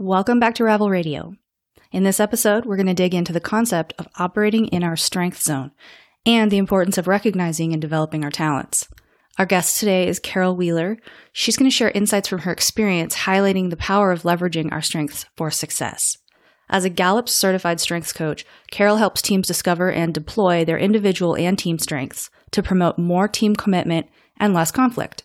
Welcome 0.00 0.38
back 0.38 0.54
to 0.54 0.64
Ravel 0.64 0.90
Radio. 0.90 1.34
In 1.90 2.04
this 2.04 2.20
episode, 2.20 2.64
we're 2.64 2.76
going 2.76 2.86
to 2.86 2.94
dig 2.94 3.16
into 3.16 3.32
the 3.32 3.40
concept 3.40 3.94
of 3.98 4.06
operating 4.16 4.68
in 4.68 4.84
our 4.84 4.94
strength 4.94 5.42
zone 5.42 5.72
and 6.24 6.52
the 6.52 6.58
importance 6.58 6.98
of 6.98 7.08
recognizing 7.08 7.72
and 7.72 7.82
developing 7.82 8.22
our 8.22 8.30
talents. 8.30 8.86
Our 9.38 9.44
guest 9.44 9.80
today 9.80 10.06
is 10.06 10.20
Carol 10.20 10.54
Wheeler. 10.54 10.98
She's 11.32 11.56
going 11.56 11.68
to 11.68 11.76
share 11.76 11.90
insights 11.90 12.28
from 12.28 12.42
her 12.42 12.52
experience 12.52 13.16
highlighting 13.16 13.70
the 13.70 13.76
power 13.76 14.12
of 14.12 14.22
leveraging 14.22 14.70
our 14.70 14.82
strengths 14.82 15.26
for 15.36 15.50
success. 15.50 16.16
As 16.68 16.84
a 16.84 16.90
Gallup 16.90 17.28
certified 17.28 17.80
strengths 17.80 18.12
coach, 18.12 18.46
Carol 18.70 18.98
helps 18.98 19.20
teams 19.20 19.48
discover 19.48 19.90
and 19.90 20.14
deploy 20.14 20.64
their 20.64 20.78
individual 20.78 21.34
and 21.34 21.58
team 21.58 21.76
strengths 21.76 22.30
to 22.52 22.62
promote 22.62 22.98
more 22.98 23.26
team 23.26 23.56
commitment 23.56 24.06
and 24.36 24.54
less 24.54 24.70
conflict. 24.70 25.24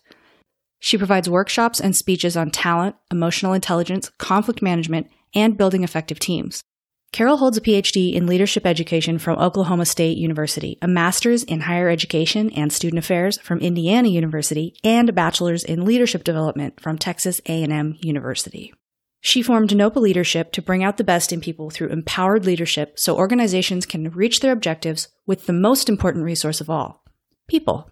She 0.84 0.98
provides 0.98 1.30
workshops 1.30 1.80
and 1.80 1.96
speeches 1.96 2.36
on 2.36 2.50
talent, 2.50 2.94
emotional 3.10 3.54
intelligence, 3.54 4.10
conflict 4.18 4.60
management, 4.60 5.06
and 5.34 5.56
building 5.56 5.82
effective 5.82 6.18
teams. 6.18 6.62
Carol 7.10 7.38
holds 7.38 7.56
a 7.56 7.62
PhD 7.62 8.12
in 8.12 8.26
leadership 8.26 8.66
education 8.66 9.18
from 9.18 9.38
Oklahoma 9.38 9.86
State 9.86 10.18
University, 10.18 10.76
a 10.82 10.86
master's 10.86 11.42
in 11.42 11.60
higher 11.60 11.88
education 11.88 12.50
and 12.50 12.70
student 12.70 12.98
affairs 12.98 13.38
from 13.38 13.60
Indiana 13.60 14.08
University, 14.08 14.76
and 14.84 15.08
a 15.08 15.12
bachelor's 15.14 15.64
in 15.64 15.86
leadership 15.86 16.22
development 16.22 16.78
from 16.78 16.98
Texas 16.98 17.40
A&M 17.46 17.96
University. 18.00 18.74
She 19.22 19.40
formed 19.40 19.70
Nopa 19.70 19.96
Leadership 20.02 20.52
to 20.52 20.60
bring 20.60 20.84
out 20.84 20.98
the 20.98 21.02
best 21.02 21.32
in 21.32 21.40
people 21.40 21.70
through 21.70 21.88
empowered 21.88 22.44
leadership 22.44 22.98
so 22.98 23.16
organizations 23.16 23.86
can 23.86 24.10
reach 24.10 24.40
their 24.40 24.52
objectives 24.52 25.08
with 25.24 25.46
the 25.46 25.54
most 25.54 25.88
important 25.88 26.26
resource 26.26 26.60
of 26.60 26.68
all, 26.68 27.02
people. 27.48 27.90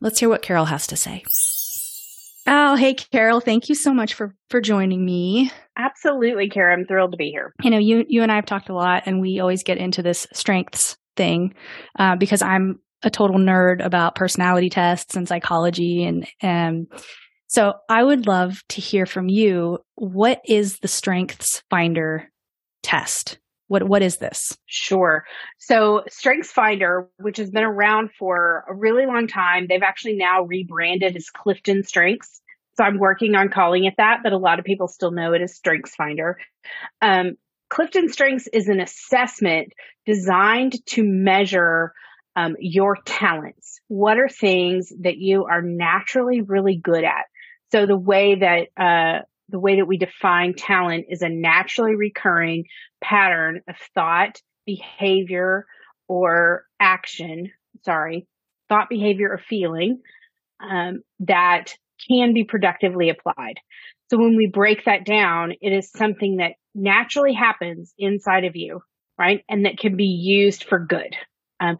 Let's 0.00 0.20
hear 0.20 0.30
what 0.30 0.40
Carol 0.40 0.64
has 0.64 0.86
to 0.86 0.96
say. 0.96 1.22
Oh, 2.50 2.76
hey, 2.76 2.94
Carol. 2.94 3.40
Thank 3.40 3.68
you 3.68 3.74
so 3.74 3.92
much 3.92 4.14
for, 4.14 4.34
for 4.48 4.62
joining 4.62 5.04
me. 5.04 5.52
Absolutely, 5.76 6.48
Carol. 6.48 6.78
I'm 6.78 6.86
thrilled 6.86 7.12
to 7.12 7.18
be 7.18 7.28
here. 7.28 7.52
You 7.62 7.68
know, 7.68 7.78
you, 7.78 8.06
you 8.08 8.22
and 8.22 8.32
I 8.32 8.36
have 8.36 8.46
talked 8.46 8.70
a 8.70 8.74
lot, 8.74 9.02
and 9.04 9.20
we 9.20 9.38
always 9.38 9.62
get 9.62 9.76
into 9.76 10.02
this 10.02 10.26
strengths 10.32 10.96
thing 11.14 11.54
uh, 11.98 12.16
because 12.16 12.40
I'm 12.40 12.80
a 13.02 13.10
total 13.10 13.36
nerd 13.36 13.84
about 13.84 14.14
personality 14.14 14.70
tests 14.70 15.14
and 15.14 15.28
psychology. 15.28 16.04
And, 16.04 16.26
and 16.40 16.86
so 17.48 17.74
I 17.90 18.02
would 18.02 18.26
love 18.26 18.62
to 18.70 18.80
hear 18.80 19.04
from 19.04 19.28
you. 19.28 19.80
What 19.96 20.40
is 20.46 20.78
the 20.78 20.88
strengths 20.88 21.62
finder 21.68 22.30
test? 22.82 23.38
What 23.68 23.84
what 23.84 24.02
is 24.02 24.16
this? 24.16 24.56
Sure. 24.66 25.24
So 25.58 26.04
Strengths 26.08 26.50
Finder, 26.50 27.08
which 27.18 27.36
has 27.36 27.50
been 27.50 27.64
around 27.64 28.10
for 28.18 28.64
a 28.68 28.74
really 28.74 29.06
long 29.06 29.28
time, 29.28 29.66
they've 29.68 29.82
actually 29.82 30.16
now 30.16 30.42
rebranded 30.42 31.16
as 31.16 31.30
Clifton 31.30 31.84
Strengths. 31.84 32.40
So 32.76 32.84
I'm 32.84 32.98
working 32.98 33.34
on 33.34 33.50
calling 33.50 33.84
it 33.84 33.94
that, 33.98 34.20
but 34.22 34.32
a 34.32 34.38
lot 34.38 34.58
of 34.58 34.64
people 34.64 34.88
still 34.88 35.10
know 35.10 35.32
it 35.32 35.42
as 35.42 35.54
Strengths 35.54 35.94
Finder. 35.94 36.38
Um, 37.02 37.36
Clifton 37.68 38.08
Strengths 38.08 38.46
is 38.48 38.68
an 38.68 38.80
assessment 38.80 39.72
designed 40.06 40.84
to 40.86 41.02
measure 41.04 41.92
um, 42.36 42.56
your 42.58 42.96
talents. 43.04 43.80
What 43.88 44.18
are 44.18 44.28
things 44.28 44.92
that 45.00 45.18
you 45.18 45.44
are 45.44 45.60
naturally 45.60 46.40
really 46.40 46.76
good 46.76 47.04
at? 47.04 47.24
So 47.72 47.84
the 47.84 47.98
way 47.98 48.36
that 48.36 48.68
uh, 48.82 49.22
the 49.48 49.58
way 49.58 49.76
that 49.76 49.86
we 49.86 49.96
define 49.96 50.54
talent 50.54 51.06
is 51.08 51.22
a 51.22 51.28
naturally 51.28 51.94
recurring 51.94 52.64
pattern 53.02 53.62
of 53.68 53.76
thought, 53.94 54.40
behavior, 54.66 55.66
or 56.08 56.64
action. 56.80 57.50
Sorry, 57.84 58.26
thought, 58.68 58.88
behavior, 58.88 59.30
or 59.30 59.38
feeling 59.38 60.00
um, 60.60 61.02
that 61.20 61.74
can 62.08 62.34
be 62.34 62.44
productively 62.44 63.10
applied. 63.10 63.60
So 64.10 64.18
when 64.18 64.36
we 64.36 64.46
break 64.46 64.84
that 64.84 65.04
down, 65.04 65.52
it 65.60 65.72
is 65.72 65.90
something 65.90 66.36
that 66.36 66.52
naturally 66.74 67.34
happens 67.34 67.92
inside 67.98 68.44
of 68.44 68.56
you, 68.56 68.80
right? 69.18 69.44
And 69.48 69.66
that 69.66 69.78
can 69.78 69.96
be 69.96 70.04
used 70.04 70.64
for 70.64 70.78
good. 70.78 71.14
Um, 71.60 71.78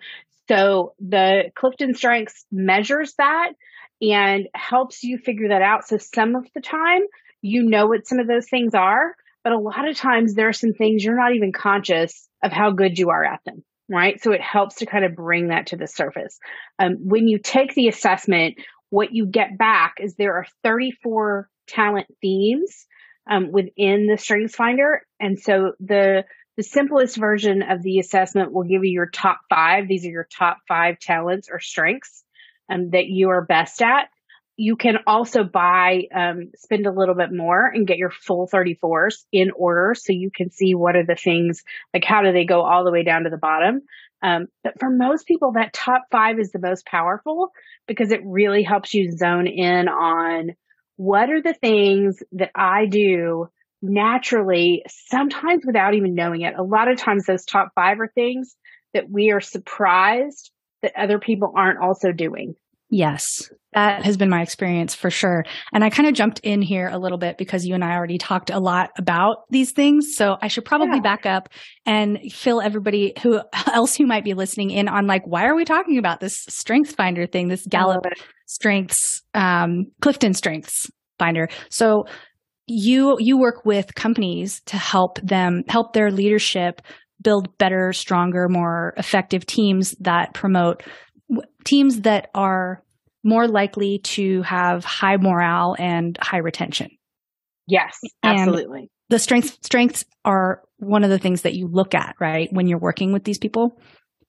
so 0.49 0.95
the 0.99 1.51
Clifton 1.55 1.95
Strengths 1.95 2.45
measures 2.51 3.15
that 3.19 3.53
and 4.01 4.49
helps 4.55 5.03
you 5.03 5.19
figure 5.19 5.49
that 5.49 5.63
out. 5.63 5.87
So 5.87 5.99
some 5.99 6.37
of 6.37 6.47
the 6.55 6.61
time 6.61 7.03
you 7.49 7.65
know 7.65 7.87
what 7.87 8.07
some 8.07 8.19
of 8.19 8.27
those 8.27 8.49
things 8.49 8.75
are, 8.75 9.15
but 9.45 9.53
a 9.53 9.59
lot 9.59 9.89
of 9.89 9.97
times 9.97 10.35
there 10.35 10.49
are 10.49 10.53
some 10.53 10.73
things 10.73 11.05
you're 11.05 11.17
not 11.17 11.35
even 11.35 11.53
conscious 11.53 12.29
of 12.43 12.53
how 12.53 12.71
good 12.71 12.99
you 12.99 13.11
are 13.11 13.25
at 13.25 13.41
them. 13.45 13.65
Right. 13.91 14.23
So 14.23 14.33
it 14.33 14.43
helps 14.43 14.77
to 14.77 14.87
kind 14.87 15.07
of 15.07 15.17
bring 15.17 15.49
that 15.49 15.69
to 15.69 15.77
the 15.77 15.87
surface. 15.87 16.39
Um, 16.79 16.99
when 17.01 17.27
you 17.27 17.39
take 17.39 17.75
the 17.75 17.89
assessment, 17.89 18.57
what 18.91 19.13
you 19.13 19.27
get 19.27 19.57
back 19.57 19.95
is 19.99 20.15
there 20.15 20.35
are 20.35 20.47
34 20.63 21.49
talent 21.67 22.07
themes 22.21 22.87
um, 23.31 23.51
within 23.51 24.07
the 24.07 24.19
strengths 24.19 24.55
finder. 24.55 25.03
And 25.19 25.39
so 25.39 25.73
the, 25.81 26.25
the 26.59 26.63
simplest 26.63 27.17
version 27.17 27.63
of 27.63 27.83
the 27.83 27.99
assessment 27.99 28.53
will 28.53 28.65
give 28.65 28.85
you 28.85 28.91
your 28.91 29.09
top 29.09 29.41
five. 29.49 29.89
These 29.89 30.05
are 30.05 30.11
your 30.11 30.29
top 30.37 30.59
five 30.69 30.99
talents 30.99 31.49
or 31.51 31.59
strengths 31.59 32.25
um, 32.71 32.91
that 32.91 33.07
you 33.07 33.31
are 33.31 33.45
best 33.45 33.81
at 33.81 34.09
you 34.59 34.75
can 34.75 34.97
also 35.07 35.45
buy, 35.45 36.09
um, 36.13 36.51
spend 36.57 36.87
a 36.87 36.93
little 36.93 37.15
bit 37.15 37.33
more 37.33 37.65
and 37.65 37.87
get 37.87 37.97
your 37.97 38.11
full 38.11 38.49
34s 38.53 39.25
in 39.31 39.53
order 39.53 39.95
so 39.97 40.13
you 40.13 40.33
can 40.35 40.51
see 40.51 40.75
what 40.75 40.97
are 40.97 41.07
the 41.07 41.15
things, 41.15 41.63
like 41.95 42.05
how 42.05 42.23
do 42.23 42.33
they 42.33 42.45
go 42.45 42.63
all 42.63 42.85
the 42.85 42.91
way 42.91 43.05
down 43.05 43.23
to 43.23 43.31
the 43.31 43.39
bottom. 43.39 43.83
Um, 44.21 44.49
but 44.65 44.81
for 44.81 44.91
most 44.91 45.29
people, 45.29 45.53
that 45.53 45.73
top 45.73 46.07
five 46.11 46.41
is 46.41 46.51
the 46.51 46.59
most 46.59 46.85
powerful 46.87 47.53
because 47.87 48.11
it 48.11 48.21
really 48.25 48.65
helps 48.65 48.93
you 48.93 49.13
zone 49.13 49.47
in 49.47 49.87
on 49.87 50.57
what 50.97 51.31
are 51.31 51.41
the 51.41 51.55
things 51.55 52.21
that 52.33 52.51
I 52.53 52.87
do 52.87 53.49
naturally, 53.81 54.83
sometimes 54.89 55.63
without 55.65 55.95
even 55.95 56.17
knowing 56.17 56.41
it. 56.41 56.59
A 56.59 56.65
lot 56.65 56.91
of 56.91 56.99
times 56.99 57.27
those 57.27 57.45
top 57.45 57.71
five 57.77 58.01
are 58.01 58.11
things 58.13 58.57
that 58.93 59.09
we 59.09 59.31
are 59.31 59.41
surprised 59.41 60.51
that 60.83 60.99
other 60.99 61.21
people 61.21 61.53
aren't 61.57 61.79
also 61.81 62.11
doing. 62.11 62.57
Yes, 62.91 63.51
that 63.75 64.05
has 64.05 64.17
been 64.17 64.31
my 64.31 64.41
experience 64.41 64.95
for 64.95 65.11
sure. 65.11 65.45
And 65.75 65.85
I 65.85 65.91
kind 65.91 66.09
of 66.09 66.15
jumped 66.15 66.41
in 66.41 66.63
here 66.63 66.89
a 66.89 66.99
little 66.99 67.19
bit 67.19 67.37
because 67.37 67.67
you 67.67 67.75
and 67.75 67.85
I 67.85 67.93
already 67.93 68.17
talked 68.17 68.49
a 68.49 68.59
lot 68.59 68.91
about 68.97 69.45
these 69.51 69.73
things. 69.73 70.15
So 70.17 70.37
I 70.41 70.49
should 70.49 70.65
probably 70.65 70.97
yeah. 70.97 71.03
back 71.03 71.27
up 71.27 71.51
and 71.85 72.19
fill 72.33 72.63
everybody 72.63 73.13
who 73.23 73.41
else 73.67 73.95
who 73.95 74.07
might 74.07 74.25
be 74.25 74.33
listening 74.33 74.71
in 74.71 74.89
on 74.89 75.07
like, 75.07 75.23
why 75.27 75.45
are 75.45 75.55
we 75.55 75.67
talking 75.67 75.99
about 75.99 76.21
this 76.21 76.45
strength 76.49 76.95
finder 76.95 77.27
thing, 77.27 77.49
this 77.49 77.67
Gallup 77.67 78.05
strengths, 78.47 79.23
um, 79.35 79.87
Clifton 80.01 80.33
strengths 80.33 80.91
finder. 81.19 81.49
So 81.69 82.05
you, 82.67 83.17
you 83.19 83.39
work 83.39 83.67
with 83.67 83.95
companies 83.95 84.63
to 84.67 84.79
help 84.79 85.21
them 85.23 85.65
help 85.69 85.93
their 85.93 86.11
leadership 86.11 86.81
build 87.21 87.57
better, 87.59 87.93
stronger, 87.93 88.49
more 88.49 88.95
effective 88.97 89.45
teams 89.45 89.95
that 90.01 90.35
promote 90.35 90.83
teams 91.65 92.03
that 92.03 92.31
are 92.35 92.83
more 93.25 93.49
likely 93.49 93.99
to 93.99 94.43
have 94.43 94.85
high 94.85 95.17
morale 95.17 95.77
and 95.79 96.17
high 96.21 96.39
retention. 96.39 96.91
Yes, 97.67 97.99
absolutely. 98.23 98.81
And 98.81 98.89
the 99.11 99.19
strengths 99.19 99.59
strengths 99.63 100.05
are 100.25 100.63
one 100.79 101.05
of 101.05 101.11
the 101.11 101.19
things 101.19 101.43
that 101.43 101.55
you 101.55 101.67
look 101.67 101.95
at, 101.95 102.15
right, 102.21 102.49
when 102.53 102.67
you're 102.67 102.79
working 102.79 103.13
with 103.13 103.25
these 103.25 103.39
people. 103.39 103.79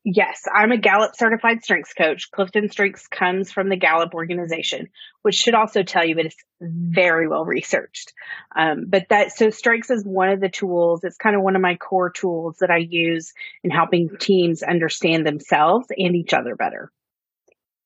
Yes, 0.05 0.43
I'm 0.53 0.71
a 0.71 0.77
Gallup 0.77 1.15
certified 1.15 1.61
strengths 1.61 1.93
coach. 1.93 2.31
Clifton 2.31 2.69
Strengths 2.69 3.07
comes 3.07 3.51
from 3.51 3.67
the 3.67 3.75
Gallup 3.75 4.13
organization, 4.13 4.87
which 5.23 5.35
should 5.35 5.55
also 5.55 5.83
tell 5.83 6.05
you 6.05 6.15
that 6.15 6.25
it's 6.25 6.43
very 6.61 7.27
well 7.27 7.43
researched. 7.43 8.13
Um, 8.55 8.85
but 8.87 9.07
that, 9.09 9.33
so 9.33 9.49
strengths 9.49 9.89
is 9.89 10.05
one 10.05 10.29
of 10.29 10.39
the 10.39 10.47
tools. 10.47 11.03
It's 11.03 11.17
kind 11.17 11.35
of 11.35 11.41
one 11.41 11.57
of 11.57 11.61
my 11.61 11.75
core 11.75 12.09
tools 12.09 12.57
that 12.61 12.71
I 12.71 12.77
use 12.77 13.33
in 13.61 13.71
helping 13.71 14.09
teams 14.19 14.63
understand 14.63 15.27
themselves 15.27 15.87
and 15.97 16.15
each 16.15 16.33
other 16.33 16.55
better. 16.55 16.91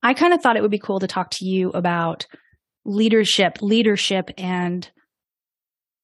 I 0.03 0.13
kind 0.13 0.33
of 0.33 0.41
thought 0.41 0.55
it 0.55 0.61
would 0.61 0.69
be 0.69 0.79
cool 0.79 0.99
to 0.99 1.07
talk 1.07 1.31
to 1.31 1.45
you 1.45 1.71
about 1.71 2.27
leadership, 2.85 3.57
leadership 3.61 4.29
and 4.37 4.87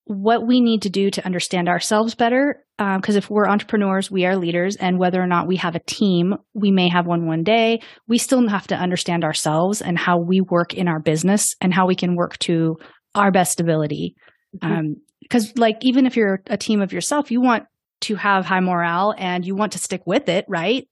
what 0.05 0.47
we 0.47 0.59
need 0.59 0.81
to 0.83 0.89
do 0.89 1.11
to 1.11 1.25
understand 1.25 1.69
ourselves 1.69 2.15
better. 2.15 2.63
Because 2.77 3.15
um, 3.15 3.17
if 3.17 3.29
we're 3.29 3.47
entrepreneurs, 3.47 4.09
we 4.09 4.25
are 4.25 4.37
leaders. 4.37 4.77
And 4.77 4.97
whether 4.97 5.21
or 5.21 5.27
not 5.27 5.47
we 5.47 5.57
have 5.57 5.75
a 5.75 5.81
team, 5.85 6.35
we 6.53 6.71
may 6.71 6.89
have 6.89 7.05
one 7.05 7.27
one 7.27 7.43
day. 7.43 7.81
We 8.07 8.17
still 8.17 8.47
have 8.47 8.67
to 8.67 8.75
understand 8.75 9.23
ourselves 9.23 9.81
and 9.81 9.97
how 9.99 10.19
we 10.19 10.41
work 10.41 10.73
in 10.73 10.87
our 10.87 10.99
business 10.99 11.55
and 11.59 11.73
how 11.73 11.87
we 11.87 11.95
can 11.95 12.15
work 12.15 12.37
to 12.39 12.77
our 13.15 13.31
best 13.31 13.59
ability. 13.59 14.15
Because, 14.53 14.71
mm-hmm. 14.71 15.49
um, 15.49 15.53
like, 15.57 15.77
even 15.81 16.05
if 16.05 16.15
you're 16.15 16.41
a 16.47 16.57
team 16.57 16.81
of 16.81 16.93
yourself, 16.93 17.31
you 17.31 17.41
want 17.41 17.65
to 18.01 18.15
have 18.15 18.45
high 18.45 18.61
morale 18.61 19.13
and 19.17 19.45
you 19.45 19.55
want 19.55 19.73
to 19.73 19.77
stick 19.77 20.01
with 20.05 20.29
it, 20.29 20.45
right? 20.47 20.87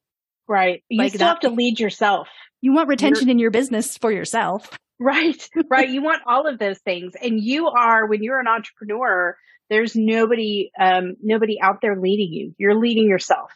Right. 0.47 0.83
You 0.89 1.01
like 1.01 1.13
still 1.13 1.19
that, 1.19 1.25
have 1.25 1.39
to 1.39 1.49
lead 1.49 1.79
yourself. 1.79 2.27
You 2.59 2.73
want 2.73 2.89
retention 2.89 3.27
you're, 3.27 3.33
in 3.33 3.39
your 3.39 3.51
business 3.51 3.97
for 3.97 4.11
yourself. 4.11 4.77
Right. 4.99 5.49
Right. 5.69 5.89
you 5.89 6.01
want 6.01 6.23
all 6.25 6.47
of 6.47 6.57
those 6.57 6.79
things. 6.79 7.13
And 7.21 7.39
you 7.39 7.67
are, 7.67 8.07
when 8.07 8.23
you're 8.23 8.39
an 8.39 8.47
entrepreneur, 8.47 9.37
there's 9.69 9.95
nobody, 9.95 10.71
um, 10.79 11.15
nobody 11.21 11.61
out 11.61 11.81
there 11.81 11.99
leading 11.99 12.33
you. 12.33 12.55
You're 12.57 12.79
leading 12.79 13.07
yourself. 13.07 13.51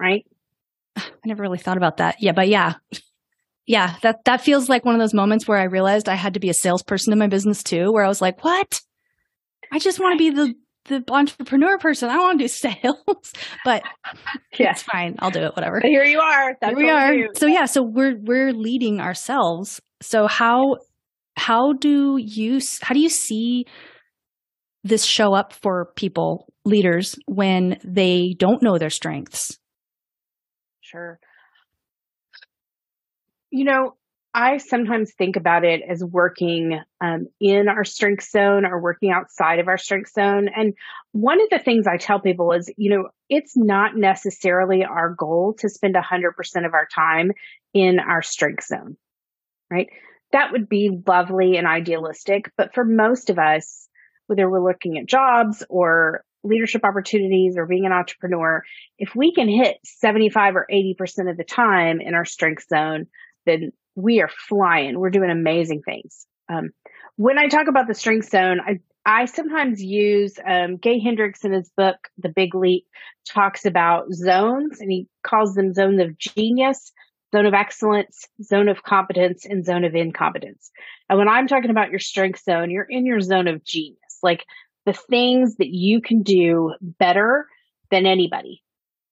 Right. 0.00 0.26
I 0.96 1.04
never 1.24 1.42
really 1.42 1.58
thought 1.58 1.76
about 1.76 1.98
that. 1.98 2.16
Yeah. 2.20 2.32
But 2.32 2.48
yeah. 2.48 2.74
Yeah. 3.66 3.94
That, 4.02 4.24
that 4.24 4.40
feels 4.40 4.68
like 4.68 4.84
one 4.84 4.96
of 4.96 5.00
those 5.00 5.14
moments 5.14 5.46
where 5.46 5.58
I 5.58 5.64
realized 5.64 6.08
I 6.08 6.16
had 6.16 6.34
to 6.34 6.40
be 6.40 6.50
a 6.50 6.54
salesperson 6.54 7.12
in 7.12 7.20
my 7.20 7.28
business 7.28 7.62
too, 7.62 7.92
where 7.92 8.04
I 8.04 8.08
was 8.08 8.20
like, 8.20 8.42
what? 8.42 8.80
I 9.70 9.78
just 9.78 10.00
want 10.00 10.18
to 10.18 10.18
be 10.18 10.30
the 10.30 10.54
the 10.86 11.02
entrepreneur 11.08 11.78
person. 11.78 12.10
I 12.10 12.18
want 12.18 12.38
to 12.38 12.44
do 12.44 12.48
sales, 12.48 13.32
but 13.64 13.82
yeah. 14.58 14.72
it's 14.72 14.82
fine. 14.82 15.16
I'll 15.18 15.30
do 15.30 15.40
it. 15.40 15.56
Whatever. 15.56 15.80
But 15.80 15.88
here 15.88 16.04
you 16.04 16.20
are. 16.20 16.56
That's 16.60 16.76
here 16.76 16.86
we 16.86 16.90
are. 16.90 17.34
So 17.36 17.46
yeah, 17.46 17.64
so 17.64 17.82
we're 17.82 18.16
we're 18.16 18.52
leading 18.52 19.00
ourselves. 19.00 19.80
So 20.04 20.26
how 20.26 20.76
how 21.36 21.72
do 21.72 22.18
you 22.18 22.60
how 22.82 22.94
do 22.94 23.00
you 23.00 23.08
see 23.08 23.64
this 24.84 25.04
show 25.04 25.32
up 25.34 25.52
for 25.52 25.92
people 25.96 26.52
leaders 26.64 27.18
when 27.26 27.78
they 27.82 28.34
don't 28.38 28.62
know 28.62 28.78
their 28.78 28.90
strengths? 28.90 29.58
Sure. 30.82 31.18
You 33.50 33.64
know, 33.64 33.96
I 34.34 34.58
sometimes 34.58 35.14
think 35.16 35.36
about 35.36 35.64
it 35.64 35.80
as 35.88 36.04
working 36.04 36.80
um, 37.00 37.28
in 37.40 37.68
our 37.68 37.84
strength 37.84 38.28
zone 38.28 38.66
or 38.66 38.82
working 38.82 39.12
outside 39.12 39.60
of 39.60 39.68
our 39.68 39.78
strength 39.78 40.10
zone. 40.10 40.48
And 40.54 40.74
one 41.12 41.40
of 41.40 41.48
the 41.50 41.60
things 41.60 41.86
I 41.86 41.96
tell 41.96 42.20
people 42.20 42.52
is, 42.52 42.70
you 42.76 42.90
know, 42.90 43.08
it's 43.30 43.56
not 43.56 43.96
necessarily 43.96 44.84
our 44.84 45.14
goal 45.14 45.54
to 45.60 45.68
spend 45.68 45.94
100% 45.94 46.66
of 46.66 46.74
our 46.74 46.88
time 46.92 47.30
in 47.72 48.00
our 48.00 48.22
strength 48.22 48.64
zone, 48.64 48.96
right? 49.70 49.88
That 50.32 50.52
would 50.52 50.68
be 50.68 51.00
lovely 51.06 51.56
and 51.56 51.66
idealistic. 51.66 52.50
But 52.56 52.74
for 52.74 52.84
most 52.84 53.30
of 53.30 53.38
us, 53.38 53.88
whether 54.26 54.48
we're 54.48 54.66
looking 54.66 54.98
at 54.98 55.06
jobs 55.06 55.64
or 55.68 56.24
leadership 56.42 56.84
opportunities 56.84 57.56
or 57.56 57.66
being 57.66 57.86
an 57.86 57.92
entrepreneur, 57.92 58.62
if 58.98 59.14
we 59.14 59.32
can 59.32 59.48
hit 59.48 59.78
75 59.84 60.56
or 60.56 60.66
80% 60.70 61.30
of 61.30 61.36
the 61.36 61.44
time 61.44 62.00
in 62.00 62.14
our 62.14 62.24
strength 62.24 62.66
zone, 62.68 63.06
then 63.46 63.72
we 63.94 64.20
are 64.20 64.30
flying. 64.48 64.98
We're 64.98 65.10
doing 65.10 65.30
amazing 65.30 65.82
things. 65.82 66.26
Um, 66.48 66.70
when 67.16 67.38
I 67.38 67.46
talk 67.46 67.68
about 67.68 67.86
the 67.86 67.94
strength 67.94 68.28
zone, 68.30 68.60
I, 68.60 68.80
I 69.06 69.26
sometimes 69.26 69.82
use 69.82 70.34
um, 70.46 70.76
Gay 70.76 70.98
Hendricks 70.98 71.44
in 71.44 71.52
his 71.52 71.70
book, 71.76 71.96
The 72.18 72.28
Big 72.28 72.54
Leap, 72.54 72.84
talks 73.26 73.64
about 73.64 74.12
zones 74.12 74.80
and 74.80 74.90
he 74.90 75.08
calls 75.22 75.54
them 75.54 75.74
zones 75.74 76.00
of 76.00 76.18
genius, 76.18 76.92
zone 77.34 77.46
of 77.46 77.54
excellence, 77.54 78.28
zone 78.42 78.68
of 78.68 78.84
competence, 78.84 79.44
and 79.44 79.64
zone 79.64 79.84
of 79.84 79.94
incompetence. 79.96 80.70
And 81.08 81.18
when 81.18 81.28
I'm 81.28 81.48
talking 81.48 81.70
about 81.70 81.90
your 81.90 81.98
strength 81.98 82.42
zone, 82.44 82.70
you're 82.70 82.86
in 82.88 83.06
your 83.06 83.20
zone 83.20 83.48
of 83.48 83.64
genius, 83.64 84.18
like 84.22 84.44
the 84.86 84.92
things 84.92 85.56
that 85.56 85.68
you 85.68 86.00
can 86.00 86.22
do 86.22 86.74
better 86.80 87.46
than 87.90 88.06
anybody, 88.06 88.62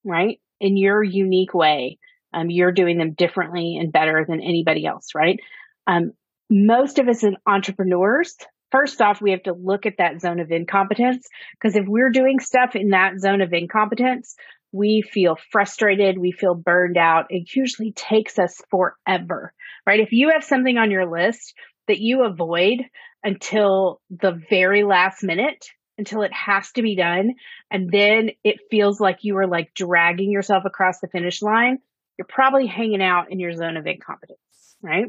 right? 0.05 0.41
In 0.61 0.77
your 0.77 1.03
unique 1.03 1.53
way. 1.53 1.99
Um, 2.33 2.49
you're 2.49 2.73
doing 2.73 2.97
them 2.97 3.13
differently 3.13 3.77
and 3.77 3.93
better 3.93 4.25
than 4.27 4.41
anybody 4.41 4.87
else, 4.87 5.09
right? 5.15 5.39
Um, 5.87 6.13
most 6.49 6.99
of 6.99 7.09
us 7.09 7.25
as 7.25 7.35
entrepreneurs, 7.47 8.37
first 8.71 9.03
off, 9.03 9.21
we 9.21 9.33
have 9.33 9.43
to 9.43 9.53
look 9.53 9.85
at 9.85 9.99
that 9.99 10.21
zone 10.21 10.41
of 10.41 10.51
incompetence 10.51 11.27
because 11.53 11.77
if 11.77 11.87
we're 11.87 12.11
doing 12.11 12.39
stuff 12.39 12.75
in 12.75 12.91
that 12.91 13.19
zone 13.19 13.43
of 13.43 13.53
incompetence, 13.53 14.35
we 14.73 15.03
feel 15.03 15.37
frustrated, 15.51 16.19
we 16.19 16.33
feel 16.33 16.55
burned 16.55 16.97
out. 16.97 17.27
It 17.29 17.55
usually 17.55 17.93
takes 17.93 18.39
us 18.39 18.61
forever, 18.71 19.53
right? 19.87 20.01
If 20.01 20.13
you 20.13 20.31
have 20.31 20.45
something 20.45 20.79
on 20.79 20.91
your 20.91 21.07
list 21.07 21.55
that 21.89 22.01
you 22.01 22.25
avoid 22.25 22.83
until 23.23 24.01
the 24.11 24.41
very 24.51 24.83
last 24.83 25.23
minute, 25.23 25.67
until 25.99 26.23
it 26.23 26.33
has 26.33 26.73
to 26.73 26.83
be 26.83 26.97
done, 26.97 27.35
and 27.71 27.91
then 27.91 28.31
it 28.43 28.57
feels 28.71 28.99
like 28.99 29.19
you 29.23 29.37
are 29.37 29.47
like 29.47 29.75
dragging 29.75 30.33
yourself 30.33 30.65
across 30.65 31.01
the 31.01 31.09
finish 31.09 31.43
line, 31.43 31.79
you're 32.19 32.27
probably 32.27 32.67
hanging 32.67 33.03
out 33.03 33.31
in 33.31 33.39
your 33.39 33.55
zone 33.55 33.77
of 33.77 33.87
incompetence, 33.87 34.39
right? 34.81 35.07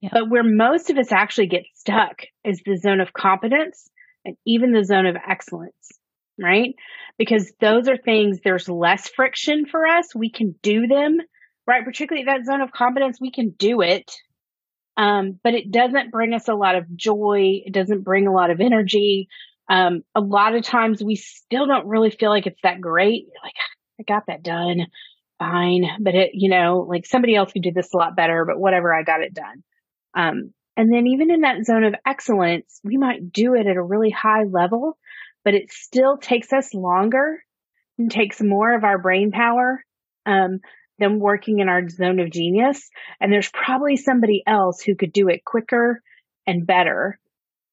Yeah. 0.00 0.10
But 0.12 0.30
where 0.30 0.44
most 0.44 0.90
of 0.90 0.98
us 0.98 1.12
actually 1.12 1.48
get 1.48 1.64
stuck 1.74 2.22
is 2.44 2.62
the 2.64 2.76
zone 2.76 3.00
of 3.00 3.12
competence 3.12 3.90
and 4.24 4.36
even 4.46 4.72
the 4.72 4.84
zone 4.84 5.06
of 5.06 5.16
excellence, 5.16 5.90
right? 6.40 6.74
Because 7.18 7.52
those 7.60 7.88
are 7.88 7.96
things 7.96 8.40
there's 8.42 8.68
less 8.68 9.08
friction 9.08 9.66
for 9.66 9.86
us. 9.86 10.14
We 10.14 10.30
can 10.30 10.54
do 10.62 10.86
them, 10.86 11.18
right? 11.66 11.84
Particularly 11.84 12.26
that 12.26 12.44
zone 12.44 12.60
of 12.60 12.72
competence, 12.72 13.18
we 13.20 13.30
can 13.30 13.50
do 13.50 13.80
it. 13.80 14.10
Um, 14.96 15.38
but 15.42 15.54
it 15.54 15.70
doesn't 15.70 16.12
bring 16.12 16.34
us 16.34 16.48
a 16.48 16.54
lot 16.54 16.76
of 16.76 16.94
joy. 16.96 17.62
It 17.64 17.72
doesn't 17.72 18.04
bring 18.04 18.26
a 18.26 18.32
lot 18.32 18.50
of 18.50 18.60
energy. 18.60 19.28
Um, 19.68 20.02
a 20.14 20.20
lot 20.20 20.54
of 20.54 20.62
times 20.62 21.02
we 21.02 21.16
still 21.16 21.66
don't 21.66 21.86
really 21.86 22.10
feel 22.10 22.30
like 22.30 22.46
it's 22.46 22.60
that 22.62 22.80
great. 22.80 23.26
Like, 23.42 23.54
I 23.98 24.02
got 24.02 24.26
that 24.26 24.42
done 24.42 24.86
fine, 25.38 25.84
but 26.00 26.14
it, 26.14 26.30
you 26.34 26.50
know, 26.50 26.86
like 26.88 27.06
somebody 27.06 27.34
else 27.34 27.52
could 27.52 27.62
do 27.62 27.72
this 27.72 27.92
a 27.92 27.96
lot 27.96 28.16
better, 28.16 28.44
but 28.44 28.58
whatever, 28.58 28.94
I 28.94 29.02
got 29.02 29.22
it 29.22 29.34
done. 29.34 29.64
Um, 30.16 30.52
and 30.76 30.92
then 30.92 31.06
even 31.06 31.30
in 31.30 31.42
that 31.42 31.64
zone 31.64 31.84
of 31.84 31.94
excellence, 32.06 32.80
we 32.82 32.96
might 32.96 33.32
do 33.32 33.54
it 33.54 33.66
at 33.66 33.76
a 33.76 33.82
really 33.82 34.10
high 34.10 34.44
level, 34.44 34.98
but 35.44 35.54
it 35.54 35.70
still 35.70 36.16
takes 36.18 36.52
us 36.52 36.74
longer 36.74 37.42
and 37.98 38.10
takes 38.10 38.40
more 38.40 38.74
of 38.74 38.84
our 38.84 38.98
brain 38.98 39.30
power, 39.30 39.82
um, 40.26 40.60
than 40.98 41.18
working 41.18 41.58
in 41.58 41.68
our 41.68 41.88
zone 41.88 42.20
of 42.20 42.30
genius. 42.30 42.88
And 43.20 43.32
there's 43.32 43.50
probably 43.50 43.96
somebody 43.96 44.42
else 44.46 44.80
who 44.80 44.94
could 44.94 45.12
do 45.12 45.28
it 45.28 45.44
quicker 45.44 46.00
and 46.46 46.66
better. 46.66 47.18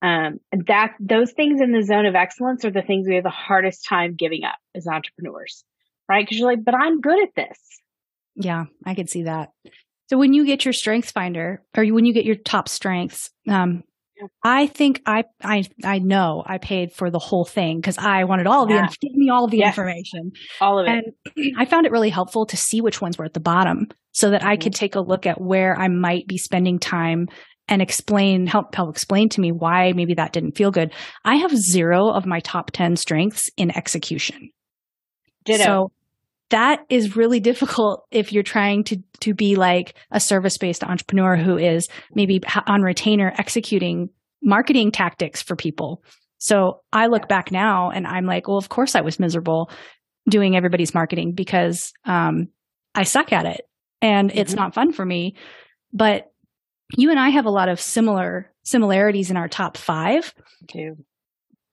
Um, 0.01 0.39
and 0.51 0.65
that 0.67 0.95
those 0.99 1.31
things 1.31 1.61
in 1.61 1.71
the 1.71 1.83
zone 1.83 2.07
of 2.07 2.15
excellence 2.15 2.65
are 2.65 2.71
the 2.71 2.81
things 2.81 3.07
we 3.07 3.15
have 3.15 3.23
the 3.23 3.29
hardest 3.29 3.85
time 3.87 4.15
giving 4.15 4.43
up 4.43 4.57
as 4.73 4.87
entrepreneurs 4.87 5.63
right? 6.11 6.25
Because 6.25 6.37
you're 6.37 6.49
like, 6.49 6.63
but 6.63 6.75
I'm 6.75 6.99
good 6.99 7.23
at 7.23 7.35
this. 7.35 7.57
Yeah, 8.35 8.65
I 8.85 8.95
could 8.95 9.09
see 9.09 9.23
that. 9.23 9.51
So 10.09 10.17
when 10.17 10.33
you 10.33 10.45
get 10.45 10.65
your 10.65 10.73
strengths 10.73 11.11
finder 11.11 11.63
or 11.75 11.85
when 11.85 12.05
you 12.05 12.13
get 12.13 12.25
your 12.25 12.35
top 12.35 12.67
strengths, 12.67 13.29
um, 13.47 13.83
I 14.43 14.67
think 14.67 15.01
I 15.05 15.23
I 15.43 15.63
I 15.83 15.99
know 15.99 16.43
I 16.45 16.57
paid 16.57 16.93
for 16.93 17.09
the 17.09 17.19
whole 17.19 17.45
thing 17.45 17.79
because 17.79 17.97
I 17.97 18.23
wanted 18.23 18.47
all 18.47 18.69
yeah. 18.69 18.87
the 18.87 18.97
give 19.01 19.15
me 19.15 19.29
all 19.29 19.47
the 19.47 19.57
yes. 19.57 19.69
information, 19.69 20.31
all 20.59 20.79
of 20.79 20.87
it. 20.87 21.15
And 21.35 21.53
I 21.57 21.65
found 21.65 21.85
it 21.85 21.91
really 21.91 22.09
helpful 22.09 22.45
to 22.47 22.57
see 22.57 22.81
which 22.81 23.01
ones 23.01 23.17
were 23.17 23.25
at 23.25 23.33
the 23.33 23.39
bottom, 23.39 23.87
so 24.11 24.31
that 24.31 24.41
mm-hmm. 24.41 24.49
I 24.49 24.57
could 24.57 24.73
take 24.73 24.95
a 24.95 25.01
look 25.01 25.25
at 25.25 25.41
where 25.41 25.77
I 25.77 25.87
might 25.87 26.27
be 26.27 26.37
spending 26.37 26.79
time 26.79 27.27
and 27.67 27.81
explain 27.81 28.47
help 28.47 28.75
help 28.75 28.89
explain 28.89 29.29
to 29.29 29.41
me 29.41 29.51
why 29.51 29.93
maybe 29.93 30.13
that 30.15 30.33
didn't 30.33 30.57
feel 30.57 30.71
good. 30.71 30.91
I 31.23 31.35
have 31.37 31.55
zero 31.55 32.09
of 32.09 32.25
my 32.25 32.39
top 32.39 32.71
ten 32.71 32.95
strengths 32.95 33.49
in 33.57 33.75
execution. 33.75 34.49
Ditto. 35.45 35.63
So 35.63 35.91
that 36.51 36.85
is 36.89 37.15
really 37.15 37.39
difficult 37.39 38.05
if 38.11 38.31
you're 38.31 38.43
trying 38.43 38.83
to 38.85 38.97
to 39.21 39.33
be 39.33 39.55
like 39.55 39.95
a 40.11 40.19
service 40.19 40.57
based 40.57 40.83
entrepreneur 40.83 41.35
who 41.35 41.57
is 41.57 41.87
maybe 42.13 42.39
on 42.67 42.81
retainer 42.81 43.33
executing 43.37 44.09
marketing 44.41 44.91
tactics 44.91 45.41
for 45.41 45.55
people. 45.55 46.03
So 46.37 46.81
I 46.91 47.07
look 47.07 47.27
back 47.27 47.51
now 47.51 47.91
and 47.91 48.07
I'm 48.07 48.25
like, 48.25 48.47
well, 48.47 48.57
of 48.57 48.69
course 48.69 48.95
I 48.95 49.01
was 49.01 49.19
miserable 49.19 49.69
doing 50.29 50.55
everybody's 50.55 50.93
marketing 50.93 51.33
because 51.35 51.93
um, 52.05 52.47
I 52.95 53.03
suck 53.03 53.31
at 53.31 53.45
it 53.45 53.61
and 54.01 54.29
mm-hmm. 54.29 54.39
it's 54.39 54.53
not 54.53 54.73
fun 54.73 54.91
for 54.91 55.05
me. 55.05 55.35
But 55.93 56.31
you 56.97 57.11
and 57.11 57.19
I 57.19 57.29
have 57.29 57.45
a 57.45 57.51
lot 57.51 57.69
of 57.69 57.79
similar 57.79 58.51
similarities 58.63 59.31
in 59.31 59.37
our 59.37 59.47
top 59.47 59.77
five. 59.77 60.33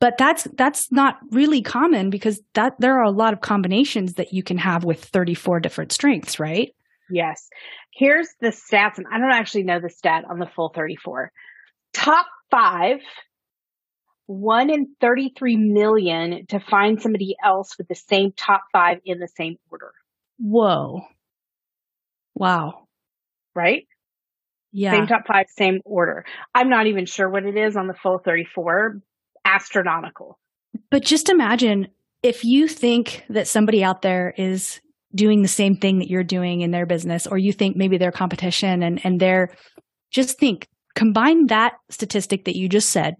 But 0.00 0.16
that's 0.16 0.44
that's 0.56 0.92
not 0.92 1.18
really 1.30 1.60
common 1.60 2.10
because 2.10 2.40
that 2.54 2.74
there 2.78 2.98
are 2.98 3.04
a 3.04 3.10
lot 3.10 3.32
of 3.32 3.40
combinations 3.40 4.14
that 4.14 4.32
you 4.32 4.42
can 4.42 4.58
have 4.58 4.84
with 4.84 5.04
34 5.04 5.60
different 5.60 5.92
strengths 5.92 6.38
right? 6.38 6.70
Yes. 7.10 7.48
Here's 7.92 8.28
the 8.40 8.48
stats 8.48 8.98
and 8.98 9.06
i 9.10 9.18
don't 9.18 9.32
actually 9.32 9.64
know 9.64 9.80
the 9.80 9.90
stat 9.90 10.24
on 10.30 10.38
the 10.38 10.46
full 10.46 10.70
34 10.74 11.32
top 11.92 12.26
five 12.50 13.00
one 14.28 14.68
in 14.68 14.94
33 15.00 15.56
million 15.56 16.46
to 16.48 16.60
find 16.60 17.00
somebody 17.00 17.34
else 17.42 17.76
with 17.78 17.88
the 17.88 17.94
same 17.94 18.30
top 18.36 18.62
five 18.72 18.98
in 19.06 19.18
the 19.18 19.26
same 19.26 19.56
order. 19.70 19.92
Whoa. 20.38 21.00
Wow. 22.34 22.86
Right? 23.54 23.88
Yeah. 24.70 24.92
Same 24.92 25.06
top 25.06 25.26
five, 25.26 25.46
same 25.48 25.80
order. 25.86 26.26
I'm 26.54 26.68
not 26.68 26.86
even 26.86 27.06
sure 27.06 27.28
what 27.28 27.46
it 27.46 27.56
is 27.56 27.74
on 27.74 27.86
the 27.86 27.94
full 27.94 28.18
34, 28.18 29.00
astronomical. 29.48 30.38
But 30.90 31.04
just 31.04 31.28
imagine 31.28 31.88
if 32.22 32.44
you 32.44 32.68
think 32.68 33.24
that 33.30 33.48
somebody 33.48 33.82
out 33.82 34.02
there 34.02 34.34
is 34.36 34.80
doing 35.14 35.42
the 35.42 35.48
same 35.48 35.76
thing 35.76 35.98
that 35.98 36.08
you're 36.08 36.24
doing 36.24 36.60
in 36.60 36.70
their 36.70 36.86
business, 36.86 37.26
or 37.26 37.38
you 37.38 37.52
think 37.52 37.76
maybe 37.76 37.96
their 37.96 38.12
competition 38.12 38.82
and, 38.82 39.00
and 39.04 39.18
they're 39.18 39.48
just 40.10 40.38
think, 40.38 40.68
combine 40.94 41.46
that 41.46 41.74
statistic 41.90 42.44
that 42.44 42.56
you 42.56 42.68
just 42.68 42.90
said 42.90 43.14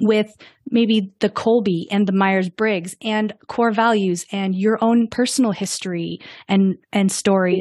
with 0.00 0.34
maybe 0.70 1.12
the 1.20 1.28
Kolbe 1.28 1.86
and 1.90 2.06
the 2.06 2.12
Myers 2.12 2.48
Briggs 2.48 2.96
and 3.00 3.32
core 3.46 3.70
values 3.70 4.26
and 4.32 4.54
your 4.54 4.78
own 4.82 5.06
personal 5.08 5.52
history 5.52 6.18
and, 6.48 6.76
and 6.92 7.12
story. 7.12 7.60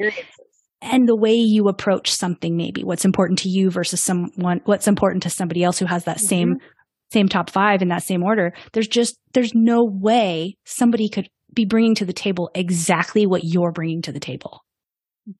And 0.81 1.07
the 1.07 1.15
way 1.15 1.33
you 1.33 1.67
approach 1.67 2.11
something, 2.11 2.57
maybe 2.57 2.83
what's 2.83 3.05
important 3.05 3.39
to 3.39 3.49
you 3.49 3.69
versus 3.69 4.03
someone, 4.03 4.61
what's 4.65 4.87
important 4.87 5.23
to 5.23 5.29
somebody 5.29 5.63
else 5.63 5.77
who 5.77 5.85
has 5.85 6.05
that 6.05 6.17
mm-hmm. 6.17 6.27
same 6.27 6.55
same 7.13 7.29
top 7.29 7.49
five 7.49 7.81
in 7.81 7.87
that 7.89 8.03
same 8.03 8.23
order, 8.23 8.53
there's 8.73 8.87
just, 8.87 9.17
there's 9.33 9.53
no 9.53 9.83
way 9.85 10.57
somebody 10.65 11.07
could 11.07 11.29
be 11.53 11.65
bringing 11.65 11.95
to 11.95 12.05
the 12.05 12.13
table 12.13 12.49
exactly 12.55 13.25
what 13.25 13.43
you're 13.43 13.71
bringing 13.71 14.01
to 14.01 14.11
the 14.11 14.19
table. 14.19 14.61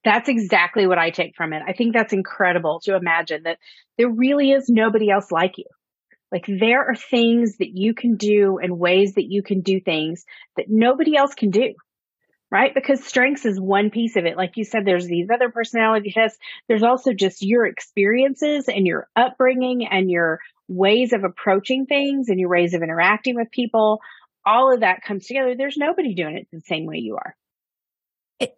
That's 0.06 0.30
exactly 0.30 0.88
what 0.88 0.98
I 0.98 1.10
take 1.10 1.36
from 1.36 1.52
it. 1.52 1.62
I 1.68 1.74
think 1.74 1.94
that's 1.94 2.14
incredible 2.14 2.80
to 2.86 2.96
imagine 2.96 3.44
that 3.44 3.58
there 3.98 4.10
really 4.10 4.52
is 4.52 4.70
nobody 4.70 5.10
else 5.10 5.32
like 5.32 5.58
you. 5.58 5.66
Like 6.32 6.46
there 6.48 6.90
are 6.90 6.96
things 6.96 7.58
that 7.58 7.72
you 7.74 7.94
can 7.94 8.16
do 8.16 8.58
and 8.62 8.80
ways 8.80 9.14
that 9.16 9.26
you 9.28 9.44
can 9.44 9.62
do 9.62 9.80
things 9.80 10.24
that 10.56 10.66
nobody 10.70 11.18
else 11.18 11.34
can 11.34 11.50
do. 11.50 11.74
Right? 12.54 12.72
Because 12.72 13.04
strengths 13.04 13.48
is 13.48 13.60
one 13.60 13.90
piece 13.90 14.16
of 14.16 14.26
it. 14.26 14.38
Like 14.38 14.58
you 14.58 14.64
said, 14.64 14.86
there's 14.86 15.08
these 15.08 15.28
other 15.34 15.50
personality 15.50 16.12
tests. 16.12 16.38
There's 16.68 16.84
also 16.84 17.12
just 17.12 17.42
your 17.42 17.66
experiences 17.66 18.66
and 18.68 18.86
your 18.86 19.08
upbringing 19.16 19.88
and 19.88 20.12
your 20.12 20.40
ways 20.68 21.14
of 21.14 21.24
approaching 21.24 21.88
things 21.88 22.30
and 22.30 22.40
your 22.40 22.50
ways 22.50 22.76
of 22.76 22.84
interacting 22.84 23.34
with 23.34 23.50
people. 23.50 24.02
All 24.46 24.72
of 24.72 24.82
that 24.82 25.02
comes 25.02 25.26
together. 25.26 25.56
There's 25.58 25.78
nobody 25.78 26.14
doing 26.14 26.38
it 26.38 26.48
the 26.54 26.62
same 26.62 26.86
way 26.86 26.98
you 26.98 27.16
are. 27.16 27.36
It, 28.40 28.56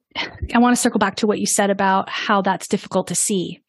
I 0.53 0.59
want 0.59 0.75
to 0.75 0.81
circle 0.81 0.99
back 0.99 1.15
to 1.17 1.27
what 1.27 1.39
you 1.39 1.45
said 1.45 1.69
about 1.69 2.09
how 2.09 2.41
that's 2.41 2.67
difficult 2.67 3.07
to 3.07 3.15
see 3.15 3.61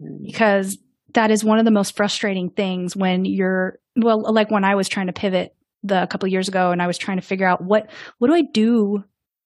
mm. 0.00 0.24
because 0.24 0.78
that 1.14 1.32
is 1.32 1.42
one 1.42 1.58
of 1.58 1.64
the 1.64 1.72
most 1.72 1.96
frustrating 1.96 2.50
things 2.50 2.94
when 2.94 3.24
you're 3.24 3.80
well 3.96 4.32
like 4.32 4.50
when 4.50 4.62
i 4.62 4.76
was 4.76 4.88
trying 4.88 5.08
to 5.08 5.12
pivot 5.12 5.54
the 5.82 6.02
a 6.02 6.06
couple 6.06 6.26
of 6.26 6.32
years 6.32 6.48
ago 6.48 6.72
and 6.72 6.82
i 6.82 6.86
was 6.86 6.98
trying 6.98 7.16
to 7.16 7.26
figure 7.26 7.46
out 7.46 7.62
what 7.62 7.90
what 8.18 8.28
do 8.28 8.34
i 8.34 8.42
do 8.42 9.02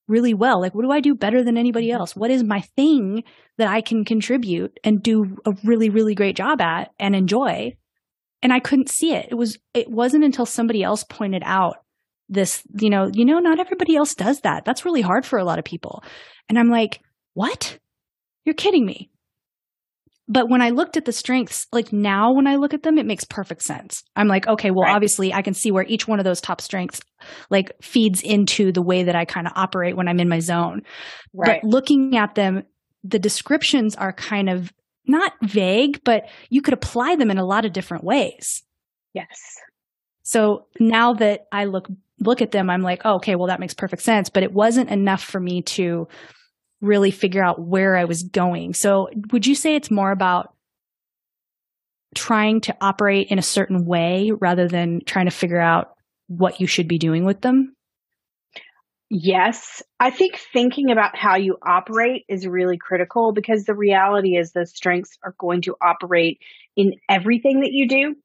really 0.09 0.35
well? 0.35 0.61
Like 0.61 0.75
what 0.75 0.83
do 0.83 0.91
i 0.91 1.01
do 1.01 1.15
better 1.15 1.43
than 1.43 1.57
anybody 1.57 1.89
mm-hmm. 1.89 2.01
else? 2.01 2.17
What 2.17 2.31
is 2.31 2.43
my 2.43 2.61
thing 2.61 3.25
that 3.59 3.69
i 3.69 3.81
can 3.81 4.05
contribute 4.05 4.79
and 4.85 5.03
do 5.03 5.37
a 5.47 5.55
really 5.65 5.91
really 5.91 6.15
great 6.15 6.37
job 6.37 6.61
at 6.61 6.91
and 6.99 7.15
enjoy? 7.15 7.77
And 8.43 8.53
i 8.53 8.61
couldn't 8.61 8.91
see 8.91 9.15
it. 9.15 9.29
It 9.31 9.35
was 9.35 9.59
it 9.73 9.91
wasn't 9.91 10.25
until 10.25 10.47
somebody 10.47 10.83
else 10.83 11.05
pointed 11.05 11.43
out 11.45 11.77
this 12.29 12.63
you 12.81 12.91
know 12.91 13.11
you 13.13 13.25
know 13.25 13.39
not 13.39 13.61
everybody 13.61 13.97
else 13.97 14.15
does 14.15 14.41
that. 14.41 14.65
That's 14.65 14.85
really 14.85 15.03
hard 15.03 15.25
for 15.25 15.39
a 15.39 15.45
lot 15.45 15.59
of 15.59 15.65
people. 15.65 16.03
And 16.49 16.59
i'm 16.59 16.71
like 16.71 17.01
what? 17.35 17.79
You're 18.45 18.55
kidding 18.55 18.85
me 18.85 19.11
but 20.27 20.49
when 20.49 20.63
I 20.63 20.71
looked 20.71 20.97
at 20.97 21.05
the 21.05 21.13
strengths, 21.13 21.67
like 21.73 21.93
now 21.93 22.33
when 22.33 22.47
I 22.47 22.57
look 22.57 22.73
at 22.73 22.83
them, 22.83 22.97
it 22.99 23.07
makes 23.07 23.25
perfect 23.25 23.63
sense. 23.63 24.03
I'm 24.17 24.29
like, 24.29 24.47
okay, 24.47 24.71
well, 24.71 24.85
right. 24.85 24.95
obviously 24.95 25.35
I 25.35 25.43
can 25.43 25.53
see 25.53 25.71
where 25.71 25.85
each 25.87 26.09
one 26.09 26.19
of 26.19 26.25
those 26.25 26.41
top 26.41 26.61
strengths 26.61 27.01
like 27.51 27.73
feeds 27.83 28.23
into 28.23 28.73
the 28.73 28.83
way 28.83 29.03
that 29.03 29.15
I 29.15 29.27
kind 29.27 29.47
of 29.47 29.53
operate 29.55 29.97
when 29.97 30.09
I'm 30.09 30.21
in 30.21 30.29
my 30.29 30.39
zone. 30.39 30.83
Right. 31.35 31.61
But 31.63 31.69
looking 31.69 32.17
at 32.17 32.35
them, 32.35 32.63
the 33.03 33.19
descriptions 33.19 33.95
are 33.97 34.15
kind 34.15 34.49
of 34.49 34.73
not 35.07 35.33
vague, 35.43 36.03
but 36.05 36.25
you 36.49 36.63
could 36.63 36.75
apply 36.75 37.17
them 37.17 37.31
in 37.31 37.37
a 37.37 37.45
lot 37.45 37.67
of 37.67 37.75
different 37.75 38.05
ways. 38.05 38.63
Yes. 39.13 39.29
So 40.23 40.67
now 40.81 41.13
that 41.15 41.43
I 41.53 41.67
look 41.67 41.89
look 42.19 42.41
at 42.41 42.53
them, 42.53 42.71
I'm 42.71 42.83
like, 42.83 43.03
oh, 43.05 43.17
okay, 43.17 43.37
well 43.37 43.49
that 43.49 43.61
makes 43.61 43.75
perfect 43.75 44.03
sense. 44.03 44.31
But 44.31 44.43
it 44.43 44.53
wasn't 44.53 44.89
enough 44.89 45.23
for 45.23 45.39
me 45.39 45.61
to 45.63 46.09
really 46.85 47.11
figure 47.11 47.43
out 47.43 47.61
where 47.61 47.97
I 47.97 48.05
was 48.05 48.23
going. 48.23 48.75
So, 48.75 49.09
would 49.33 49.47
you 49.47 49.55
say 49.55 49.75
it's 49.75 49.91
more 49.91 50.11
about 50.11 50.55
trying 52.15 52.61
to 52.63 52.77
operate 52.81 53.29
in 53.29 53.39
a 53.39 53.43
certain 53.43 53.85
way 53.85 54.31
rather 54.31 54.69
than 54.69 55.01
trying 55.05 55.27
to 55.27 55.33
figure 55.33 55.61
out 55.61 55.95
what 56.29 56.61
you 56.61 56.67
should 56.67 56.89
be 56.89 56.99
doing 56.99 57.25
with 57.25 57.41
them? 57.41 57.75
Yes. 59.11 59.83
I 60.01 60.11
think 60.11 60.41
thinking 60.53 60.91
about 60.91 61.17
how 61.17 61.37
you 61.37 61.57
operate 61.63 62.25
is 62.29 62.47
really 62.47 62.79
critical 62.79 63.33
because 63.33 63.65
the 63.65 63.75
reality 63.75 64.37
is 64.37 64.53
the 64.53 64.67
strengths 64.67 65.19
are 65.23 65.35
going 65.39 65.63
to 65.63 65.77
operate 65.81 66.41
in 66.77 66.95
everything 67.09 67.61
that 67.61 67.73
you 67.73 67.87
do 67.87 68.17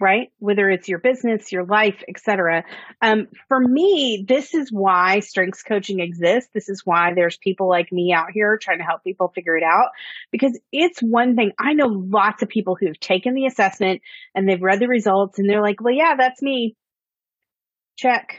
right? 0.00 0.30
Whether 0.38 0.70
it's 0.70 0.88
your 0.88 0.98
business, 0.98 1.50
your 1.50 1.64
life, 1.64 2.02
etc. 2.08 2.64
Um, 3.02 3.28
for 3.48 3.60
me, 3.60 4.24
this 4.26 4.54
is 4.54 4.70
why 4.70 5.20
strengths 5.20 5.62
coaching 5.62 6.00
exists. 6.00 6.50
This 6.54 6.68
is 6.68 6.82
why 6.84 7.14
there's 7.14 7.36
people 7.36 7.68
like 7.68 7.90
me 7.90 8.12
out 8.12 8.30
here 8.32 8.58
trying 8.60 8.78
to 8.78 8.84
help 8.84 9.02
people 9.02 9.32
figure 9.34 9.56
it 9.56 9.64
out 9.64 9.88
because 10.30 10.58
it's 10.72 11.00
one 11.00 11.36
thing. 11.36 11.52
I 11.58 11.74
know 11.74 11.86
lots 11.86 12.42
of 12.42 12.48
people 12.48 12.76
who 12.78 12.86
have 12.86 13.00
taken 13.00 13.34
the 13.34 13.46
assessment 13.46 14.02
and 14.34 14.48
they've 14.48 14.62
read 14.62 14.80
the 14.80 14.88
results 14.88 15.38
and 15.38 15.48
they're 15.48 15.62
like, 15.62 15.80
well, 15.80 15.94
yeah, 15.94 16.14
that's 16.16 16.40
me. 16.42 16.76
Check. 17.96 18.38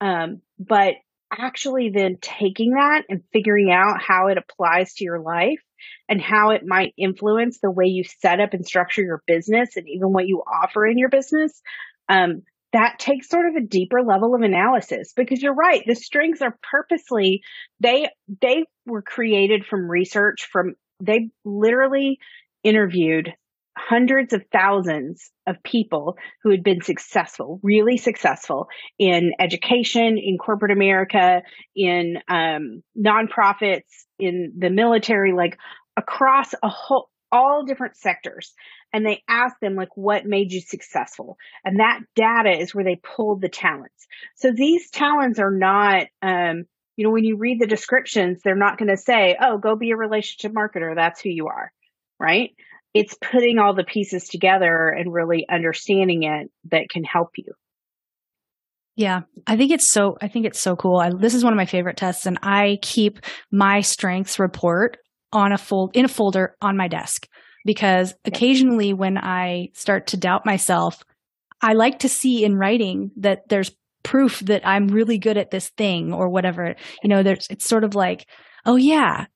Um, 0.00 0.42
but 0.58 0.94
actually 1.30 1.90
then 1.90 2.18
taking 2.20 2.72
that 2.72 3.02
and 3.08 3.22
figuring 3.32 3.70
out 3.70 4.00
how 4.00 4.28
it 4.28 4.38
applies 4.38 4.94
to 4.94 5.04
your 5.04 5.20
life 5.20 5.60
and 6.08 6.20
how 6.20 6.50
it 6.50 6.62
might 6.66 6.94
influence 6.96 7.58
the 7.60 7.70
way 7.70 7.86
you 7.86 8.04
set 8.04 8.40
up 8.40 8.52
and 8.52 8.66
structure 8.66 9.02
your 9.02 9.22
business 9.26 9.76
and 9.76 9.88
even 9.88 10.12
what 10.12 10.26
you 10.26 10.42
offer 10.42 10.86
in 10.86 10.98
your 10.98 11.08
business, 11.08 11.60
um, 12.08 12.42
that 12.72 12.98
takes 12.98 13.28
sort 13.28 13.46
of 13.46 13.54
a 13.56 13.66
deeper 13.66 14.02
level 14.02 14.34
of 14.34 14.42
analysis 14.42 15.12
because 15.16 15.42
you're 15.42 15.54
right 15.54 15.84
the 15.86 15.94
strengths 15.94 16.42
are 16.42 16.58
purposely 16.70 17.40
they 17.80 18.08
they 18.42 18.64
were 18.86 19.02
created 19.02 19.64
from 19.64 19.90
research 19.90 20.46
from 20.50 20.74
they 21.00 21.30
literally 21.44 22.18
interviewed 22.64 23.32
hundreds 23.78 24.32
of 24.32 24.44
thousands 24.52 25.30
of 25.46 25.62
people 25.62 26.16
who 26.42 26.50
had 26.50 26.62
been 26.62 26.82
successful, 26.82 27.60
really 27.62 27.96
successful 27.96 28.68
in 28.98 29.32
education, 29.38 30.18
in 30.18 30.36
corporate 30.38 30.72
America, 30.72 31.42
in 31.76 32.18
um, 32.28 32.82
nonprofits, 32.98 34.04
in 34.18 34.54
the 34.58 34.70
military, 34.70 35.32
like 35.32 35.58
across 35.96 36.52
a 36.62 36.68
whole, 36.68 37.08
all 37.30 37.64
different 37.64 37.96
sectors. 37.96 38.52
And 38.92 39.04
they 39.04 39.22
asked 39.28 39.60
them, 39.60 39.74
like, 39.74 39.94
what 39.94 40.24
made 40.24 40.50
you 40.50 40.60
successful? 40.60 41.36
And 41.64 41.80
that 41.80 42.00
data 42.16 42.58
is 42.58 42.74
where 42.74 42.84
they 42.84 42.96
pulled 42.96 43.42
the 43.42 43.50
talents. 43.50 44.06
So 44.36 44.50
these 44.50 44.90
talents 44.90 45.38
are 45.38 45.50
not, 45.50 46.06
um, 46.22 46.64
you 46.96 47.04
know, 47.04 47.10
when 47.10 47.24
you 47.24 47.36
read 47.36 47.60
the 47.60 47.66
descriptions, 47.66 48.40
they're 48.42 48.56
not 48.56 48.78
going 48.78 48.88
to 48.88 48.96
say, 48.96 49.36
oh, 49.40 49.58
go 49.58 49.76
be 49.76 49.90
a 49.90 49.96
relationship 49.96 50.52
marketer. 50.52 50.94
That's 50.96 51.20
who 51.20 51.28
you 51.28 51.48
are. 51.48 51.70
Right 52.18 52.50
it's 52.94 53.14
putting 53.14 53.58
all 53.58 53.74
the 53.74 53.84
pieces 53.84 54.28
together 54.28 54.88
and 54.88 55.12
really 55.12 55.46
understanding 55.50 56.22
it 56.24 56.50
that 56.70 56.88
can 56.90 57.04
help 57.04 57.30
you. 57.36 57.52
Yeah, 58.96 59.20
I 59.46 59.56
think 59.56 59.70
it's 59.70 59.92
so. 59.92 60.18
I 60.20 60.26
think 60.26 60.44
it's 60.44 60.60
so 60.60 60.74
cool. 60.74 60.96
I, 60.96 61.12
this 61.16 61.34
is 61.34 61.44
one 61.44 61.52
of 61.52 61.56
my 61.56 61.66
favorite 61.66 61.96
tests, 61.96 62.26
and 62.26 62.36
I 62.42 62.78
keep 62.82 63.20
my 63.52 63.80
strengths 63.80 64.40
report 64.40 64.96
on 65.32 65.52
a 65.52 65.58
fold 65.58 65.92
in 65.94 66.04
a 66.04 66.08
folder 66.08 66.56
on 66.60 66.76
my 66.76 66.88
desk 66.88 67.28
because 67.64 68.12
occasionally 68.24 68.92
when 68.92 69.16
I 69.16 69.68
start 69.74 70.08
to 70.08 70.16
doubt 70.16 70.44
myself, 70.44 71.04
I 71.62 71.74
like 71.74 72.00
to 72.00 72.08
see 72.08 72.44
in 72.44 72.56
writing 72.56 73.12
that 73.18 73.48
there's 73.48 73.70
proof 74.02 74.40
that 74.40 74.66
I'm 74.66 74.88
really 74.88 75.18
good 75.18 75.36
at 75.36 75.52
this 75.52 75.68
thing 75.76 76.12
or 76.12 76.28
whatever. 76.28 76.74
You 77.00 77.08
know, 77.08 77.22
there's 77.22 77.46
it's 77.50 77.68
sort 77.68 77.84
of 77.84 77.94
like, 77.94 78.26
oh 78.66 78.74
yeah, 78.74 79.26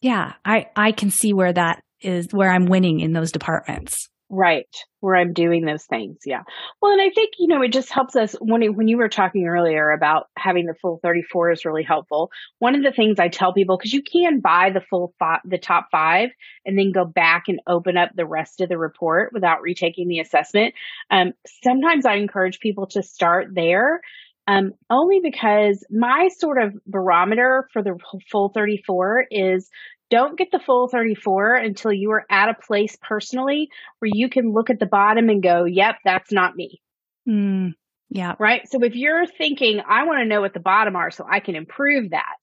yeah, 0.00 0.32
I 0.46 0.68
I 0.76 0.92
can 0.92 1.10
see 1.10 1.34
where 1.34 1.52
that 1.52 1.83
is 2.04 2.28
where 2.32 2.50
I'm 2.50 2.66
winning 2.66 3.00
in 3.00 3.12
those 3.12 3.32
departments. 3.32 4.08
Right, 4.30 4.74
where 5.00 5.16
I'm 5.16 5.34
doing 5.34 5.64
those 5.64 5.84
things. 5.84 6.18
Yeah. 6.24 6.42
Well, 6.80 6.92
and 6.92 7.00
I 7.00 7.10
think, 7.10 7.34
you 7.38 7.46
know, 7.46 7.62
it 7.62 7.72
just 7.72 7.90
helps 7.90 8.16
us 8.16 8.34
when, 8.40 8.74
when 8.74 8.88
you 8.88 8.96
were 8.96 9.08
talking 9.08 9.46
earlier 9.46 9.90
about 9.90 10.28
having 10.36 10.64
the 10.66 10.74
full 10.74 10.98
34 11.02 11.52
is 11.52 11.64
really 11.64 11.82
helpful. 11.82 12.30
One 12.58 12.74
of 12.74 12.82
the 12.82 12.90
things 12.90 13.20
I 13.20 13.28
tell 13.28 13.52
people, 13.52 13.76
because 13.76 13.92
you 13.92 14.02
can 14.02 14.40
buy 14.40 14.70
the 14.70 14.80
full, 14.80 15.14
five, 15.18 15.40
the 15.44 15.58
top 15.58 15.88
five 15.92 16.30
and 16.64 16.78
then 16.78 16.90
go 16.90 17.04
back 17.04 17.44
and 17.48 17.60
open 17.66 17.98
up 17.98 18.10
the 18.14 18.26
rest 18.26 18.62
of 18.62 18.70
the 18.70 18.78
report 18.78 19.30
without 19.32 19.60
retaking 19.60 20.08
the 20.08 20.20
assessment. 20.20 20.74
Um, 21.10 21.34
sometimes 21.62 22.06
I 22.06 22.14
encourage 22.14 22.60
people 22.60 22.86
to 22.88 23.02
start 23.02 23.48
there 23.54 24.00
um, 24.46 24.72
only 24.90 25.20
because 25.22 25.84
my 25.90 26.28
sort 26.36 26.62
of 26.62 26.74
barometer 26.86 27.68
for 27.72 27.82
the 27.82 27.98
full 28.30 28.50
34 28.50 29.26
is 29.30 29.70
don't 30.10 30.38
get 30.38 30.50
the 30.52 30.58
full 30.58 30.88
34 30.88 31.56
until 31.56 31.92
you 31.92 32.10
are 32.12 32.24
at 32.30 32.48
a 32.48 32.54
place 32.54 32.96
personally 33.00 33.68
where 33.98 34.10
you 34.12 34.28
can 34.28 34.52
look 34.52 34.70
at 34.70 34.78
the 34.78 34.86
bottom 34.86 35.28
and 35.28 35.42
go, 35.42 35.64
yep, 35.64 35.96
that's 36.04 36.32
not 36.32 36.54
me. 36.54 36.80
Mm, 37.28 37.72
yeah. 38.10 38.34
Right. 38.38 38.62
So 38.70 38.82
if 38.82 38.94
you're 38.94 39.26
thinking, 39.26 39.80
I 39.80 40.04
want 40.04 40.20
to 40.20 40.26
know 40.26 40.40
what 40.40 40.54
the 40.54 40.60
bottom 40.60 40.96
are 40.96 41.10
so 41.10 41.26
I 41.30 41.40
can 41.40 41.56
improve 41.56 42.10
that. 42.10 42.36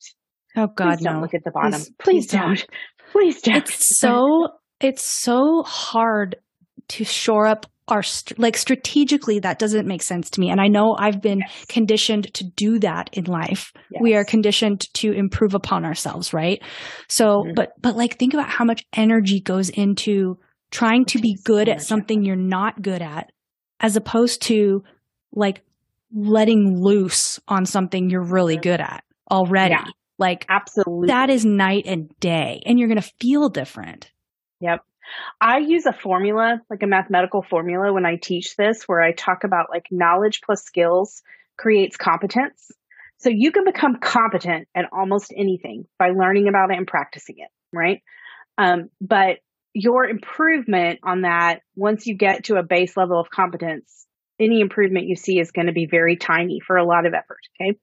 Oh 0.56 0.68
God, 0.68 0.98
please 0.98 1.04
don't 1.04 1.16
no. 1.16 1.22
look 1.22 1.34
at 1.34 1.44
the 1.44 1.52
bottom. 1.52 1.72
Please, 1.72 1.90
please, 2.00 2.26
please 2.26 2.28
don't. 2.28 2.42
don't. 2.42 2.68
Please 3.12 3.42
don't. 3.42 3.58
It's 3.58 4.00
so, 4.00 4.48
it's 4.80 5.04
so 5.04 5.64
hard 5.64 6.38
to 6.88 7.04
shore 7.04 7.46
up 7.46 7.66
our 7.92 8.02
like 8.38 8.58
strategically 8.58 9.40
that 9.40 9.60
doesn't 9.60 9.88
make 9.88 10.02
sense 10.02 10.30
to 10.32 10.40
me. 10.40 10.50
And 10.50 10.60
i 10.60 10.68
know 10.68 10.96
i've 10.98 11.22
been 11.22 11.40
yes. 11.40 11.66
conditioned 11.68 12.34
to 12.34 12.44
do 12.44 12.80
that 12.80 13.10
in 13.14 13.26
life. 13.26 13.74
Yes. 13.92 14.02
we 14.02 14.16
are 14.16 14.24
conditioned 14.24 14.92
to 14.96 15.12
improve 15.12 15.54
upon 15.54 15.86
ourselves 15.86 16.34
right? 16.34 16.62
So 17.08 17.26
mm-hmm. 17.26 17.54
but 17.56 17.74
but 17.80 17.96
like 17.96 18.18
think 18.18 18.34
about 18.34 18.50
how 18.50 18.66
much 18.66 18.86
energy 18.94 19.42
goes 19.42 19.70
into 19.70 20.40
trying 20.72 21.06
to 21.06 21.20
be 21.20 21.38
good 21.44 21.68
at 21.68 21.82
something 21.82 22.24
you're 22.24 22.36
not 22.36 22.82
good 22.82 23.02
at 23.02 23.32
as 23.82 23.98
opposed 23.98 24.42
to 24.44 24.84
like 25.34 25.62
letting 26.14 26.82
loose 26.82 27.40
on 27.48 27.66
something 27.66 28.10
you're 28.10 28.24
really 28.24 28.58
good 28.58 28.80
at 28.80 29.04
already. 29.30 29.76
Yeah. 29.76 29.86
like 30.18 30.46
absolutely. 30.50 31.08
that 31.08 31.30
is 31.30 31.46
night 31.46 31.84
and 31.86 32.10
day 32.20 32.62
and 32.66 32.80
you're 32.80 32.88
going 32.88 33.02
to 33.02 33.12
feel 33.20 33.50
different. 33.50 34.12
Yep 34.62 34.82
I 35.40 35.60
use 35.60 35.86
a 35.86 35.94
formula, 35.94 36.62
like 36.70 36.84
a 36.84 36.88
mathematical 36.88 37.42
formula 37.42 37.94
when 37.94 38.06
I 38.06 38.18
teach 38.18 38.56
this, 38.56 38.84
where 38.84 39.02
I 39.02 39.12
talk 39.12 39.44
about 39.44 39.70
like 39.70 39.86
knowledge 39.92 40.42
plus 40.42 40.64
skills 40.64 41.22
creates 41.58 41.98
competence. 41.98 42.72
So 43.20 43.30
you 43.30 43.52
can 43.52 43.66
become 43.66 43.98
competent 44.00 44.68
at 44.76 44.86
almost 44.92 45.34
anything 45.36 45.86
by 46.00 46.10
learning 46.10 46.48
about 46.48 46.72
it 46.72 46.78
and 46.78 46.88
practicing 46.88 47.36
it, 47.38 47.50
right? 47.72 48.02
Um, 48.58 48.90
but 49.00 49.38
your 49.74 50.06
improvement 50.06 51.00
on 51.04 51.22
that, 51.22 51.62
once 51.76 52.08
you 52.08 52.16
get 52.16 52.46
to 52.46 52.56
a 52.56 52.64
base 52.64 52.98
level 52.98 53.20
of 53.20 53.30
competence, 53.30 54.06
any 54.40 54.60
improvement 54.60 55.08
you 55.08 55.16
see 55.16 55.40
is 55.40 55.52
going 55.52 55.68
to 55.68 55.74
be 55.74 55.86
very 55.86 56.18
tiny 56.18 56.60
for 56.66 56.78
a 56.78 56.86
lot 56.86 57.06
of 57.06 57.14
effort. 57.14 57.40
Okay. 57.62 57.78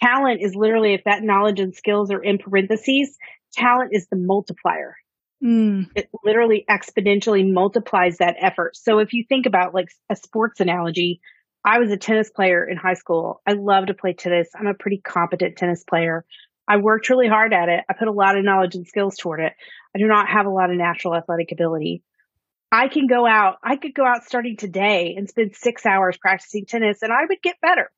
Talent 0.00 0.40
is 0.40 0.54
literally, 0.54 0.94
if 0.94 1.04
that 1.04 1.22
knowledge 1.22 1.58
and 1.58 1.74
skills 1.74 2.12
are 2.12 2.22
in 2.22 2.38
parentheses, 2.38 3.16
talent 3.52 3.90
is 3.92 4.06
the 4.06 4.16
multiplier. 4.16 4.96
Mm. 5.42 5.90
It 5.94 6.08
literally 6.24 6.64
exponentially 6.68 7.50
multiplies 7.50 8.18
that 8.18 8.36
effort. 8.40 8.76
So 8.76 8.98
if 8.98 9.12
you 9.12 9.24
think 9.28 9.46
about 9.46 9.74
like 9.74 9.88
a 10.10 10.16
sports 10.16 10.60
analogy, 10.60 11.20
I 11.64 11.78
was 11.78 11.90
a 11.90 11.96
tennis 11.96 12.30
player 12.30 12.64
in 12.64 12.76
high 12.76 12.94
school. 12.94 13.40
I 13.46 13.52
love 13.52 13.86
to 13.86 13.94
play 13.94 14.14
tennis. 14.14 14.48
I'm 14.58 14.66
a 14.66 14.74
pretty 14.74 14.98
competent 14.98 15.56
tennis 15.56 15.84
player. 15.84 16.24
I 16.68 16.78
worked 16.78 17.08
really 17.08 17.28
hard 17.28 17.52
at 17.52 17.68
it. 17.68 17.84
I 17.88 17.94
put 17.94 18.08
a 18.08 18.12
lot 18.12 18.36
of 18.36 18.44
knowledge 18.44 18.74
and 18.74 18.86
skills 18.86 19.16
toward 19.16 19.40
it. 19.40 19.52
I 19.94 19.98
do 19.98 20.06
not 20.06 20.28
have 20.28 20.46
a 20.46 20.50
lot 20.50 20.70
of 20.70 20.76
natural 20.76 21.14
athletic 21.14 21.52
ability. 21.52 22.02
I 22.70 22.88
can 22.88 23.06
go 23.06 23.26
out, 23.26 23.56
I 23.62 23.76
could 23.76 23.94
go 23.94 24.04
out 24.04 24.24
starting 24.24 24.56
today 24.56 25.14
and 25.16 25.28
spend 25.28 25.56
six 25.56 25.86
hours 25.86 26.18
practicing 26.18 26.66
tennis 26.66 26.98
and 27.00 27.12
I 27.12 27.24
would 27.26 27.40
get 27.42 27.56
better 27.62 27.90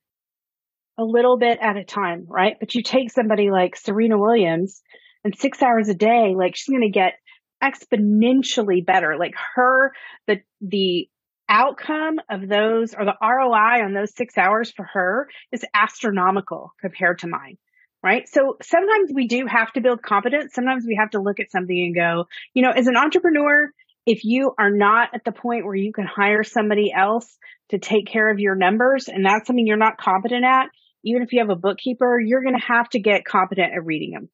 a 0.96 1.04
little 1.04 1.38
bit 1.38 1.58
at 1.60 1.76
a 1.76 1.84
time, 1.84 2.26
right? 2.28 2.56
But 2.60 2.74
you 2.74 2.82
take 2.82 3.10
somebody 3.10 3.50
like 3.50 3.74
Serena 3.74 4.18
Williams 4.18 4.82
and 5.24 5.34
six 5.36 5.62
hours 5.62 5.88
a 5.88 5.94
day, 5.94 6.34
like 6.36 6.54
she's 6.54 6.72
going 6.72 6.82
to 6.82 6.90
get 6.90 7.14
exponentially 7.62 8.84
better. 8.84 9.16
Like 9.18 9.34
her, 9.54 9.92
the, 10.26 10.40
the 10.60 11.08
outcome 11.48 12.20
of 12.30 12.48
those 12.48 12.94
or 12.94 13.04
the 13.04 13.16
ROI 13.20 13.84
on 13.84 13.92
those 13.92 14.14
six 14.14 14.38
hours 14.38 14.70
for 14.70 14.84
her 14.84 15.28
is 15.52 15.64
astronomical 15.74 16.72
compared 16.80 17.18
to 17.20 17.26
mine. 17.26 17.58
Right. 18.02 18.26
So 18.30 18.56
sometimes 18.62 19.10
we 19.14 19.26
do 19.26 19.44
have 19.46 19.70
to 19.74 19.82
build 19.82 20.00
competence. 20.00 20.54
Sometimes 20.54 20.84
we 20.86 20.96
have 20.98 21.10
to 21.10 21.20
look 21.20 21.38
at 21.38 21.50
something 21.50 21.78
and 21.78 21.94
go, 21.94 22.28
you 22.54 22.62
know, 22.62 22.70
as 22.70 22.86
an 22.86 22.96
entrepreneur, 22.96 23.70
if 24.06 24.24
you 24.24 24.54
are 24.58 24.70
not 24.70 25.10
at 25.14 25.22
the 25.24 25.32
point 25.32 25.66
where 25.66 25.74
you 25.74 25.92
can 25.92 26.06
hire 26.06 26.42
somebody 26.42 26.90
else 26.96 27.36
to 27.68 27.78
take 27.78 28.06
care 28.06 28.30
of 28.30 28.38
your 28.38 28.54
numbers 28.54 29.08
and 29.08 29.24
that's 29.24 29.46
something 29.46 29.66
you're 29.66 29.76
not 29.76 29.98
competent 29.98 30.44
at, 30.44 30.68
even 31.04 31.22
if 31.22 31.32
you 31.32 31.40
have 31.40 31.50
a 31.50 31.56
bookkeeper, 31.56 32.18
you're 32.18 32.42
going 32.42 32.58
to 32.58 32.66
have 32.66 32.88
to 32.90 33.00
get 33.00 33.24
competent 33.24 33.72
at 33.72 33.84
reading 33.84 34.12
them, 34.12 34.28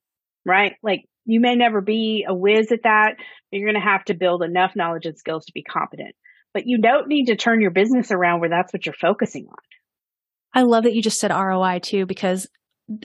right? 0.44 0.74
Like 0.82 1.08
you 1.26 1.40
may 1.40 1.56
never 1.56 1.80
be 1.80 2.24
a 2.26 2.34
whiz 2.34 2.72
at 2.72 2.84
that, 2.84 3.16
you're 3.50 3.70
going 3.70 3.80
to 3.80 3.88
have 3.88 4.04
to 4.04 4.14
build 4.14 4.42
enough 4.42 4.72
knowledge 4.74 5.06
and 5.06 5.18
skills 5.18 5.44
to 5.46 5.52
be 5.52 5.62
competent. 5.62 6.14
But 6.54 6.66
you 6.66 6.80
don't 6.80 7.08
need 7.08 7.26
to 7.26 7.36
turn 7.36 7.60
your 7.60 7.72
business 7.72 8.10
around 8.10 8.40
where 8.40 8.48
that's 8.48 8.72
what 8.72 8.86
you're 8.86 8.94
focusing 8.94 9.46
on. 9.48 9.56
I 10.54 10.62
love 10.62 10.84
that 10.84 10.94
you 10.94 11.02
just 11.02 11.20
said 11.20 11.30
ROI 11.30 11.80
too, 11.80 12.06
because 12.06 12.46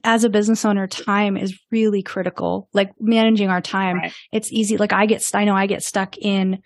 as 0.03 0.23
a 0.23 0.29
business 0.29 0.63
owner, 0.63 0.87
time 0.87 1.35
is 1.35 1.59
really 1.71 2.03
critical. 2.03 2.69
Like 2.73 2.91
managing 2.99 3.49
our 3.49 3.61
time, 3.61 3.97
right. 3.97 4.13
it's 4.31 4.51
easy. 4.53 4.77
Like 4.77 4.93
I 4.93 5.05
get, 5.05 5.23
I 5.33 5.43
know 5.43 5.55
I 5.55 5.65
get 5.65 5.83
stuck 5.83 6.17
in 6.17 6.59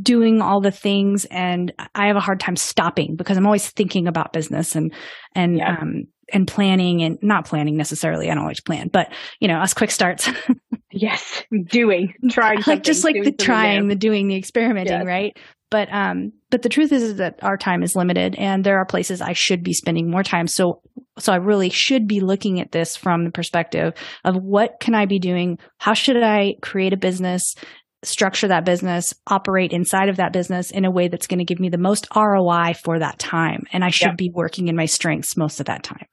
doing 0.00 0.42
all 0.42 0.60
the 0.60 0.72
things 0.72 1.24
and 1.26 1.72
I 1.94 2.08
have 2.08 2.16
a 2.16 2.20
hard 2.20 2.40
time 2.40 2.56
stopping 2.56 3.16
because 3.16 3.38
I'm 3.38 3.46
always 3.46 3.70
thinking 3.70 4.06
about 4.08 4.32
business 4.32 4.76
and, 4.76 4.92
and, 5.34 5.56
yeah. 5.56 5.78
um, 5.80 6.04
and 6.32 6.46
planning 6.46 7.02
and 7.02 7.18
not 7.22 7.46
planning 7.46 7.76
necessarily. 7.76 8.30
I 8.30 8.34
don't 8.34 8.42
always 8.42 8.60
plan, 8.60 8.88
but 8.92 9.12
you 9.40 9.48
know, 9.48 9.58
us 9.58 9.74
quick 9.74 9.90
starts. 9.90 10.28
yes. 10.90 11.44
Doing, 11.68 12.14
trying, 12.30 12.62
like 12.66 12.82
just 12.82 13.04
like 13.04 13.16
the 13.22 13.32
trying, 13.32 13.88
the 13.88 13.94
doing, 13.94 14.28
the 14.28 14.36
experimenting, 14.36 14.98
yes. 14.98 15.06
right? 15.06 15.36
But, 15.70 15.92
um, 15.92 16.32
but 16.50 16.62
the 16.62 16.68
truth 16.68 16.92
is, 16.92 17.02
is 17.02 17.16
that 17.16 17.40
our 17.42 17.56
time 17.56 17.82
is 17.82 17.96
limited 17.96 18.36
and 18.36 18.62
there 18.62 18.78
are 18.78 18.86
places 18.86 19.20
I 19.20 19.32
should 19.32 19.64
be 19.64 19.72
spending 19.72 20.08
more 20.08 20.22
time. 20.22 20.46
So, 20.46 20.80
so 21.18 21.32
I 21.32 21.36
really 21.36 21.70
should 21.70 22.06
be 22.06 22.20
looking 22.20 22.60
at 22.60 22.70
this 22.70 22.96
from 22.96 23.24
the 23.24 23.32
perspective 23.32 23.94
of 24.24 24.36
what 24.36 24.78
can 24.80 24.94
I 24.94 25.06
be 25.06 25.18
doing? 25.18 25.58
How 25.78 25.94
should 25.94 26.22
I 26.22 26.54
create 26.62 26.92
a 26.92 26.96
business 26.96 27.54
structure 28.06 28.48
that 28.48 28.64
business, 28.64 29.12
operate 29.26 29.72
inside 29.72 30.08
of 30.08 30.16
that 30.16 30.32
business 30.32 30.70
in 30.70 30.84
a 30.84 30.90
way 30.90 31.08
that's 31.08 31.26
going 31.26 31.38
to 31.38 31.44
give 31.44 31.60
me 31.60 31.68
the 31.68 31.78
most 31.78 32.06
ROI 32.14 32.74
for 32.84 32.98
that 32.98 33.18
time. 33.18 33.64
And 33.72 33.84
I 33.84 33.90
should 33.90 34.08
yep. 34.08 34.16
be 34.16 34.30
working 34.32 34.68
in 34.68 34.76
my 34.76 34.86
strengths 34.86 35.36
most 35.36 35.60
of 35.60 35.66
that 35.66 35.82
time. 35.82 36.06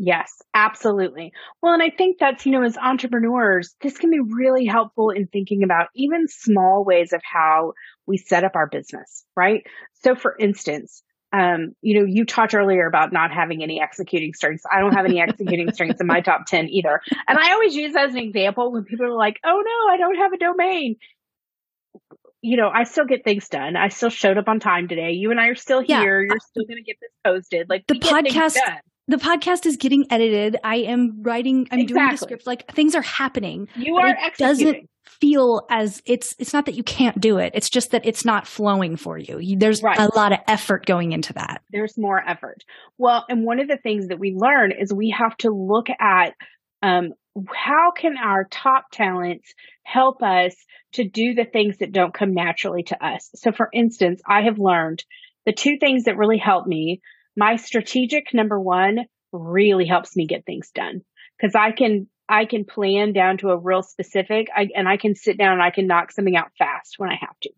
Yes, 0.00 0.32
absolutely. 0.54 1.32
Well, 1.60 1.74
and 1.74 1.82
I 1.82 1.90
think 1.90 2.18
that's, 2.20 2.46
you 2.46 2.52
know, 2.52 2.62
as 2.62 2.76
entrepreneurs, 2.76 3.74
this 3.82 3.98
can 3.98 4.10
be 4.10 4.20
really 4.20 4.64
helpful 4.64 5.10
in 5.10 5.26
thinking 5.26 5.64
about 5.64 5.88
even 5.96 6.28
small 6.28 6.84
ways 6.84 7.12
of 7.12 7.20
how 7.24 7.72
we 8.06 8.16
set 8.16 8.44
up 8.44 8.54
our 8.54 8.68
business, 8.68 9.24
right? 9.36 9.64
So 10.04 10.14
for 10.14 10.36
instance, 10.38 11.02
um, 11.32 11.72
you 11.82 11.98
know, 11.98 12.06
you 12.06 12.24
talked 12.24 12.54
earlier 12.54 12.86
about 12.86 13.12
not 13.12 13.32
having 13.32 13.64
any 13.64 13.82
executing 13.82 14.34
strengths. 14.34 14.62
I 14.72 14.78
don't 14.78 14.94
have 14.94 15.04
any 15.04 15.20
executing 15.20 15.72
strengths 15.72 16.00
in 16.00 16.06
my 16.06 16.20
top 16.20 16.46
10 16.46 16.68
either. 16.68 17.00
And 17.26 17.36
I 17.36 17.52
always 17.54 17.74
use 17.74 17.96
as 17.96 18.12
an 18.12 18.18
example 18.18 18.70
when 18.70 18.84
people 18.84 19.06
are 19.06 19.16
like, 19.16 19.40
oh 19.44 19.62
no, 19.64 19.92
I 19.92 19.96
don't 19.96 20.16
have 20.16 20.32
a 20.32 20.38
domain 20.38 20.94
you 22.40 22.56
know, 22.56 22.70
I 22.72 22.84
still 22.84 23.04
get 23.04 23.24
things 23.24 23.48
done. 23.48 23.74
I 23.74 23.88
still 23.88 24.10
showed 24.10 24.38
up 24.38 24.48
on 24.48 24.60
time 24.60 24.86
today. 24.86 25.10
You 25.10 25.32
and 25.32 25.40
I 25.40 25.48
are 25.48 25.56
still 25.56 25.80
here. 25.80 26.22
Yeah. 26.22 26.28
You're 26.28 26.38
still 26.38 26.64
going 26.66 26.76
to 26.76 26.84
get 26.84 26.96
this 27.00 27.10
posted. 27.24 27.68
Like 27.68 27.84
the 27.88 27.94
podcast, 27.98 28.54
the 29.08 29.16
podcast 29.16 29.66
is 29.66 29.76
getting 29.76 30.04
edited. 30.10 30.56
I 30.62 30.76
am 30.76 31.22
writing. 31.22 31.66
I'm 31.70 31.80
exactly. 31.80 31.86
doing 31.86 32.10
the 32.10 32.16
script. 32.18 32.46
Like 32.46 32.70
things 32.72 32.94
are 32.94 33.02
happening. 33.02 33.68
You 33.74 33.96
are. 33.96 34.08
It 34.08 34.16
executing. 34.20 34.66
doesn't 34.66 34.90
feel 35.20 35.66
as 35.70 36.02
it's. 36.04 36.34
It's 36.38 36.52
not 36.52 36.66
that 36.66 36.74
you 36.74 36.82
can't 36.82 37.18
do 37.18 37.38
it. 37.38 37.52
It's 37.54 37.70
just 37.70 37.90
that 37.90 38.06
it's 38.06 38.24
not 38.24 38.46
flowing 38.46 38.96
for 38.96 39.18
you. 39.18 39.38
you 39.38 39.58
there's 39.58 39.82
right. 39.82 39.98
a 39.98 40.10
lot 40.14 40.32
of 40.32 40.38
effort 40.46 40.86
going 40.86 41.12
into 41.12 41.32
that. 41.32 41.62
There's 41.72 41.96
more 41.96 42.22
effort. 42.24 42.62
Well, 42.98 43.24
and 43.28 43.44
one 43.44 43.60
of 43.60 43.68
the 43.68 43.78
things 43.78 44.08
that 44.08 44.18
we 44.18 44.34
learn 44.36 44.72
is 44.72 44.92
we 44.92 45.14
have 45.18 45.36
to 45.38 45.50
look 45.50 45.88
at 45.98 46.34
um, 46.82 47.12
how 47.54 47.92
can 47.96 48.16
our 48.16 48.46
top 48.50 48.90
talents 48.92 49.54
help 49.82 50.22
us 50.22 50.54
to 50.92 51.08
do 51.08 51.34
the 51.34 51.44
things 51.44 51.78
that 51.78 51.92
don't 51.92 52.14
come 52.14 52.34
naturally 52.34 52.82
to 52.84 53.04
us? 53.04 53.30
So, 53.34 53.52
for 53.52 53.68
instance, 53.72 54.20
I 54.26 54.42
have 54.42 54.58
learned 54.58 55.04
the 55.46 55.52
two 55.52 55.78
things 55.80 56.04
that 56.04 56.16
really 56.16 56.38
help 56.38 56.66
me. 56.66 57.00
My 57.38 57.54
strategic 57.54 58.34
number 58.34 58.58
one 58.58 59.06
really 59.30 59.86
helps 59.86 60.16
me 60.16 60.26
get 60.26 60.44
things 60.44 60.72
done 60.74 61.02
because 61.38 61.54
I 61.54 61.70
can 61.70 62.08
I 62.28 62.46
can 62.46 62.64
plan 62.64 63.12
down 63.12 63.38
to 63.38 63.50
a 63.50 63.56
real 63.56 63.82
specific, 63.82 64.48
I, 64.54 64.68
and 64.74 64.88
I 64.88 64.96
can 64.96 65.14
sit 65.14 65.38
down 65.38 65.52
and 65.52 65.62
I 65.62 65.70
can 65.70 65.86
knock 65.86 66.10
something 66.10 66.36
out 66.36 66.50
fast 66.58 66.96
when 66.98 67.10
I 67.10 67.14
have 67.14 67.38
to. 67.42 67.50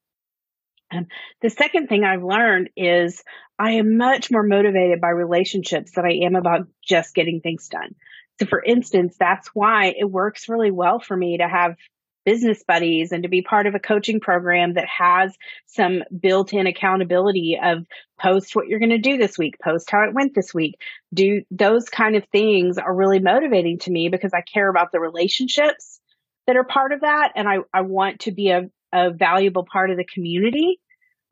Um, 0.92 1.06
the 1.40 1.48
second 1.48 1.88
thing 1.88 2.04
I've 2.04 2.22
learned 2.22 2.68
is 2.76 3.24
I 3.58 3.72
am 3.72 3.96
much 3.96 4.30
more 4.30 4.42
motivated 4.42 5.00
by 5.00 5.08
relationships 5.08 5.92
than 5.92 6.04
I 6.04 6.26
am 6.26 6.36
about 6.36 6.68
just 6.86 7.14
getting 7.14 7.40
things 7.40 7.68
done. 7.68 7.94
So 8.38 8.46
for 8.46 8.62
instance, 8.62 9.16
that's 9.18 9.48
why 9.54 9.94
it 9.98 10.08
works 10.08 10.48
really 10.48 10.70
well 10.70 11.00
for 11.00 11.16
me 11.16 11.38
to 11.38 11.48
have 11.48 11.76
business 12.24 12.62
buddies 12.66 13.12
and 13.12 13.22
to 13.22 13.28
be 13.28 13.42
part 13.42 13.66
of 13.66 13.74
a 13.74 13.80
coaching 13.80 14.20
program 14.20 14.74
that 14.74 14.86
has 14.86 15.34
some 15.66 16.02
built 16.20 16.52
in 16.52 16.66
accountability 16.66 17.58
of 17.62 17.86
post 18.20 18.54
what 18.54 18.66
you're 18.66 18.78
going 18.78 18.90
to 18.90 18.98
do 18.98 19.16
this 19.16 19.38
week, 19.38 19.56
post 19.62 19.90
how 19.90 20.02
it 20.04 20.14
went 20.14 20.34
this 20.34 20.52
week. 20.52 20.74
Do 21.12 21.42
those 21.50 21.88
kind 21.88 22.16
of 22.16 22.24
things 22.30 22.78
are 22.78 22.94
really 22.94 23.20
motivating 23.20 23.78
to 23.80 23.90
me 23.90 24.08
because 24.08 24.32
I 24.34 24.42
care 24.42 24.68
about 24.68 24.92
the 24.92 25.00
relationships 25.00 26.00
that 26.46 26.56
are 26.56 26.64
part 26.64 26.92
of 26.92 27.00
that. 27.02 27.32
And 27.36 27.48
I, 27.48 27.58
I 27.72 27.82
want 27.82 28.20
to 28.20 28.32
be 28.32 28.50
a, 28.50 28.62
a 28.92 29.12
valuable 29.12 29.64
part 29.70 29.90
of 29.90 29.96
the 29.96 30.04
community. 30.04 30.80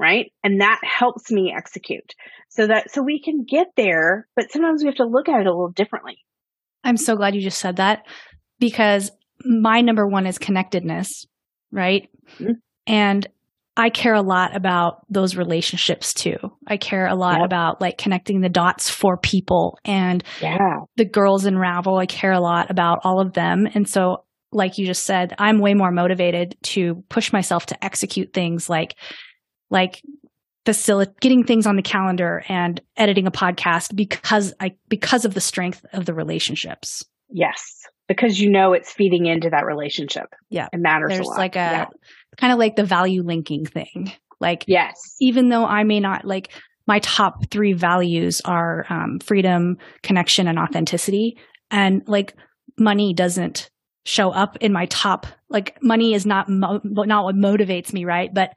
Right. 0.01 0.33
And 0.45 0.61
that 0.61 0.81
helps 0.85 1.31
me 1.31 1.53
execute 1.57 2.15
so 2.49 2.69
that, 2.69 2.93
so 2.93 3.03
we 3.03 3.21
can 3.21 3.45
get 3.45 3.67
there, 3.77 4.29
but 4.37 4.53
sometimes 4.53 4.83
we 4.83 4.87
have 4.87 4.97
to 4.97 5.07
look 5.07 5.29
at 5.29 5.41
it 5.41 5.47
a 5.47 5.51
little 5.51 5.73
differently. 5.73 6.19
I'm 6.85 6.97
so 6.97 7.17
glad 7.17 7.35
you 7.35 7.41
just 7.41 7.59
said 7.59 7.77
that 7.77 8.07
because 8.61 9.11
my 9.45 9.81
number 9.81 10.07
one 10.07 10.27
is 10.27 10.39
connectedness, 10.39 11.27
right? 11.71 12.09
Mm-hmm. 12.39 12.53
And 12.87 13.27
I 13.77 13.91
care 13.91 14.15
a 14.15 14.23
lot 14.23 14.57
about 14.57 15.03
those 15.09 15.37
relationships 15.37 16.13
too. 16.13 16.37
I 16.67 16.79
care 16.79 17.07
a 17.07 17.15
lot 17.15 17.39
yep. 17.39 17.47
about 17.47 17.81
like 17.81 17.97
connecting 17.97 18.41
the 18.41 18.49
dots 18.49 18.91
for 18.91 19.17
people 19.17 19.79
and 19.85 20.25
yeah. 20.43 20.81
the 20.97 21.05
girls 21.05 21.47
in 21.47 21.57
Ravel. 21.57 21.97
I 21.97 22.07
care 22.07 22.33
a 22.33 22.41
lot 22.41 22.73
about 22.73 22.99
all 23.05 23.21
of 23.21 23.35
them. 23.35 23.69
And 23.73 23.89
so, 23.89 24.25
like 24.51 24.79
you 24.79 24.87
just 24.87 25.05
said, 25.05 25.35
I'm 25.39 25.61
way 25.61 25.75
more 25.75 25.93
motivated 25.93 26.57
to 26.65 27.05
push 27.09 27.33
myself 27.33 27.67
to 27.67 27.85
execute 27.85 28.33
things 28.33 28.69
like, 28.69 28.97
like 29.71 30.03
facilitate 30.69 31.21
getting 31.21 31.45
things 31.45 31.67
on 31.67 31.77
the 31.77 31.83
calendar 31.83 32.43
and 32.49 32.81
editing 32.97 33.27
a 33.27 33.31
podcast 33.31 33.95
because 33.95 34.53
I 34.59 34.73
because 34.89 35.25
of 35.25 35.35
the 35.35 35.41
strength 35.41 35.85
of 35.93 36.05
the 36.05 36.15
relationships. 36.15 37.05
Yes, 37.31 37.63
because 38.09 38.41
you 38.41 38.51
know 38.51 38.73
it's 38.73 38.91
feeding 38.91 39.27
into 39.27 39.51
that 39.51 39.67
relationship. 39.67 40.35
Yeah, 40.51 40.69
it 40.73 40.81
matters. 40.81 41.11
There's 41.11 41.29
a 41.29 41.31
like 41.31 41.57
a 41.57 41.59
yeah. 41.59 41.87
kind 42.37 42.53
of 42.53 42.59
like 42.59 42.77
the 42.77 42.85
value 42.85 43.23
linking 43.23 43.67
thing. 43.67 44.13
Like 44.41 44.65
yes, 44.67 45.17
even 45.21 45.49
though 45.49 45.65
I 45.65 45.85
may 45.85 46.01
not 46.01 46.25
like 46.25 46.51
my 46.87 47.01
top 47.01 47.51
three 47.51 47.75
values 47.75 48.41
are 48.45 48.87
um, 48.89 49.19
freedom, 49.21 49.79
connection, 50.03 50.49
and 50.49 50.59
authenticity, 50.59 51.39
and 51.71 52.03
like 52.07 52.35
money 52.79 53.13
doesn't 53.13 53.71
show 54.05 54.31
up 54.31 54.57
in 54.63 54.73
my 54.73 54.87
top 54.87 55.27
like 55.51 55.77
money 55.83 56.15
is 56.15 56.25
not 56.25 56.49
mo- 56.49 56.81
not 56.83 57.25
what 57.25 57.35
motivates 57.35 57.93
me 57.93 58.07
right 58.07 58.33
but 58.33 58.55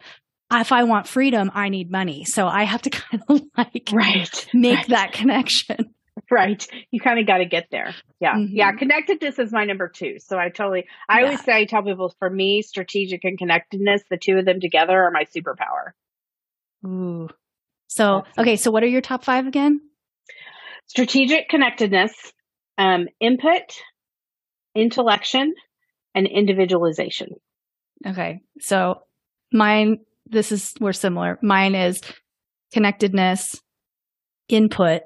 if 0.59 0.71
I 0.71 0.83
want 0.83 1.07
freedom, 1.07 1.51
I 1.53 1.69
need 1.69 1.91
money. 1.91 2.25
So 2.25 2.47
I 2.47 2.63
have 2.63 2.81
to 2.83 2.89
kind 2.89 3.23
of 3.29 3.41
like 3.57 3.89
right, 3.91 4.47
make 4.53 4.77
right. 4.77 4.87
that 4.89 5.13
connection. 5.13 5.93
right. 6.31 6.65
You 6.91 6.99
kind 6.99 7.19
of 7.19 7.27
got 7.27 7.37
to 7.37 7.45
get 7.45 7.67
there. 7.71 7.93
Yeah. 8.19 8.35
Mm-hmm. 8.35 8.55
Yeah. 8.55 8.71
Connectedness 8.73 9.39
is 9.39 9.51
my 9.51 9.65
number 9.65 9.87
two. 9.87 10.17
So 10.19 10.37
I 10.37 10.49
totally, 10.49 10.85
I 11.07 11.19
yeah. 11.19 11.25
always 11.25 11.43
say, 11.43 11.53
I 11.53 11.65
tell 11.65 11.83
people 11.83 12.13
for 12.19 12.29
me, 12.29 12.61
strategic 12.61 13.23
and 13.23 13.37
connectedness, 13.37 14.03
the 14.09 14.17
two 14.17 14.37
of 14.37 14.45
them 14.45 14.59
together 14.59 15.03
are 15.03 15.11
my 15.11 15.25
superpower. 15.25 15.91
Ooh. 16.85 17.29
So, 17.87 18.23
okay. 18.37 18.55
So 18.55 18.71
what 18.71 18.83
are 18.83 18.87
your 18.87 19.01
top 19.01 19.23
five 19.23 19.47
again? 19.47 19.81
Strategic 20.87 21.49
connectedness, 21.49 22.13
um, 22.77 23.07
input, 23.19 23.81
intellection, 24.75 25.53
and 26.15 26.27
individualization. 26.27 27.29
Okay. 28.05 28.41
So 28.59 29.03
mine, 29.53 29.99
this 30.25 30.51
is, 30.51 30.73
we're 30.79 30.93
similar. 30.93 31.37
Mine 31.41 31.75
is 31.75 32.01
connectedness, 32.73 33.61
input, 34.49 35.01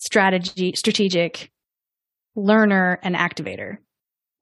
strategy, 0.00 0.72
strategic, 0.74 1.52
learner, 2.34 2.98
and 3.02 3.14
activator. 3.14 3.76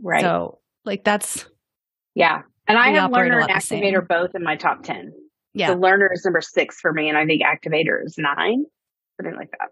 Right. 0.01 0.23
So, 0.23 0.61
like, 0.85 1.05
that's. 1.05 1.45
Yeah. 2.15 2.43
And 2.67 2.79
I 2.79 2.91
have 2.91 3.13
learner 3.13 3.41
and 3.41 3.51
activator 3.51 4.07
both 4.07 4.35
in 4.35 4.43
my 4.43 4.57
top 4.57 4.83
10. 4.83 5.13
Yeah. 5.53 5.69
So, 5.69 5.75
learner 5.75 6.11
is 6.13 6.25
number 6.25 6.41
six 6.41 6.81
for 6.81 6.93
me, 6.93 7.09
and 7.09 7.19
I 7.19 7.27
think 7.27 7.43
activator 7.43 8.05
is 8.05 8.17
nine, 8.17 8.65
something 9.17 9.37
like 9.37 9.51
that. 9.53 9.69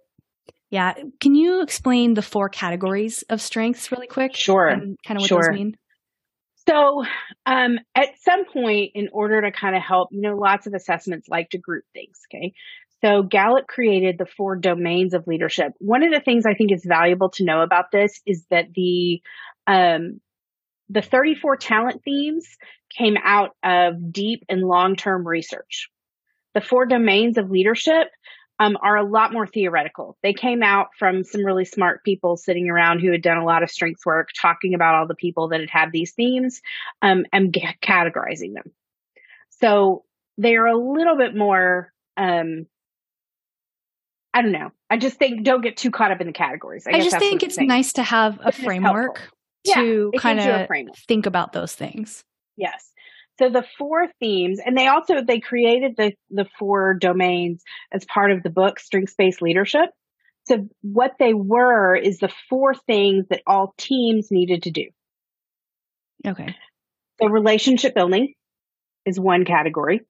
Yeah. 0.70 0.94
Can 1.20 1.34
you 1.34 1.62
explain 1.62 2.14
the 2.14 2.22
four 2.22 2.48
categories 2.48 3.22
of 3.30 3.40
strengths 3.40 3.92
really 3.92 4.08
quick? 4.08 4.34
Sure. 4.34 4.66
And 4.66 4.98
kind 5.06 5.16
of 5.16 5.22
what 5.22 5.28
sure. 5.28 5.42
those 5.42 5.54
mean? 5.54 5.76
So, 6.68 7.04
um, 7.44 7.78
at 7.94 8.08
some 8.22 8.44
point, 8.46 8.92
in 8.96 9.08
order 9.12 9.40
to 9.40 9.52
kind 9.52 9.76
of 9.76 9.82
help, 9.82 10.08
you 10.10 10.20
know, 10.20 10.34
lots 10.34 10.66
of 10.66 10.74
assessments 10.74 11.28
like 11.28 11.50
to 11.50 11.58
group 11.58 11.84
things. 11.92 12.18
Okay. 12.28 12.54
So 13.04 13.22
Gallup 13.22 13.66
created 13.66 14.16
the 14.18 14.26
four 14.26 14.56
domains 14.56 15.14
of 15.14 15.26
leadership. 15.26 15.72
One 15.78 16.02
of 16.02 16.12
the 16.12 16.20
things 16.20 16.46
I 16.46 16.54
think 16.54 16.72
is 16.72 16.84
valuable 16.84 17.30
to 17.30 17.44
know 17.44 17.62
about 17.62 17.90
this 17.92 18.20
is 18.26 18.44
that 18.50 18.72
the 18.74 19.22
um, 19.66 20.20
the 20.88 21.02
34 21.02 21.56
talent 21.56 22.02
themes 22.04 22.46
came 22.96 23.16
out 23.22 23.50
of 23.62 24.12
deep 24.12 24.44
and 24.48 24.62
long-term 24.62 25.26
research. 25.26 25.90
The 26.54 26.60
four 26.60 26.86
domains 26.86 27.38
of 27.38 27.50
leadership 27.50 28.08
um, 28.58 28.78
are 28.80 28.96
a 28.96 29.04
lot 29.04 29.32
more 29.32 29.46
theoretical. 29.46 30.16
They 30.22 30.32
came 30.32 30.62
out 30.62 30.88
from 30.98 31.24
some 31.24 31.44
really 31.44 31.64
smart 31.64 32.04
people 32.04 32.36
sitting 32.36 32.70
around 32.70 33.00
who 33.00 33.10
had 33.10 33.20
done 33.20 33.36
a 33.36 33.44
lot 33.44 33.62
of 33.62 33.70
strengths 33.70 34.06
work, 34.06 34.30
talking 34.40 34.74
about 34.74 34.94
all 34.94 35.06
the 35.06 35.14
people 35.14 35.48
that 35.48 35.60
had 35.60 35.70
had 35.70 35.92
these 35.92 36.12
themes 36.12 36.62
um, 37.02 37.26
and 37.32 37.52
g- 37.52 37.68
categorizing 37.82 38.54
them. 38.54 38.72
So 39.50 40.04
they 40.38 40.56
are 40.56 40.66
a 40.66 40.78
little 40.78 41.16
bit 41.16 41.36
more 41.36 41.92
um, 42.16 42.66
I 44.36 44.42
don't 44.42 44.52
know. 44.52 44.70
I 44.90 44.98
just 44.98 45.16
think 45.16 45.44
don't 45.44 45.62
get 45.62 45.78
too 45.78 45.90
caught 45.90 46.10
up 46.10 46.20
in 46.20 46.26
the 46.26 46.32
categories. 46.34 46.86
I, 46.86 46.98
I 46.98 47.00
just 47.00 47.18
think 47.18 47.42
it's 47.42 47.56
nice 47.56 47.94
to 47.94 48.02
have 48.02 48.38
a 48.44 48.52
framework 48.52 49.32
to 49.64 50.10
yeah, 50.12 50.20
kind 50.20 50.38
of 50.38 50.68
think 51.08 51.24
about 51.24 51.54
those 51.54 51.74
things. 51.74 52.22
Yes. 52.54 52.92
So 53.38 53.48
the 53.48 53.64
four 53.78 54.08
themes, 54.20 54.60
and 54.62 54.76
they 54.76 54.88
also 54.88 55.22
they 55.22 55.40
created 55.40 55.94
the 55.96 56.12
the 56.28 56.44
four 56.58 56.92
domains 56.92 57.62
as 57.90 58.04
part 58.04 58.30
of 58.30 58.42
the 58.42 58.50
book 58.50 58.78
Strengths 58.78 59.14
Based 59.14 59.40
Leadership. 59.40 59.88
So 60.44 60.68
what 60.82 61.12
they 61.18 61.32
were 61.32 61.96
is 61.96 62.18
the 62.18 62.30
four 62.50 62.74
things 62.74 63.24
that 63.30 63.40
all 63.46 63.72
teams 63.78 64.30
needed 64.30 64.64
to 64.64 64.70
do. 64.70 64.90
Okay. 66.26 66.54
So 67.22 67.28
relationship 67.28 67.94
building 67.94 68.34
is 69.06 69.18
one 69.18 69.46
category. 69.46 70.02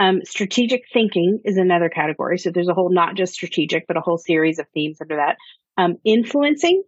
Um, 0.00 0.20
strategic 0.24 0.82
thinking 0.92 1.40
is 1.44 1.56
another 1.56 1.88
category. 1.88 2.38
So 2.38 2.50
there's 2.50 2.68
a 2.68 2.74
whole, 2.74 2.92
not 2.92 3.16
just 3.16 3.34
strategic, 3.34 3.86
but 3.86 3.96
a 3.96 4.00
whole 4.00 4.18
series 4.18 4.58
of 4.58 4.66
themes 4.74 4.98
under 5.00 5.16
that. 5.16 5.36
Um, 5.76 5.96
influencing 6.04 6.82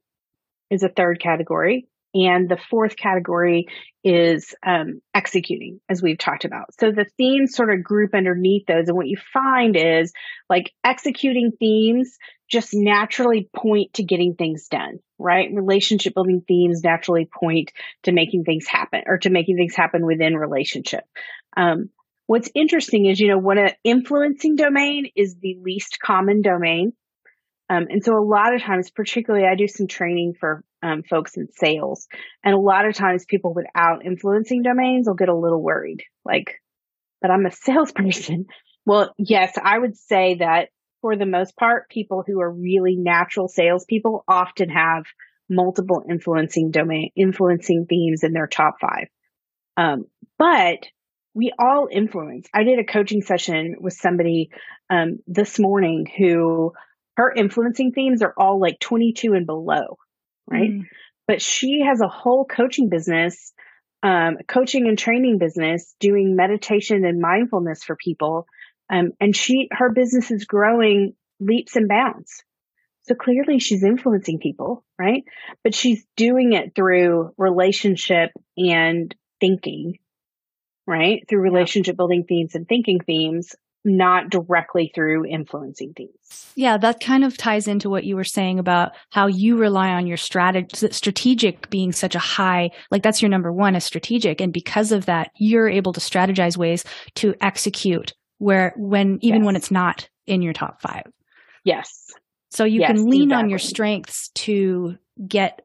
is 0.71 0.83
a 0.83 0.89
third 0.89 1.21
category. 1.21 1.89
And 2.15 2.49
the 2.49 2.57
fourth 2.57 2.97
category 2.97 3.67
is 4.03 4.55
um, 4.67 5.03
executing, 5.15 5.81
as 5.89 6.01
we've 6.01 6.17
talked 6.17 6.47
about. 6.47 6.73
So 6.81 6.91
the 6.91 7.05
themes 7.19 7.55
sort 7.55 7.73
of 7.73 7.85
group 7.85 8.15
underneath 8.15 8.65
those. 8.67 8.89
And 8.89 8.97
what 8.97 9.09
you 9.09 9.19
find 9.33 9.77
is 9.77 10.13
like 10.49 10.73
executing 10.83 11.53
themes 11.61 12.17
just 12.49 12.71
naturally 12.73 13.51
point 13.55 13.95
to 13.95 14.05
getting 14.05 14.35
things 14.35 14.69
done, 14.69 15.01
right? 15.19 15.51
Relationship 15.53 16.15
building 16.15 16.43
themes 16.47 16.83
naturally 16.83 17.29
point 17.31 17.73
to 18.05 18.13
making 18.13 18.45
things 18.45 18.67
happen 18.67 19.03
or 19.07 19.19
to 19.19 19.31
making 19.31 19.57
things 19.57 19.75
happen 19.75 20.07
within 20.07 20.37
relationship. 20.37 21.05
Um, 21.57 21.91
What's 22.27 22.51
interesting 22.55 23.07
is, 23.07 23.21
you 23.21 23.29
know, 23.29 23.39
what 23.39 23.59
an 23.59 23.71
influencing 23.85 24.57
domain 24.57 25.07
is 25.15 25.37
the 25.41 25.59
least 25.63 25.99
common 26.03 26.43
domain. 26.43 26.93
Um, 27.69 27.87
and 27.89 28.05
so 28.05 28.17
a 28.17 28.23
lot 28.23 28.55
of 28.55 28.63
times, 28.63 28.91
particularly 28.91 29.47
I 29.47 29.57
do 29.57 29.67
some 29.69 29.87
training 29.87 30.35
for 30.39 30.65
um, 30.83 31.03
folks 31.03 31.37
in 31.37 31.49
sales 31.53 32.07
and 32.45 32.55
a 32.55 32.59
lot 32.59 32.87
of 32.87 32.95
times 32.95 33.25
people 33.27 33.55
without 33.55 34.05
influencing 34.05 34.63
domains 34.63 35.07
will 35.07 35.15
get 35.15 35.29
a 35.29 35.37
little 35.37 35.63
worried, 35.63 36.03
like, 36.25 36.61
but 37.21 37.31
I'm 37.31 37.47
a 37.47 37.51
salesperson. 37.53 38.47
Well, 38.85 39.13
yes, 39.19 39.59
I 39.61 39.79
would 39.79 39.97
say 39.97 40.37
that 40.37 40.69
for 41.01 41.17
the 41.17 41.27
most 41.27 41.57
part, 41.57 41.91
people 41.91 42.25
who 42.27 42.41
are 42.41 42.51
really 42.51 42.97
natural 42.97 43.49
salespeople 43.49 44.25
often 44.29 44.71
have 44.71 45.05
multiple 45.49 46.05
influencing 46.09 46.71
domain, 46.71 47.11
influencing 47.17 47.87
themes 47.89 48.23
in 48.25 48.33
their 48.33 48.47
top 48.47 48.77
five. 48.81 49.09
Um, 49.77 50.05
but 50.39 50.87
we 51.37 51.53
all 51.59 51.87
influence. 51.93 52.49
I 52.55 52.65
did 52.65 52.79
a 52.79 52.85
coaching 52.85 53.21
session 53.21 53.77
with 53.79 53.93
somebody 53.93 54.49
um, 54.89 55.19
this 55.27 55.59
morning 55.59 56.07
who 56.17 56.73
her 57.19 57.31
influencing 57.31 57.93
themes 57.93 58.23
are 58.23 58.33
all 58.39 58.59
like 58.59 58.81
22 58.81 59.35
and 59.35 59.45
below, 59.45 59.99
right? 60.51 60.71
Mm. 60.71 60.85
But 61.29 61.43
she 61.43 61.83
has 61.87 62.01
a 62.01 62.09
whole 62.09 62.47
coaching 62.47 62.89
business, 62.89 63.53
um, 64.03 64.39
coaching 64.49 64.89
and 64.89 64.99
training 64.99 65.37
business, 65.39 65.95
doing 66.01 66.37
meditation 66.37 67.05
and 67.05 67.21
mindfulness 67.21 67.85
for 67.85 67.97
people. 67.97 68.47
Um, 68.91 69.11
and 69.21 69.37
she, 69.37 69.69
her 69.73 69.93
business 69.93 70.31
is 70.31 70.47
growing 70.47 71.13
leaps 71.39 71.77
and 71.77 71.87
bounds. 71.87 72.45
So 73.03 73.15
clearly 73.15 73.59
she's 73.59 73.85
influencing 73.85 74.39
people, 74.39 74.87
right? 74.99 75.25
But 75.63 75.75
she's 75.75 76.03
doing 76.17 76.55
it 76.55 76.75
through 76.75 77.33
relationship 77.37 78.31
and 78.57 79.15
thinking 79.39 79.99
right? 80.87 81.25
Through 81.29 81.41
relationship 81.41 81.97
building 81.97 82.25
themes 82.29 82.55
and 82.55 82.69
thinking 82.69 83.01
themes, 83.01 83.55
not 83.85 84.31
directly 84.31 84.91
through 84.95 85.27
influencing 85.27 85.95
themes. 85.95 86.53
Yeah, 86.57 86.77
that 86.79 87.01
kind 87.01 87.25
of 87.25 87.37
ties 87.37 87.69
into 87.69 87.89
what 87.89 88.05
you 88.05 88.17
were 88.17 88.25
saying 88.25 88.59
about 88.59 88.93
how 89.11 89.29
you 89.29 89.57
rely 89.57 89.91
on 89.91 90.07
your 90.07 90.17
strategy, 90.17 90.89
strategic 90.91 91.71
being 91.71 91.93
such 91.93 92.15
a 92.15 92.21
high, 92.21 92.71
like 92.91 93.03
that's 93.03 93.23
your 93.23 93.29
number 93.29 93.53
one 93.53 93.77
is 93.77 93.85
strategic. 93.85 94.41
And 94.41 94.53
because 94.53 94.91
of 94.91 95.07
that, 95.07 95.31
you're 95.39 95.69
able 95.69 95.93
to 95.93 96.01
strategize 96.01 96.57
ways 96.57 96.85
to 97.17 97.35
execute 97.41 98.13
where, 98.39 98.75
when, 98.77 99.19
even 99.23 99.41
yes. 99.41 99.47
when 99.47 99.57
it's 99.57 99.71
not 99.71 100.09
in 100.27 100.43
your 100.43 100.53
top 100.53 100.83
five. 100.83 101.05
Yes. 101.63 102.07
So 102.51 102.65
you 102.65 102.81
yes, 102.81 102.89
can 102.89 103.09
lean 103.09 103.25
exactly. 103.25 103.45
on 103.45 103.51
your 103.51 103.59
strengths 103.61 104.29
to 104.31 104.97
get 105.27 105.63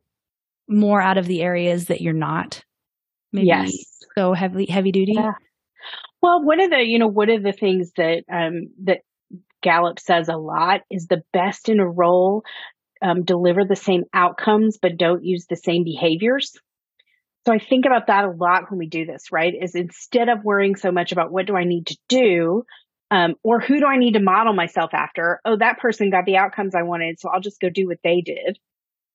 more 0.67 1.01
out 1.01 1.17
of 1.17 1.25
the 1.25 1.41
areas 1.41 1.88
that 1.88 2.01
you're 2.01 2.13
not 2.13 2.63
maybe 3.31 3.47
yes. 3.47 3.71
So 4.17 4.34
heavy 4.34 4.65
heavy 4.65 4.91
duty? 4.91 5.13
Yeah. 5.15 5.34
Well, 6.21 6.43
one 6.43 6.62
of 6.62 6.69
the 6.69 6.84
you 6.84 7.00
know 7.00 7.08
one 7.08 7.30
of 7.30 7.43
the 7.43 7.54
things 7.54 7.91
that 7.97 8.24
um, 8.32 8.69
that 8.84 9.00
Gallup 9.62 10.00
says 10.00 10.30
a 10.30 10.38
lot 10.38 10.82
is 10.89 11.08
the 11.08 11.24
best 11.34 11.69
in 11.69 11.80
a 11.80 11.88
role 11.88 12.43
um, 13.02 13.24
deliver 13.24 13.65
the 13.65 13.76
same 13.76 14.04
outcomes 14.13 14.78
but 14.82 14.97
don't 14.97 15.24
use 15.24 15.45
the 15.47 15.56
same 15.56 15.84
behaviors. 15.84 16.54
So 17.45 17.54
I 17.54 17.58
think 17.58 17.86
about 17.86 18.08
that 18.08 18.26
a 18.26 18.32
lot 18.32 18.69
when 18.69 18.78
we 18.78 18.88
do 18.88 19.06
this, 19.06 19.32
right? 19.32 19.54
Is 19.60 19.74
instead 19.74 20.30
of 20.30 20.43
worrying 20.43 20.76
so 20.76 20.91
much 20.91 21.12
about 21.12 21.32
what 21.32 21.47
do 21.47 21.56
I 21.56 21.63
need 21.63 21.88
to 21.88 21.97
do, 22.08 22.63
um, 23.10 23.34
or 23.43 23.60
who 23.60 23.80
do 23.80 23.86
I 23.88 23.97
need 23.97 24.13
to 24.13 24.19
model 24.19 24.54
myself 24.54 24.91
after? 24.93 25.41
Oh, 25.43 25.58
that 25.58 25.80
person 25.80 26.12
got 26.12 26.26
the 26.26 26.38
outcomes 26.38 26.76
I 26.76 26.84
wanted, 26.84 27.19
so 27.19 27.30
I'll 27.30 27.41
just 27.41 27.60
go 27.60 27.69
do 27.69 27.88
what 27.88 27.97
they 28.04 28.21
did, 28.21 28.60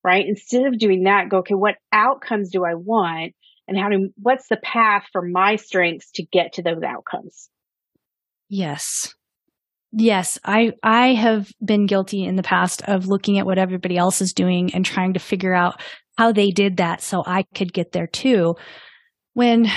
right? 0.03 0.27
Instead 0.27 0.67
of 0.67 0.79
doing 0.79 1.05
that, 1.05 1.29
go, 1.29 1.39
okay, 1.39 1.55
what 1.55 1.77
outcomes 1.93 2.51
do 2.51 2.65
I 2.65 2.75
want? 2.75 3.35
And 3.69 3.79
how 3.79 3.89
to 3.89 4.09
what's 4.17 4.49
the 4.49 4.57
path 4.57 5.05
for 5.13 5.23
my 5.23 5.57
strengths 5.57 6.11
to 6.13 6.25
get 6.25 6.55
to 6.55 6.63
those 6.63 6.83
outcomes? 6.83 7.49
Yes. 8.49 9.15
Yes 9.93 10.39
i 10.45 10.73
i 10.83 11.15
have 11.15 11.51
been 11.65 11.87
guilty 11.87 12.25
in 12.25 12.37
the 12.37 12.43
past 12.43 12.83
of 12.83 13.07
looking 13.07 13.39
at 13.39 13.47
what 13.47 13.59
everybody 13.59 13.97
else 13.97 14.21
is 14.21 14.35
doing 14.35 14.75
and 14.75 14.85
trying 14.85 15.15
to 15.15 15.21
figure 15.21 15.55
out 15.55 15.81
how 16.19 16.33
they 16.33 16.51
did 16.51 16.79
that 16.79 17.01
so 17.01 17.23
i 17.25 17.45
could 17.55 17.73
get 17.73 17.93
there 17.93 18.07
too 18.07 18.57
when 19.33 19.71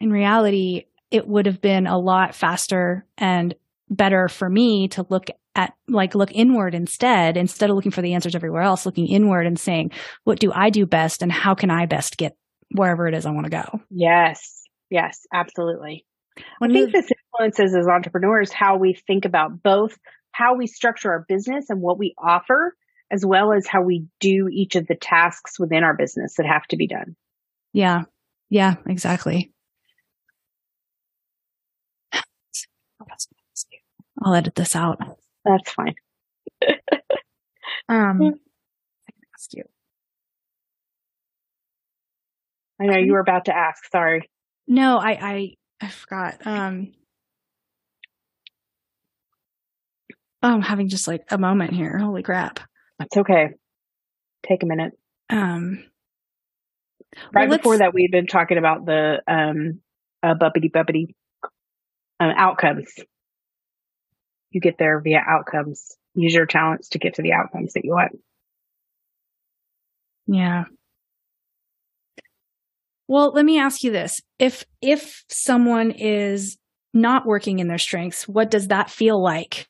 in 0.00 0.10
reality 0.10 0.84
it 1.10 1.26
would 1.26 1.46
have 1.46 1.60
been 1.60 1.86
a 1.86 1.98
lot 1.98 2.34
faster 2.34 3.04
and 3.18 3.54
better 3.90 4.28
for 4.28 4.48
me 4.48 4.88
to 4.88 5.04
look 5.10 5.26
at 5.54 5.74
like 5.88 6.14
look 6.14 6.32
inward 6.32 6.74
instead 6.74 7.36
instead 7.36 7.68
of 7.68 7.76
looking 7.76 7.92
for 7.92 8.02
the 8.02 8.14
answers 8.14 8.34
everywhere 8.34 8.62
else 8.62 8.86
looking 8.86 9.08
inward 9.08 9.46
and 9.46 9.58
saying 9.58 9.90
what 10.24 10.38
do 10.38 10.52
i 10.54 10.70
do 10.70 10.86
best 10.86 11.22
and 11.22 11.32
how 11.32 11.54
can 11.54 11.70
i 11.70 11.86
best 11.86 12.16
get 12.16 12.36
wherever 12.70 13.06
it 13.06 13.14
is 13.14 13.26
I 13.26 13.30
want 13.30 13.46
to 13.46 13.50
go. 13.50 13.80
Yes. 13.90 14.62
Yes, 14.90 15.26
absolutely. 15.32 16.04
When 16.58 16.70
I 16.70 16.74
think 16.74 16.92
this 16.92 17.10
influences 17.10 17.74
as 17.74 17.88
entrepreneurs 17.88 18.52
how 18.52 18.76
we 18.76 18.94
think 18.94 19.24
about 19.24 19.62
both 19.62 19.96
how 20.32 20.54
we 20.54 20.66
structure 20.66 21.10
our 21.10 21.24
business 21.26 21.70
and 21.70 21.80
what 21.80 21.98
we 21.98 22.14
offer, 22.18 22.76
as 23.10 23.24
well 23.24 23.52
as 23.52 23.66
how 23.66 23.82
we 23.82 24.06
do 24.20 24.48
each 24.52 24.76
of 24.76 24.86
the 24.86 24.94
tasks 24.94 25.58
within 25.58 25.82
our 25.82 25.96
business 25.96 26.34
that 26.36 26.46
have 26.46 26.66
to 26.68 26.76
be 26.76 26.86
done. 26.86 27.16
Yeah. 27.72 28.02
Yeah, 28.50 28.74
exactly. 28.86 29.52
I'll 34.22 34.34
edit 34.34 34.54
this 34.54 34.76
out. 34.76 34.98
That's 35.44 35.70
fine. 35.70 35.94
um, 36.62 36.78
I 37.88 38.16
can 38.18 38.40
ask 39.34 39.52
you. 39.52 39.64
I 42.80 42.86
know 42.86 42.98
you 42.98 43.12
were 43.12 43.20
about 43.20 43.46
to 43.46 43.56
ask. 43.56 43.90
Sorry. 43.90 44.28
No, 44.66 44.98
I 44.98 45.10
I 45.10 45.54
I 45.80 45.88
forgot. 45.88 46.46
Um, 46.46 46.92
oh, 50.42 50.48
I'm 50.50 50.62
having 50.62 50.88
just 50.88 51.08
like 51.08 51.24
a 51.30 51.38
moment 51.38 51.72
here. 51.72 51.98
Holy 51.98 52.22
crap! 52.22 52.60
That's 52.98 53.16
okay. 53.16 53.50
Take 54.46 54.62
a 54.62 54.66
minute. 54.66 54.92
Um, 55.30 55.84
right 57.34 57.48
well, 57.48 57.58
before 57.58 57.78
that, 57.78 57.94
we've 57.94 58.10
been 58.10 58.26
talking 58.26 58.58
about 58.58 58.84
the 58.84 59.22
um, 59.26 59.80
uh, 60.22 60.34
buppity 60.34 60.70
buppity 60.70 61.14
um, 62.20 62.32
outcomes. 62.36 62.92
You 64.50 64.60
get 64.60 64.78
there 64.78 65.00
via 65.00 65.22
outcomes. 65.26 65.96
Use 66.14 66.34
your 66.34 66.46
talents 66.46 66.90
to 66.90 66.98
get 66.98 67.14
to 67.14 67.22
the 67.22 67.32
outcomes 67.32 67.74
that 67.74 67.84
you 67.84 67.90
want. 67.90 68.12
Yeah. 70.26 70.64
Well, 73.08 73.32
let 73.34 73.44
me 73.44 73.58
ask 73.58 73.82
you 73.82 73.92
this. 73.92 74.20
If 74.38 74.64
if 74.82 75.24
someone 75.28 75.92
is 75.92 76.58
not 76.92 77.26
working 77.26 77.58
in 77.58 77.68
their 77.68 77.78
strengths, 77.78 78.26
what 78.26 78.50
does 78.50 78.68
that 78.68 78.90
feel 78.90 79.22
like 79.22 79.68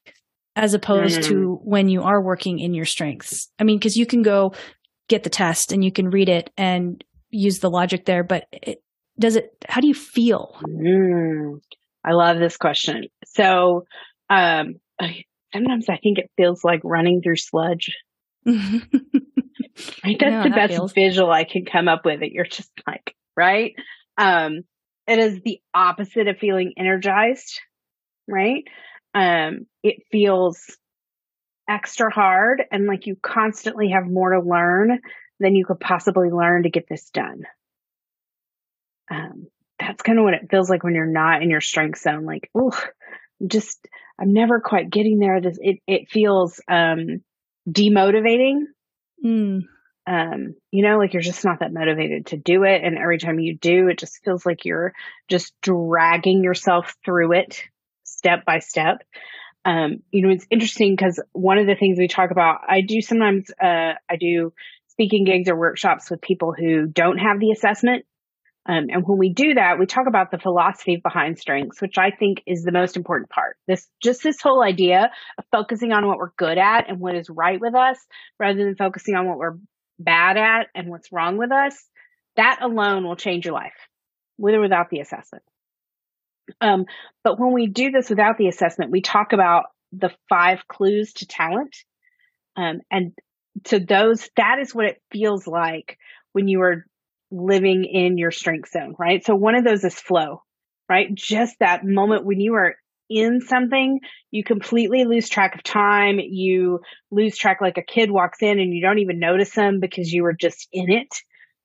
as 0.54 0.74
opposed 0.74 1.20
mm. 1.20 1.24
to 1.24 1.60
when 1.62 1.88
you 1.88 2.02
are 2.02 2.22
working 2.22 2.58
in 2.58 2.72
your 2.72 2.84
strengths? 2.84 3.50
I 3.58 3.64
mean, 3.64 3.78
cuz 3.80 3.96
you 3.96 4.06
can 4.06 4.22
go 4.22 4.52
get 5.08 5.22
the 5.22 5.30
test 5.30 5.72
and 5.72 5.84
you 5.84 5.92
can 5.92 6.08
read 6.08 6.28
it 6.28 6.50
and 6.56 7.02
use 7.30 7.58
the 7.58 7.70
logic 7.70 8.04
there, 8.06 8.24
but 8.24 8.44
it, 8.52 8.82
does 9.18 9.36
it 9.36 9.50
how 9.68 9.80
do 9.80 9.88
you 9.88 9.94
feel? 9.94 10.56
Mm. 10.64 11.60
I 12.04 12.12
love 12.12 12.38
this 12.38 12.56
question. 12.56 13.04
So, 13.26 13.84
um 14.30 14.76
sometimes 15.52 15.88
I 15.88 15.98
think 15.98 16.18
it 16.18 16.30
feels 16.36 16.64
like 16.64 16.80
running 16.84 17.20
through 17.22 17.36
sludge. 17.36 17.90
right? 18.46 20.16
That's 20.18 20.44
the 20.44 20.50
that 20.50 20.54
best 20.54 20.72
feels. 20.72 20.92
visual 20.92 21.30
I 21.30 21.44
can 21.44 21.64
come 21.64 21.88
up 21.88 22.04
with. 22.04 22.22
It 22.22 22.32
you're 22.32 22.44
just 22.44 22.70
like 22.86 23.15
right? 23.36 23.74
Um, 24.16 24.62
it 25.06 25.18
is 25.18 25.40
the 25.44 25.60
opposite 25.72 26.28
of 26.28 26.38
feeling 26.38 26.74
energized, 26.76 27.60
right? 28.26 28.64
Um, 29.14 29.66
it 29.82 30.02
feels 30.10 30.76
extra 31.68 32.12
hard 32.12 32.62
and 32.70 32.86
like 32.86 33.06
you 33.06 33.16
constantly 33.20 33.90
have 33.90 34.06
more 34.06 34.32
to 34.32 34.40
learn 34.40 35.00
than 35.40 35.54
you 35.54 35.64
could 35.64 35.80
possibly 35.80 36.30
learn 36.30 36.62
to 36.62 36.70
get 36.70 36.86
this 36.88 37.10
done. 37.10 37.42
Um, 39.10 39.46
that's 39.78 40.02
kind 40.02 40.18
of 40.18 40.24
what 40.24 40.34
it 40.34 40.50
feels 40.50 40.70
like 40.70 40.82
when 40.82 40.94
you're 40.94 41.06
not 41.06 41.42
in 41.42 41.50
your 41.50 41.60
strength 41.60 42.00
zone. 42.00 42.24
Like, 42.24 42.50
oh, 42.54 42.78
just 43.46 43.86
I'm 44.18 44.32
never 44.32 44.60
quite 44.60 44.90
getting 44.90 45.18
there. 45.18 45.36
It 45.36 45.80
it 45.86 46.08
feels 46.10 46.60
um 46.68 47.22
demotivating. 47.68 48.62
Mm 49.24 49.62
um, 50.06 50.54
you 50.70 50.86
know, 50.86 50.98
like 50.98 51.12
you're 51.12 51.22
just 51.22 51.44
not 51.44 51.60
that 51.60 51.72
motivated 51.72 52.26
to 52.26 52.36
do 52.36 52.62
it. 52.62 52.82
And 52.84 52.96
every 52.96 53.18
time 53.18 53.40
you 53.40 53.56
do, 53.56 53.88
it 53.88 53.98
just 53.98 54.22
feels 54.24 54.46
like 54.46 54.64
you're 54.64 54.92
just 55.28 55.52
dragging 55.62 56.44
yourself 56.44 56.94
through 57.04 57.32
it 57.32 57.62
step 58.04 58.44
by 58.44 58.60
step. 58.60 59.02
Um, 59.64 60.02
you 60.12 60.22
know, 60.22 60.32
it's 60.32 60.46
interesting 60.48 60.94
because 60.94 61.20
one 61.32 61.58
of 61.58 61.66
the 61.66 61.74
things 61.74 61.98
we 61.98 62.06
talk 62.06 62.30
about, 62.30 62.60
I 62.68 62.82
do 62.82 63.00
sometimes, 63.00 63.50
uh, 63.60 63.94
I 64.08 64.16
do 64.18 64.52
speaking 64.88 65.24
gigs 65.24 65.48
or 65.48 65.56
workshops 65.56 66.08
with 66.08 66.20
people 66.20 66.54
who 66.56 66.86
don't 66.86 67.18
have 67.18 67.40
the 67.40 67.50
assessment. 67.50 68.04
Um, 68.68 68.86
and 68.90 69.04
when 69.06 69.18
we 69.18 69.32
do 69.32 69.54
that, 69.54 69.78
we 69.78 69.86
talk 69.86 70.06
about 70.08 70.30
the 70.30 70.38
philosophy 70.38 70.96
behind 70.96 71.38
strengths, 71.38 71.80
which 71.80 71.98
I 71.98 72.10
think 72.10 72.42
is 72.46 72.62
the 72.62 72.72
most 72.72 72.96
important 72.96 73.30
part. 73.30 73.56
This, 73.66 73.88
just 74.02 74.22
this 74.22 74.40
whole 74.40 74.62
idea 74.62 75.10
of 75.38 75.44
focusing 75.52 75.92
on 75.92 76.06
what 76.06 76.18
we're 76.18 76.32
good 76.36 76.58
at 76.58 76.88
and 76.88 77.00
what 77.00 77.14
is 77.14 77.28
right 77.28 77.60
with 77.60 77.74
us 77.74 77.98
rather 78.40 78.64
than 78.64 78.76
focusing 78.76 79.14
on 79.14 79.26
what 79.28 79.38
we're 79.38 79.56
bad 79.98 80.36
at 80.36 80.68
and 80.74 80.88
what's 80.88 81.12
wrong 81.12 81.36
with 81.36 81.52
us, 81.52 81.76
that 82.36 82.58
alone 82.62 83.04
will 83.04 83.16
change 83.16 83.44
your 83.44 83.54
life 83.54 83.72
with 84.38 84.54
or 84.54 84.60
without 84.60 84.90
the 84.90 85.00
assessment. 85.00 85.44
Um, 86.60 86.86
but 87.24 87.40
when 87.40 87.52
we 87.52 87.66
do 87.66 87.90
this 87.90 88.10
without 88.10 88.38
the 88.38 88.48
assessment, 88.48 88.90
we 88.90 89.00
talk 89.00 89.32
about 89.32 89.64
the 89.92 90.10
five 90.28 90.66
clues 90.68 91.12
to 91.14 91.26
talent. 91.26 91.76
Um, 92.56 92.80
and 92.90 93.12
to 93.64 93.80
those, 93.80 94.28
that 94.36 94.58
is 94.60 94.74
what 94.74 94.86
it 94.86 95.02
feels 95.10 95.46
like 95.46 95.98
when 96.32 96.48
you 96.48 96.60
are 96.62 96.86
living 97.30 97.84
in 97.84 98.18
your 98.18 98.30
strength 98.30 98.70
zone, 98.70 98.94
right? 98.98 99.24
So 99.24 99.34
one 99.34 99.54
of 99.54 99.64
those 99.64 99.84
is 99.84 99.94
flow, 99.94 100.42
right? 100.88 101.12
Just 101.14 101.56
that 101.60 101.84
moment 101.84 102.24
when 102.24 102.40
you 102.40 102.54
are 102.54 102.76
in 103.08 103.40
something, 103.40 104.00
you 104.30 104.44
completely 104.44 105.04
lose 105.04 105.28
track 105.28 105.54
of 105.54 105.62
time. 105.62 106.18
You 106.18 106.80
lose 107.10 107.36
track 107.36 107.60
like 107.60 107.78
a 107.78 107.82
kid 107.82 108.10
walks 108.10 108.38
in 108.42 108.58
and 108.58 108.74
you 108.74 108.82
don't 108.82 108.98
even 108.98 109.18
notice 109.18 109.54
them 109.54 109.80
because 109.80 110.12
you 110.12 110.22
were 110.22 110.32
just 110.32 110.68
in 110.72 110.90
it. 110.90 111.14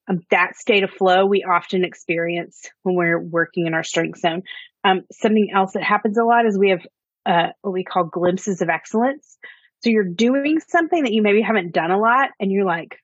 Um, 0.09 0.19
that 0.31 0.55
state 0.55 0.83
of 0.83 0.89
flow 0.91 1.25
we 1.25 1.43
often 1.43 1.83
experience 1.83 2.67
when 2.83 2.95
we're 2.95 3.21
working 3.21 3.67
in 3.67 3.73
our 3.73 3.83
strength 3.83 4.19
zone. 4.19 4.43
Um, 4.83 5.01
something 5.11 5.49
else 5.53 5.73
that 5.73 5.83
happens 5.83 6.17
a 6.17 6.23
lot 6.23 6.45
is 6.45 6.57
we 6.57 6.71
have 6.71 6.85
uh, 7.25 7.51
what 7.61 7.73
we 7.73 7.83
call 7.83 8.05
glimpses 8.05 8.61
of 8.61 8.69
excellence. 8.69 9.37
So 9.83 9.89
you're 9.89 10.03
doing 10.03 10.59
something 10.67 11.03
that 11.03 11.13
you 11.13 11.21
maybe 11.21 11.41
haven't 11.41 11.73
done 11.73 11.91
a 11.91 11.99
lot 11.99 12.29
and 12.39 12.51
you're 12.51 12.65
like, 12.65 12.97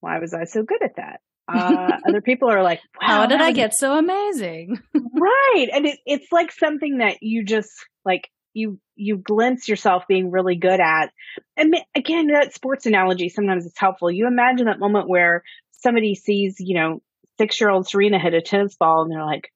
why 0.00 0.18
was 0.18 0.34
I 0.34 0.44
so 0.44 0.62
good 0.62 0.82
at 0.82 0.96
that? 0.96 1.20
Uh, 1.46 1.98
other 2.08 2.20
people 2.20 2.50
are 2.50 2.62
like, 2.62 2.80
wow, 3.00 3.06
how 3.06 3.26
did 3.26 3.40
I 3.40 3.52
get 3.52 3.74
so 3.74 3.98
amazing? 3.98 4.80
right. 4.94 5.68
And 5.72 5.86
it, 5.86 5.98
it's 6.06 6.32
like 6.32 6.52
something 6.52 6.98
that 6.98 7.18
you 7.22 7.44
just 7.44 7.70
like, 8.04 8.28
you, 8.54 8.78
you 8.94 9.16
glimpse 9.16 9.68
yourself 9.68 10.04
being 10.08 10.30
really 10.30 10.56
good 10.56 10.80
at. 10.80 11.10
And 11.56 11.74
again, 11.94 12.28
that 12.28 12.54
sports 12.54 12.86
analogy 12.86 13.28
sometimes 13.28 13.66
it's 13.66 13.78
helpful. 13.78 14.10
You 14.10 14.26
imagine 14.26 14.66
that 14.66 14.78
moment 14.78 15.08
where 15.08 15.42
somebody 15.72 16.14
sees, 16.14 16.56
you 16.58 16.76
know, 16.76 17.02
six 17.38 17.60
year 17.60 17.70
old 17.70 17.88
Serena 17.88 18.18
hit 18.18 18.34
a 18.34 18.40
tennis 18.40 18.76
ball 18.76 19.02
and 19.02 19.10
they're 19.10 19.24
like, 19.24 19.50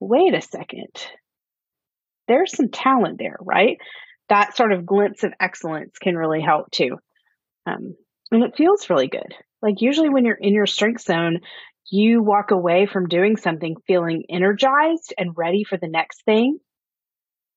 wait 0.00 0.34
a 0.34 0.40
second. 0.40 0.88
There's 2.26 2.56
some 2.56 2.70
talent 2.70 3.18
there, 3.18 3.36
right? 3.40 3.78
That 4.28 4.56
sort 4.56 4.72
of 4.72 4.86
glimpse 4.86 5.24
of 5.24 5.32
excellence 5.38 5.98
can 5.98 6.16
really 6.16 6.40
help 6.40 6.70
too. 6.70 6.96
Um, 7.66 7.94
and 8.30 8.44
it 8.44 8.56
feels 8.56 8.88
really 8.88 9.08
good. 9.08 9.34
Like 9.62 9.80
usually 9.80 10.08
when 10.08 10.24
you're 10.24 10.38
in 10.40 10.54
your 10.54 10.66
strength 10.66 11.02
zone, 11.02 11.40
you 11.90 12.22
walk 12.22 12.50
away 12.50 12.86
from 12.86 13.08
doing 13.08 13.36
something 13.36 13.76
feeling 13.86 14.24
energized 14.30 15.12
and 15.18 15.36
ready 15.36 15.64
for 15.64 15.76
the 15.76 15.88
next 15.88 16.24
thing 16.24 16.58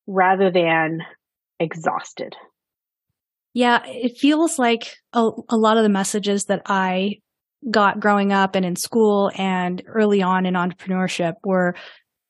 rather 0.07 0.51
than 0.51 0.99
exhausted. 1.59 2.35
Yeah, 3.53 3.85
it 3.85 4.17
feels 4.17 4.57
like 4.57 4.95
a, 5.13 5.29
a 5.49 5.57
lot 5.57 5.77
of 5.77 5.83
the 5.83 5.89
messages 5.89 6.45
that 6.45 6.63
I 6.65 7.19
got 7.69 7.99
growing 7.99 8.33
up 8.33 8.55
and 8.55 8.65
in 8.65 8.75
school 8.75 9.31
and 9.37 9.81
early 9.87 10.21
on 10.21 10.45
in 10.45 10.55
entrepreneurship 10.55 11.35
were 11.43 11.75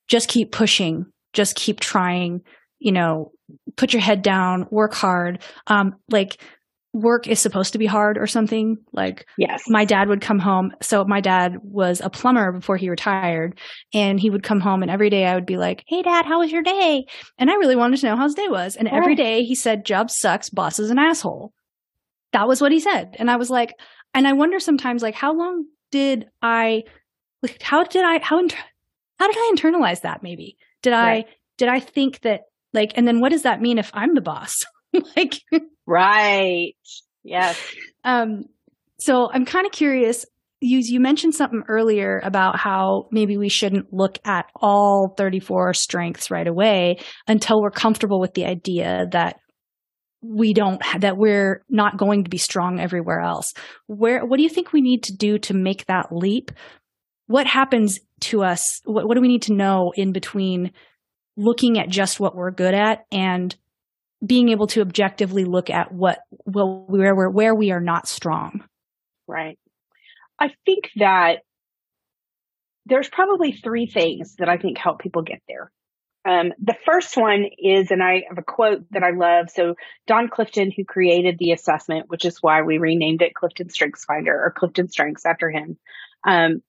just 0.08 0.28
keep 0.28 0.52
pushing, 0.52 1.06
just 1.32 1.56
keep 1.56 1.80
trying, 1.80 2.42
you 2.80 2.92
know, 2.92 3.32
put 3.78 3.94
your 3.94 4.02
head 4.02 4.22
down, 4.22 4.68
work 4.70 4.94
hard. 4.94 5.42
Um, 5.68 5.96
like 6.10 6.42
work 6.94 7.28
is 7.28 7.40
supposed 7.40 7.74
to 7.74 7.80
be 7.80 7.86
hard 7.86 8.18
or 8.18 8.28
something. 8.28 8.78
Like, 8.92 9.26
yes, 9.38 9.64
my 9.68 9.84
dad 9.84 10.08
would 10.08 10.22
come 10.22 10.40
home. 10.40 10.72
So 10.82 11.04
my 11.06 11.22
dad 11.22 11.58
was 11.64 12.02
a 12.02 12.10
plumber 12.10 12.52
before 12.52 12.78
he 12.78 12.90
retired, 12.90 13.60
and 13.94 14.20
he 14.20 14.30
would 14.30 14.44
come 14.44 14.60
home, 14.60 14.82
and 14.82 14.92
every 14.92 15.10
day 15.10 15.26
I 15.26 15.36
would 15.36 15.46
be 15.46 15.58
like, 15.58 15.84
"Hey, 15.88 16.02
Dad, 16.02 16.26
how 16.26 16.40
was 16.40 16.52
your 16.52 16.62
day?" 16.62 17.06
And 17.38 17.50
I 17.50 17.56
really 17.56 17.76
wanted 17.76 18.00
to 18.00 18.06
know 18.06 18.16
how 18.16 18.24
his 18.24 18.36
day 18.36 18.48
was. 18.48 18.76
And 18.76 18.88
every 18.88 19.16
day 19.16 19.44
he 19.44 19.56
said, 19.56 19.86
"Job 19.86 20.10
sucks. 20.10 20.50
Boss 20.50 20.80
is 20.80 20.92
an 20.92 21.00
asshole." 21.00 21.54
That 22.32 22.48
was 22.48 22.62
what 22.62 22.72
he 22.72 22.80
said, 22.80 23.16
and 23.20 23.30
I 23.30 23.36
was 23.36 23.50
like, 23.50 23.74
and 24.14 24.28
I 24.28 24.34
wonder 24.34 24.60
sometimes, 24.60 25.02
like, 25.02 25.16
how 25.16 25.34
long 25.34 25.66
did 25.92 26.28
I, 26.42 26.84
like, 27.42 27.62
how 27.62 27.84
did 27.84 28.04
I, 28.06 28.20
how, 28.20 28.38
how 29.20 29.28
did 29.28 29.38
I 29.38 29.52
internalize 29.56 30.02
that? 30.02 30.24
Maybe 30.24 30.58
did 30.82 30.92
right. 30.92 31.26
I, 31.28 31.34
did 31.58 31.70
I 31.70 31.80
think 31.80 32.22
that, 32.22 32.42
like, 32.74 32.94
and 32.96 33.08
then 33.08 33.20
what 33.20 33.30
does 33.30 33.44
that 33.44 33.62
mean 33.62 33.78
if 33.78 33.92
I'm 33.94 34.14
the 34.14 34.22
boss? 34.22 34.66
like 35.16 35.42
right. 35.86 36.74
Yes. 37.24 37.60
um 38.04 38.44
so 39.00 39.30
i'm 39.32 39.46
kind 39.46 39.66
of 39.66 39.72
curious 39.72 40.26
you 40.64 40.80
you 40.82 41.00
mentioned 41.00 41.36
something 41.36 41.64
earlier 41.68 42.22
about 42.24 42.58
how 42.58 43.08
maybe 43.12 43.38
we 43.38 43.50
shouldn't 43.50 43.92
look 43.92 44.18
at 44.26 44.46
all 44.56 45.14
34 45.18 45.74
strengths 45.74 46.32
right 46.32 46.48
away 46.48 46.98
until 47.28 47.62
we're 47.62 47.72
comfortable 47.72 48.20
with 48.20 48.34
the 48.34 48.46
idea 48.46 49.06
that 49.12 49.38
we 50.24 50.54
don't 50.54 50.82
that 51.00 51.18
we're 51.18 51.64
not 51.70 51.98
going 51.98 52.24
to 52.24 52.30
be 52.30 52.38
strong 52.38 52.80
everywhere 52.80 53.20
else. 53.20 53.54
Where 53.88 54.26
what 54.26 54.38
do 54.38 54.44
you 54.44 54.50
think 54.50 54.72
we 54.72 54.82
need 54.82 55.04
to 55.04 55.16
do 55.16 55.38
to 55.40 55.54
make 55.54 55.86
that 55.88 56.08
leap? 56.12 56.52
What 57.28 57.46
happens 57.46 58.00
to 58.22 58.44
us? 58.44 58.80
What, 58.86 59.06
what 59.08 59.16
do 59.16 59.22
we 59.22 59.28
need 59.28 59.44
to 59.44 59.54
know 59.54 59.92
in 59.96 60.14
between 60.14 60.72
looking 61.36 61.78
at 61.78 61.90
just 61.90 62.20
what 62.20 62.36
we're 62.36 62.52
good 62.52 62.74
at 62.74 63.06
and 63.12 63.54
being 64.26 64.50
able 64.50 64.68
to 64.68 64.82
objectively 64.82 65.46
look 65.46 65.70
at 65.70 65.92
what 65.92 66.20
well 66.46 66.86
where 66.88 67.16
we're 67.16 67.30
where 67.30 67.56
we 67.56 67.72
are 67.72 67.82
not 67.82 68.08
strong. 68.08 68.64
Right. 69.28 69.58
I 70.40 70.52
think 70.66 70.90
that 70.98 71.40
there's 72.86 73.10
probably 73.10 73.54
three 73.54 73.86
things 73.86 74.36
that 74.36 74.50
I 74.50 74.58
think 74.58 74.78
help 74.78 75.00
people 75.00 75.22
get 75.22 75.42
there. 75.48 75.72
Um, 76.26 76.54
the 76.62 76.76
first 76.86 77.18
one 77.18 77.46
is, 77.58 77.92
and 77.92 78.02
I 78.02 78.24
have 78.30 78.38
a 78.38 78.44
quote 78.44 78.86
that 78.92 79.04
I 79.04 79.12
love. 79.12 79.50
So 79.50 79.76
Don 80.08 80.30
Clifton, 80.30 80.72
who 80.76 80.86
created 80.86 81.38
the 81.38 81.52
assessment, 81.52 82.10
which 82.10 82.24
is 82.24 82.38
why 82.42 82.62
we 82.62 82.78
renamed 82.78 83.22
it 83.22 83.34
Clifton 83.34 83.70
Strengths 83.70 84.06
Finder 84.06 84.34
or 84.34 84.52
Clifton 84.52 84.88
Strengths 84.90 85.26
after 85.26 85.50
him. 85.50 85.78
Um, 86.26 86.62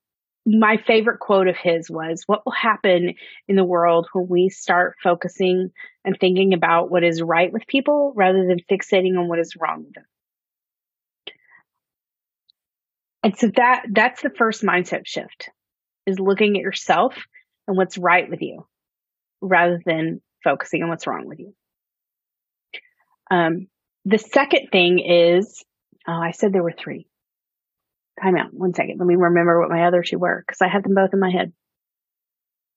my 0.46 0.76
favorite 0.86 1.20
quote 1.20 1.48
of 1.48 1.56
his 1.56 1.90
was, 1.90 2.24
what 2.26 2.44
will 2.44 2.52
happen 2.52 3.14
in 3.48 3.56
the 3.56 3.64
world 3.64 4.08
when 4.12 4.28
we 4.28 4.50
start 4.50 4.96
focusing 5.02 5.70
and 6.04 6.16
thinking 6.18 6.52
about 6.52 6.90
what 6.90 7.02
is 7.02 7.22
right 7.22 7.52
with 7.52 7.66
people 7.66 8.12
rather 8.14 8.46
than 8.46 8.58
fixating 8.70 9.18
on 9.18 9.28
what 9.28 9.38
is 9.38 9.56
wrong 9.58 9.84
with 9.84 9.94
them? 9.94 10.04
And 13.22 13.38
so 13.38 13.50
that, 13.56 13.86
that's 13.90 14.20
the 14.20 14.32
first 14.36 14.62
mindset 14.62 15.06
shift 15.06 15.48
is 16.06 16.18
looking 16.18 16.56
at 16.56 16.62
yourself 16.62 17.14
and 17.66 17.76
what's 17.76 17.96
right 17.96 18.28
with 18.28 18.42
you 18.42 18.66
rather 19.40 19.80
than 19.86 20.20
focusing 20.42 20.82
on 20.82 20.90
what's 20.90 21.06
wrong 21.06 21.26
with 21.26 21.38
you. 21.38 21.54
Um, 23.30 23.68
the 24.04 24.18
second 24.18 24.68
thing 24.70 24.98
is, 24.98 25.64
oh, 26.06 26.12
I 26.12 26.32
said 26.32 26.52
there 26.52 26.62
were 26.62 26.74
three. 26.78 27.06
Time 28.22 28.36
out. 28.36 28.52
One 28.52 28.74
second. 28.74 28.98
Let 28.98 29.06
me 29.06 29.16
remember 29.16 29.60
what 29.60 29.70
my 29.70 29.86
other 29.86 30.02
two 30.02 30.18
were 30.18 30.44
because 30.46 30.62
I 30.62 30.68
had 30.68 30.84
them 30.84 30.94
both 30.94 31.10
in 31.12 31.20
my 31.20 31.30
head. 31.30 31.52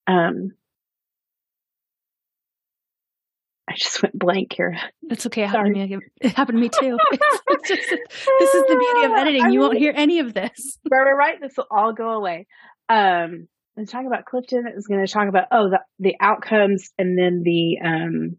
Um, 0.07 0.51
I 3.69 3.73
just 3.75 4.01
went 4.01 4.17
blank 4.17 4.53
here. 4.53 4.77
That's 5.03 5.25
okay. 5.27 5.43
It 5.43 5.49
happened, 5.49 5.75
to 5.75 5.87
me. 5.87 5.97
it 6.21 6.33
happened 6.33 6.57
to 6.57 6.61
me 6.61 6.69
too. 6.69 6.97
It's, 7.49 7.69
just, 7.69 7.89
this 7.89 8.55
is 8.55 8.63
the 8.67 8.75
beauty 8.75 9.05
of 9.05 9.11
editing. 9.11 9.51
You 9.51 9.59
won't 9.61 9.77
hear 9.77 9.93
any 9.95 10.19
of 10.19 10.33
this. 10.33 10.77
Right, 10.89 11.01
right, 11.01 11.17
right. 11.17 11.41
This 11.41 11.53
will 11.57 11.67
all 11.69 11.93
go 11.93 12.11
away. 12.11 12.45
Um, 12.87 13.47
I 13.77 13.81
was 13.81 13.89
talking 13.89 14.07
about 14.07 14.25
Clifton. 14.25 14.65
It 14.67 14.75
was 14.75 14.87
going 14.87 15.05
to 15.05 15.11
talk 15.11 15.27
about 15.27 15.45
oh 15.51 15.69
the 15.69 15.79
the 15.99 16.15
outcomes 16.19 16.91
and 16.97 17.17
then 17.17 17.41
the 17.43 17.77
um 17.83 18.37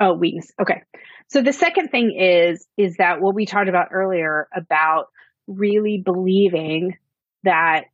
oh 0.00 0.14
weakness. 0.14 0.50
Okay, 0.60 0.82
so 1.28 1.42
the 1.42 1.52
second 1.52 1.88
thing 1.88 2.16
is 2.18 2.66
is 2.76 2.96
that 2.96 3.20
what 3.20 3.34
we 3.34 3.46
talked 3.46 3.68
about 3.68 3.88
earlier 3.92 4.48
about 4.54 5.06
really 5.46 6.02
believing 6.04 6.96
that 7.44 7.84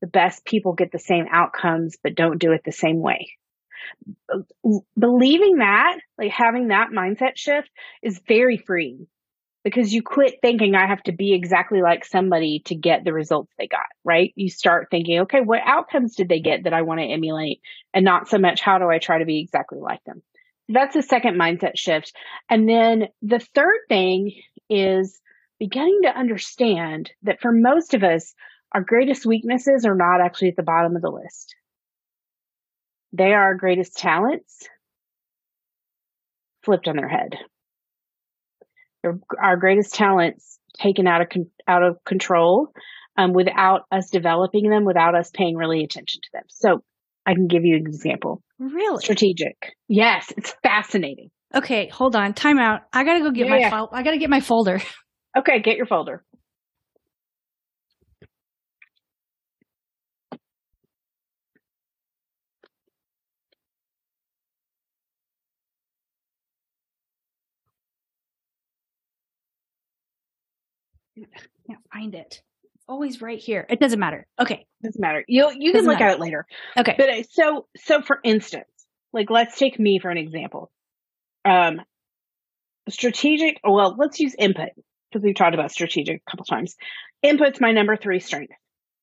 the 0.00 0.06
best 0.06 0.44
people 0.44 0.72
get 0.72 0.92
the 0.92 0.98
same 0.98 1.26
outcomes 1.30 1.96
but 2.02 2.14
don't 2.14 2.38
do 2.38 2.52
it 2.52 2.62
the 2.64 2.72
same 2.72 3.00
way. 3.00 3.30
Believing 4.98 5.58
that, 5.58 5.98
like 6.18 6.32
having 6.32 6.68
that 6.68 6.88
mindset 6.90 7.36
shift 7.36 7.70
is 8.02 8.20
very 8.26 8.56
freeing 8.56 9.06
because 9.66 9.92
you 9.92 10.00
quit 10.00 10.36
thinking 10.40 10.76
I 10.76 10.86
have 10.86 11.02
to 11.04 11.12
be 11.12 11.34
exactly 11.34 11.82
like 11.82 12.04
somebody 12.04 12.62
to 12.66 12.76
get 12.76 13.04
the 13.04 13.12
results 13.12 13.52
they 13.58 13.66
got, 13.66 13.86
right? 14.04 14.32
You 14.36 14.48
start 14.48 14.88
thinking, 14.92 15.20
okay, 15.22 15.40
what 15.40 15.60
outcomes 15.64 16.14
did 16.14 16.28
they 16.28 16.40
get 16.40 16.64
that 16.64 16.72
I 16.72 16.82
want 16.82 17.00
to 17.00 17.06
emulate 17.06 17.60
and 17.92 18.04
not 18.04 18.28
so 18.28 18.38
much 18.38 18.60
how 18.60 18.78
do 18.78 18.88
I 18.88 18.98
try 18.98 19.18
to 19.18 19.24
be 19.24 19.40
exactly 19.40 19.80
like 19.80 20.04
them? 20.04 20.22
That's 20.68 20.94
the 20.94 21.02
second 21.02 21.36
mindset 21.36 21.72
shift. 21.76 22.12
And 22.48 22.68
then 22.68 23.08
the 23.22 23.40
third 23.40 23.78
thing 23.88 24.40
is 24.70 25.20
beginning 25.58 26.00
to 26.02 26.18
understand 26.18 27.10
that 27.22 27.40
for 27.40 27.52
most 27.52 27.94
of 27.94 28.02
us, 28.02 28.34
our 28.72 28.82
greatest 28.82 29.26
weaknesses 29.26 29.84
are 29.86 29.96
not 29.96 30.24
actually 30.24 30.48
at 30.48 30.56
the 30.56 30.62
bottom 30.62 30.96
of 30.96 31.02
the 31.02 31.10
list. 31.10 31.54
They 33.12 33.32
are 33.32 33.42
our 33.42 33.54
greatest 33.54 33.96
talents 33.96 34.68
flipped 36.62 36.88
on 36.88 36.96
their 36.96 37.08
head 37.08 37.36
our 39.42 39.56
greatest 39.56 39.94
talents 39.94 40.58
taken 40.78 41.06
out 41.06 41.20
of 41.20 41.28
con- 41.28 41.50
out 41.66 41.82
of 41.82 41.96
control 42.04 42.68
um, 43.16 43.32
without 43.32 43.82
us 43.90 44.10
developing 44.10 44.68
them, 44.68 44.84
without 44.84 45.14
us 45.14 45.30
paying 45.32 45.56
really 45.56 45.84
attention 45.84 46.20
to 46.22 46.28
them. 46.32 46.42
So 46.48 46.82
I 47.24 47.34
can 47.34 47.46
give 47.46 47.62
you 47.64 47.76
an 47.76 47.86
example. 47.86 48.42
Really 48.58 49.02
strategic. 49.02 49.56
Yes, 49.88 50.32
it's 50.36 50.54
fascinating. 50.62 51.30
Okay, 51.54 51.88
hold 51.88 52.16
on. 52.16 52.34
Time 52.34 52.58
out. 52.58 52.82
I 52.92 53.04
gotta 53.04 53.20
go 53.20 53.30
get 53.30 53.46
yeah, 53.46 53.52
my 53.52 53.58
yeah. 53.58 53.70
file. 53.70 53.88
I 53.92 54.02
gotta 54.02 54.18
get 54.18 54.30
my 54.30 54.40
folder. 54.40 54.80
Okay, 55.36 55.60
get 55.60 55.76
your 55.76 55.86
folder. 55.86 56.24
can't 71.66 71.80
find 71.92 72.14
it. 72.14 72.42
It's 72.74 72.84
always 72.88 73.20
right 73.20 73.38
here. 73.38 73.66
It 73.68 73.80
doesn't 73.80 73.98
matter. 73.98 74.26
Okay. 74.38 74.66
It 74.82 74.86
doesn't 74.86 75.00
matter. 75.00 75.24
You 75.26 75.52
you 75.58 75.72
can 75.72 75.84
look 75.84 75.98
matter. 75.98 76.10
at 76.10 76.14
it 76.14 76.20
later. 76.20 76.46
Okay. 76.76 76.94
But 76.96 77.08
uh, 77.08 77.22
so 77.30 77.66
so 77.76 78.02
for 78.02 78.20
instance, 78.22 78.68
like 79.12 79.30
let's 79.30 79.58
take 79.58 79.78
me 79.78 79.98
for 80.00 80.10
an 80.10 80.18
example. 80.18 80.70
Um 81.44 81.80
strategic 82.88 83.60
well, 83.64 83.96
let's 83.98 84.20
use 84.20 84.34
input 84.38 84.70
because 85.10 85.24
we've 85.24 85.34
talked 85.34 85.54
about 85.54 85.70
strategic 85.70 86.22
a 86.26 86.30
couple 86.30 86.44
times. 86.44 86.76
Input's 87.24 87.60
my 87.60 87.72
number 87.72 87.96
3 87.96 88.20
strength. 88.20 88.52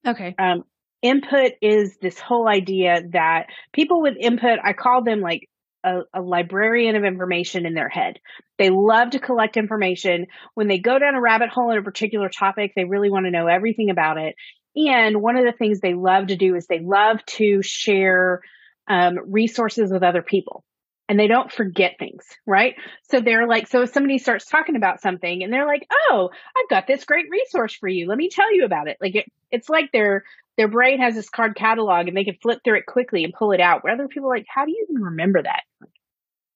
Okay. 0.05 0.35
Um 0.37 0.63
input 1.01 1.51
is 1.61 1.97
this 2.01 2.17
whole 2.17 2.47
idea 2.47 3.01
that 3.11 3.47
people 3.73 4.01
with 4.01 4.15
input, 4.19 4.59
I 4.63 4.73
call 4.73 5.03
them 5.03 5.19
like 5.19 5.49
a, 5.83 5.99
a, 6.13 6.21
librarian 6.21 6.95
of 6.95 7.03
information 7.03 7.65
in 7.65 7.73
their 7.73 7.89
head. 7.89 8.19
They 8.57 8.69
love 8.69 9.11
to 9.11 9.19
collect 9.19 9.57
information. 9.57 10.27
When 10.55 10.69
they 10.69 10.79
go 10.79 10.97
down 10.97 11.15
a 11.15 11.21
rabbit 11.21 11.49
hole 11.49 11.71
in 11.71 11.77
a 11.77 11.83
particular 11.83 12.29
topic, 12.29 12.71
they 12.75 12.85
really 12.85 13.11
want 13.11 13.25
to 13.25 13.31
know 13.31 13.47
everything 13.47 13.89
about 13.89 14.17
it. 14.17 14.35
And 14.75 15.21
one 15.21 15.35
of 15.35 15.43
the 15.43 15.51
things 15.51 15.79
they 15.79 15.93
love 15.93 16.27
to 16.27 16.37
do 16.37 16.55
is 16.55 16.65
they 16.65 16.79
love 16.79 17.23
to 17.37 17.61
share 17.61 18.41
um, 18.87 19.17
resources 19.27 19.91
with 19.91 20.03
other 20.03 20.21
people. 20.21 20.63
And 21.09 21.19
they 21.19 21.27
don't 21.27 21.51
forget 21.51 21.95
things, 21.99 22.25
right? 22.47 22.75
So 23.11 23.19
they're 23.19 23.45
like, 23.45 23.67
so 23.67 23.81
if 23.81 23.91
somebody 23.91 24.17
starts 24.17 24.45
talking 24.45 24.77
about 24.77 25.01
something 25.01 25.43
and 25.43 25.51
they're 25.51 25.67
like, 25.67 25.85
oh, 26.09 26.29
I've 26.55 26.69
got 26.69 26.87
this 26.87 27.03
great 27.03 27.25
resource 27.29 27.75
for 27.75 27.89
you. 27.89 28.07
Let 28.07 28.17
me 28.17 28.29
tell 28.29 28.55
you 28.55 28.63
about 28.63 28.87
it. 28.87 28.97
Like 29.01 29.15
it, 29.15 29.25
it's 29.51 29.69
like 29.69 29.89
they're 29.91 30.23
their 30.57 30.67
brain 30.67 30.99
has 31.01 31.15
this 31.15 31.29
card 31.29 31.55
catalog 31.55 32.07
and 32.07 32.15
they 32.15 32.23
can 32.23 32.37
flip 32.41 32.59
through 32.63 32.77
it 32.77 32.85
quickly 32.85 33.23
and 33.23 33.33
pull 33.33 33.51
it 33.51 33.59
out. 33.59 33.83
Where 33.83 33.93
other 33.93 34.07
people 34.07 34.29
like, 34.29 34.45
how 34.47 34.65
do 34.65 34.71
you 34.71 34.85
even 34.89 35.01
remember 35.01 35.41
that? 35.41 35.63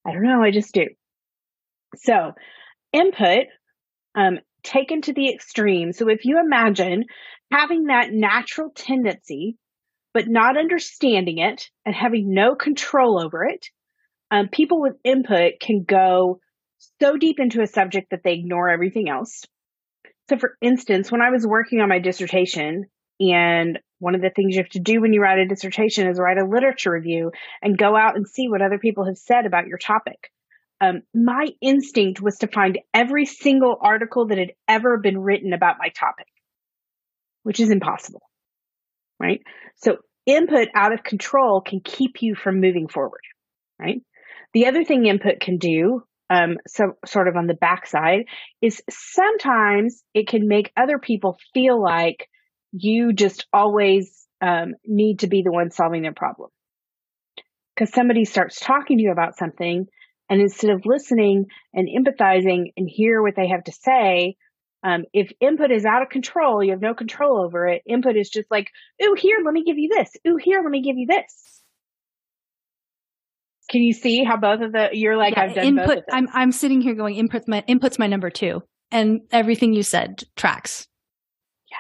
I 0.06 0.14
don't 0.14 0.24
know. 0.24 0.42
I 0.42 0.52
just 0.52 0.74
do. 0.74 0.88
So 1.96 2.34
input, 2.94 3.48
um, 4.16 4.40
taken 4.64 5.02
to 5.02 5.14
the 5.14 5.34
extreme. 5.34 5.94
So 5.94 6.10
if 6.10 6.26
you 6.26 6.40
imagine 6.40 7.06
having 7.52 7.86
that 7.86 8.12
natural 8.12 8.70
tendency, 8.76 9.58
but 10.14 10.28
not 10.28 10.58
understanding 10.58 11.40
it 11.40 11.70
and 11.86 11.96
having 11.96 12.34
no 12.34 12.56
control 12.56 13.22
over 13.24 13.46
it, 13.46 13.68
um, 14.32 14.50
people 14.50 14.82
with 14.82 14.96
input 15.04 15.54
can 15.60 15.84
go 15.84 16.40
so 17.02 17.18
deep 17.18 17.40
into 17.40 17.62
a 17.62 17.68
subject 17.68 18.12
that 18.12 18.22
they 18.24 18.34
ignore 18.34 18.70
everything 18.70 19.10
else. 19.10 19.46
So 20.30 20.38
for 20.38 20.58
instance, 20.62 21.12
when 21.12 21.22
I 21.22 21.30
was 21.30 21.48
working 21.48 21.80
on 21.80 21.90
my 21.90 22.00
dissertation 22.00 22.86
and 23.20 23.80
one 24.00 24.14
of 24.14 24.22
the 24.22 24.30
things 24.30 24.56
you 24.56 24.62
have 24.62 24.70
to 24.72 24.80
do 24.80 25.02
when 25.02 25.14
you 25.14 25.22
write 25.22 25.40
a 25.40 25.48
dissertation 25.48 26.08
is 26.08 26.20
write 26.20 26.38
a 26.38 26.46
literature 26.46 26.92
review 26.92 27.32
and 27.62 27.78
go 27.78 27.96
out 27.96 28.16
and 28.16 28.28
see 28.28 28.48
what 28.48 28.62
other 28.62 28.78
people 28.78 29.06
have 29.06 29.18
said 29.18 29.46
about 29.46 29.68
your 29.68 29.78
topic. 29.78 30.32
Um, 30.80 31.02
my 31.16 31.48
instinct 31.62 32.22
was 32.22 32.38
to 32.40 32.48
find 32.48 32.78
every 32.94 33.26
single 33.26 33.78
article 33.82 34.28
that 34.28 34.38
had 34.38 34.52
ever 34.68 34.98
been 34.98 35.18
written 35.18 35.54
about 35.54 35.78
my 35.80 35.90
topic, 35.90 36.28
which 37.42 37.60
is 37.60 37.72
impossible, 37.72 38.22
right? 39.20 39.42
So 39.78 39.98
input 40.28 40.68
out 40.76 40.94
of 40.94 41.04
control 41.04 41.62
can 41.62 41.80
keep 41.84 42.22
you 42.22 42.36
from 42.36 42.62
moving 42.62 42.88
forward, 42.88 43.22
right? 43.80 44.02
The 44.54 44.68
other 44.68 44.84
thing 44.84 45.06
input 45.06 45.40
can 45.40 45.58
do, 45.58 46.04
um, 46.30 46.58
so 46.68 46.94
sort 47.06 47.28
of 47.28 47.36
on 47.36 47.48
the 47.48 47.54
backside, 47.54 48.26
is 48.62 48.82
sometimes 48.90 50.04
it 50.14 50.28
can 50.28 50.48
make 50.48 50.72
other 50.76 51.00
people 51.00 51.38
feel 51.54 51.82
like 51.82 52.28
you 52.72 53.14
just 53.14 53.46
always 53.54 54.26
um, 54.42 54.76
need 54.86 55.20
to 55.20 55.28
be 55.28 55.42
the 55.42 55.52
one 55.52 55.72
solving 55.72 56.02
their 56.02 56.14
problem. 56.14 56.50
Because 57.76 57.94
somebody 57.94 58.26
starts 58.26 58.60
talking 58.60 58.98
to 58.98 59.04
you 59.04 59.12
about 59.12 59.38
something, 59.38 59.86
and 60.30 60.42
instead 60.42 60.72
of 60.72 60.86
listening 60.86 61.46
and 61.74 61.88
empathizing 61.88 62.74
and 62.76 62.90
hear 62.90 63.22
what 63.22 63.36
they 63.36 63.48
have 63.48 63.64
to 63.66 63.72
say, 63.72 64.36
um, 64.84 65.06
if 65.14 65.32
input 65.40 65.72
is 65.72 65.86
out 65.86 66.02
of 66.02 66.10
control, 66.10 66.64
you 66.64 66.72
have 66.72 66.82
no 66.82 66.94
control 66.94 67.44
over 67.44 67.68
it. 67.68 67.82
Input 67.88 68.16
is 68.16 68.30
just 68.30 68.50
like, 68.52 68.70
ooh, 69.04 69.16
here, 69.18 69.38
let 69.44 69.54
me 69.54 69.64
give 69.64 69.78
you 69.78 69.90
this. 69.90 70.12
Ooh, 70.28 70.38
here, 70.38 70.62
let 70.62 70.72
me 70.72 70.82
give 70.82 70.98
you 70.98 71.08
this. 71.08 71.62
Can 73.70 73.82
you 73.82 73.94
see 73.94 74.24
how 74.24 74.38
both 74.38 74.62
of 74.62 74.72
the 74.72 74.90
you're 74.94 75.18
like 75.18 75.36
yeah, 75.36 75.44
I've 75.44 75.56
done 75.56 75.66
input? 75.66 76.04
I'm 76.12 76.28
I'm 76.34 76.52
sitting 76.52 76.82
here 76.82 76.96
going 76.96 77.16
input 77.16 77.48
my 77.48 77.64
input's 77.68 78.00
my 78.00 78.08
number 78.08 78.30
two, 78.30 78.62
and 78.92 79.22
everything 79.32 79.74
you 79.74 79.84
said 79.84 80.24
tracks. 80.36 80.88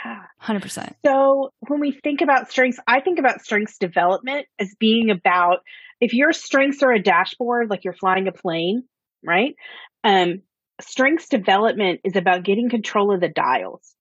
Yeah. 0.05 0.23
100%. 0.43 0.93
So 1.05 1.51
when 1.67 1.79
we 1.79 1.91
think 1.91 2.21
about 2.21 2.51
strengths, 2.51 2.79
I 2.87 2.99
think 2.99 3.19
about 3.19 3.41
strengths 3.41 3.77
development 3.77 4.45
as 4.59 4.75
being 4.79 5.09
about 5.09 5.59
if 5.99 6.13
your 6.13 6.33
strengths 6.33 6.83
are 6.83 6.91
a 6.91 7.01
dashboard, 7.01 7.69
like 7.69 7.83
you're 7.83 7.93
flying 7.93 8.27
a 8.27 8.31
plane, 8.31 8.83
right? 9.25 9.55
Um, 10.03 10.41
strengths 10.81 11.29
development 11.29 12.01
is 12.03 12.15
about 12.15 12.43
getting 12.43 12.69
control 12.69 13.13
of 13.13 13.21
the 13.21 13.29
dials 13.29 13.95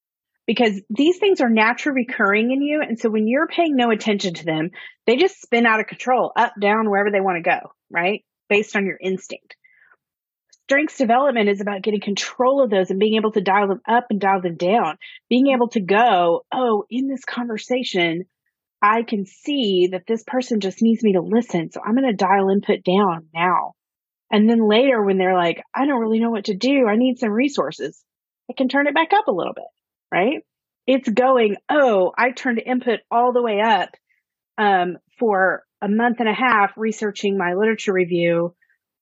because 0.47 0.81
these 0.91 1.19
things 1.19 1.41
are 1.41 1.49
naturally 1.49 2.05
recurring 2.07 2.53
in 2.53 2.63
you. 2.63 2.83
And 2.83 2.99
so 2.99 3.11
when 3.11 3.27
you're 3.27 3.49
paying 3.49 3.77
no 3.77 3.91
attention 3.91 4.35
to 4.35 4.45
them, 4.45 4.71
they 5.07 5.17
just 5.17 5.41
spin 5.41 5.67
out 5.67 5.81
of 5.81 5.87
control, 5.87 6.33
up, 6.37 6.53
down, 6.61 6.91
wherever 6.91 7.11
they 7.11 7.21
want 7.21 7.43
to 7.43 7.51
go, 7.51 7.73
right? 7.91 8.25
Based 8.49 8.77
on 8.77 8.87
your 8.87 8.99
instinct. 9.01 9.57
Strengths 10.65 10.99
development 10.99 11.49
is 11.49 11.61
about 11.61 11.83
getting 11.83 12.01
control 12.01 12.63
of 12.63 12.71
those 12.71 12.91
and 12.91 12.99
being 12.99 13.15
able 13.15 13.31
to 13.33 13.41
dial 13.41 13.69
them 13.69 13.81
up 13.89 14.07
and 14.11 14.21
dial 14.21 14.43
them 14.43 14.57
down. 14.57 14.99
Being 15.29 15.49
able 15.49 15.69
to 15.71 15.81
go, 15.81 16.45
oh, 16.53 16.85
in 16.91 17.07
this 17.07 17.25
conversation, 17.25 18.25
I 18.83 19.03
can 19.03 19.27
see 19.27 19.91
that 19.93 20.07
this 20.09 20.25
person 20.27 20.61
just 20.61 20.83
needs 20.83 21.03
me 21.05 21.13
to 21.13 21.21
listen. 21.21 21.71
So 21.71 21.81
I'm 21.85 21.95
going 21.95 22.11
to 22.11 22.17
dial 22.17 22.51
input 22.51 22.83
down 22.83 23.29
now. 23.33 23.75
And 24.31 24.51
then 24.51 24.69
later 24.69 25.03
when 25.03 25.19
they're 25.19 25.37
like, 25.37 25.63
I 25.73 25.87
don't 25.87 26.01
really 26.01 26.19
know 26.19 26.31
what 26.31 26.47
to 26.47 26.57
do. 26.57 26.87
I 26.89 26.97
need 26.97 27.19
some 27.19 27.31
resources. 27.31 28.03
I 28.51 28.55
can 28.55 28.69
turn 28.69 28.89
it 28.89 28.95
back 28.95 29.13
up 29.13 29.29
a 29.29 29.33
little 29.33 29.55
bit 29.55 29.65
right? 30.13 30.43
It's 30.87 31.09
going, 31.09 31.57
oh, 31.69 32.13
I 32.17 32.31
turned 32.31 32.63
input 32.65 33.01
all 33.11 33.33
the 33.33 33.43
way 33.43 33.61
up 33.61 33.91
um, 34.59 34.99
for 35.19 35.63
a 35.83 35.89
month 35.89 36.21
and 36.21 36.29
a 36.29 36.35
half 36.35 36.73
researching 36.77 37.37
my 37.37 37.55
literature 37.55 37.93
review. 37.93 38.55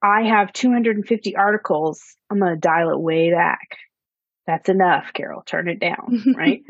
I 0.03 0.29
have 0.29 0.53
250 0.53 1.37
articles. 1.37 2.03
I'm 2.31 2.39
going 2.39 2.55
to 2.55 2.61
dial 2.61 2.91
it 2.91 3.01
way 3.01 3.33
back. 3.33 3.79
That's 4.47 4.69
enough, 4.69 5.13
Carol. 5.15 5.43
Turn 5.47 5.69
it 5.69 5.81
down, 5.81 6.35
right? 6.37 6.63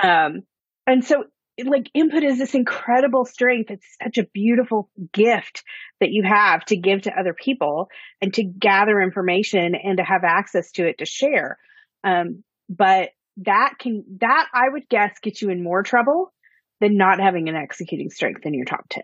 um, 0.00 0.42
and 0.86 1.04
so, 1.04 1.24
like, 1.64 1.90
input 1.94 2.22
is 2.22 2.38
this 2.38 2.54
incredible 2.54 3.24
strength. 3.24 3.70
It's 3.70 3.86
such 4.00 4.18
a 4.18 4.28
beautiful 4.32 4.90
gift 5.12 5.64
that 6.00 6.10
you 6.12 6.22
have 6.22 6.64
to 6.66 6.76
give 6.76 7.02
to 7.02 7.18
other 7.18 7.34
people 7.34 7.88
and 8.20 8.32
to 8.34 8.44
gather 8.44 9.00
information 9.00 9.74
and 9.74 9.96
to 9.96 10.04
have 10.04 10.22
access 10.22 10.70
to 10.72 10.86
it 10.86 10.98
to 10.98 11.06
share. 11.06 11.58
Um, 12.04 12.44
but 12.68 13.08
that 13.38 13.74
can 13.78 14.04
that 14.20 14.46
I 14.52 14.68
would 14.70 14.88
guess 14.88 15.18
gets 15.22 15.42
you 15.42 15.50
in 15.50 15.62
more 15.62 15.82
trouble 15.82 16.32
than 16.80 16.96
not 16.96 17.20
having 17.20 17.48
an 17.48 17.56
executing 17.56 18.10
strength 18.10 18.44
in 18.44 18.54
your 18.54 18.64
top 18.64 18.86
10. 18.90 19.02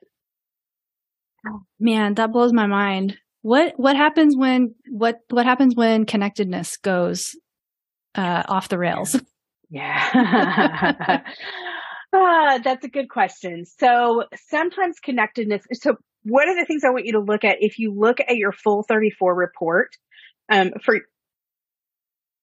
Man, 1.80 2.14
that 2.14 2.32
blows 2.32 2.52
my 2.52 2.66
mind. 2.66 3.16
What 3.42 3.74
what 3.76 3.96
happens 3.96 4.36
when 4.36 4.74
what 4.88 5.20
what 5.30 5.46
happens 5.46 5.74
when 5.74 6.06
connectedness 6.06 6.76
goes 6.76 7.34
uh, 8.14 8.44
off 8.48 8.68
the 8.68 8.78
rails? 8.78 9.20
Yeah. 9.68 11.22
ah, 12.12 12.60
that's 12.62 12.84
a 12.84 12.88
good 12.88 13.08
question. 13.08 13.64
So 13.64 14.24
sometimes 14.48 15.00
connectedness. 15.00 15.62
So 15.72 15.96
one 16.24 16.48
of 16.48 16.56
the 16.56 16.66
things 16.66 16.84
I 16.84 16.90
want 16.90 17.06
you 17.06 17.12
to 17.12 17.20
look 17.20 17.42
at, 17.42 17.56
if 17.60 17.78
you 17.78 17.92
look 17.92 18.20
at 18.20 18.36
your 18.36 18.52
full 18.52 18.84
34 18.84 19.34
report, 19.34 19.96
um, 20.50 20.72
for 20.84 21.00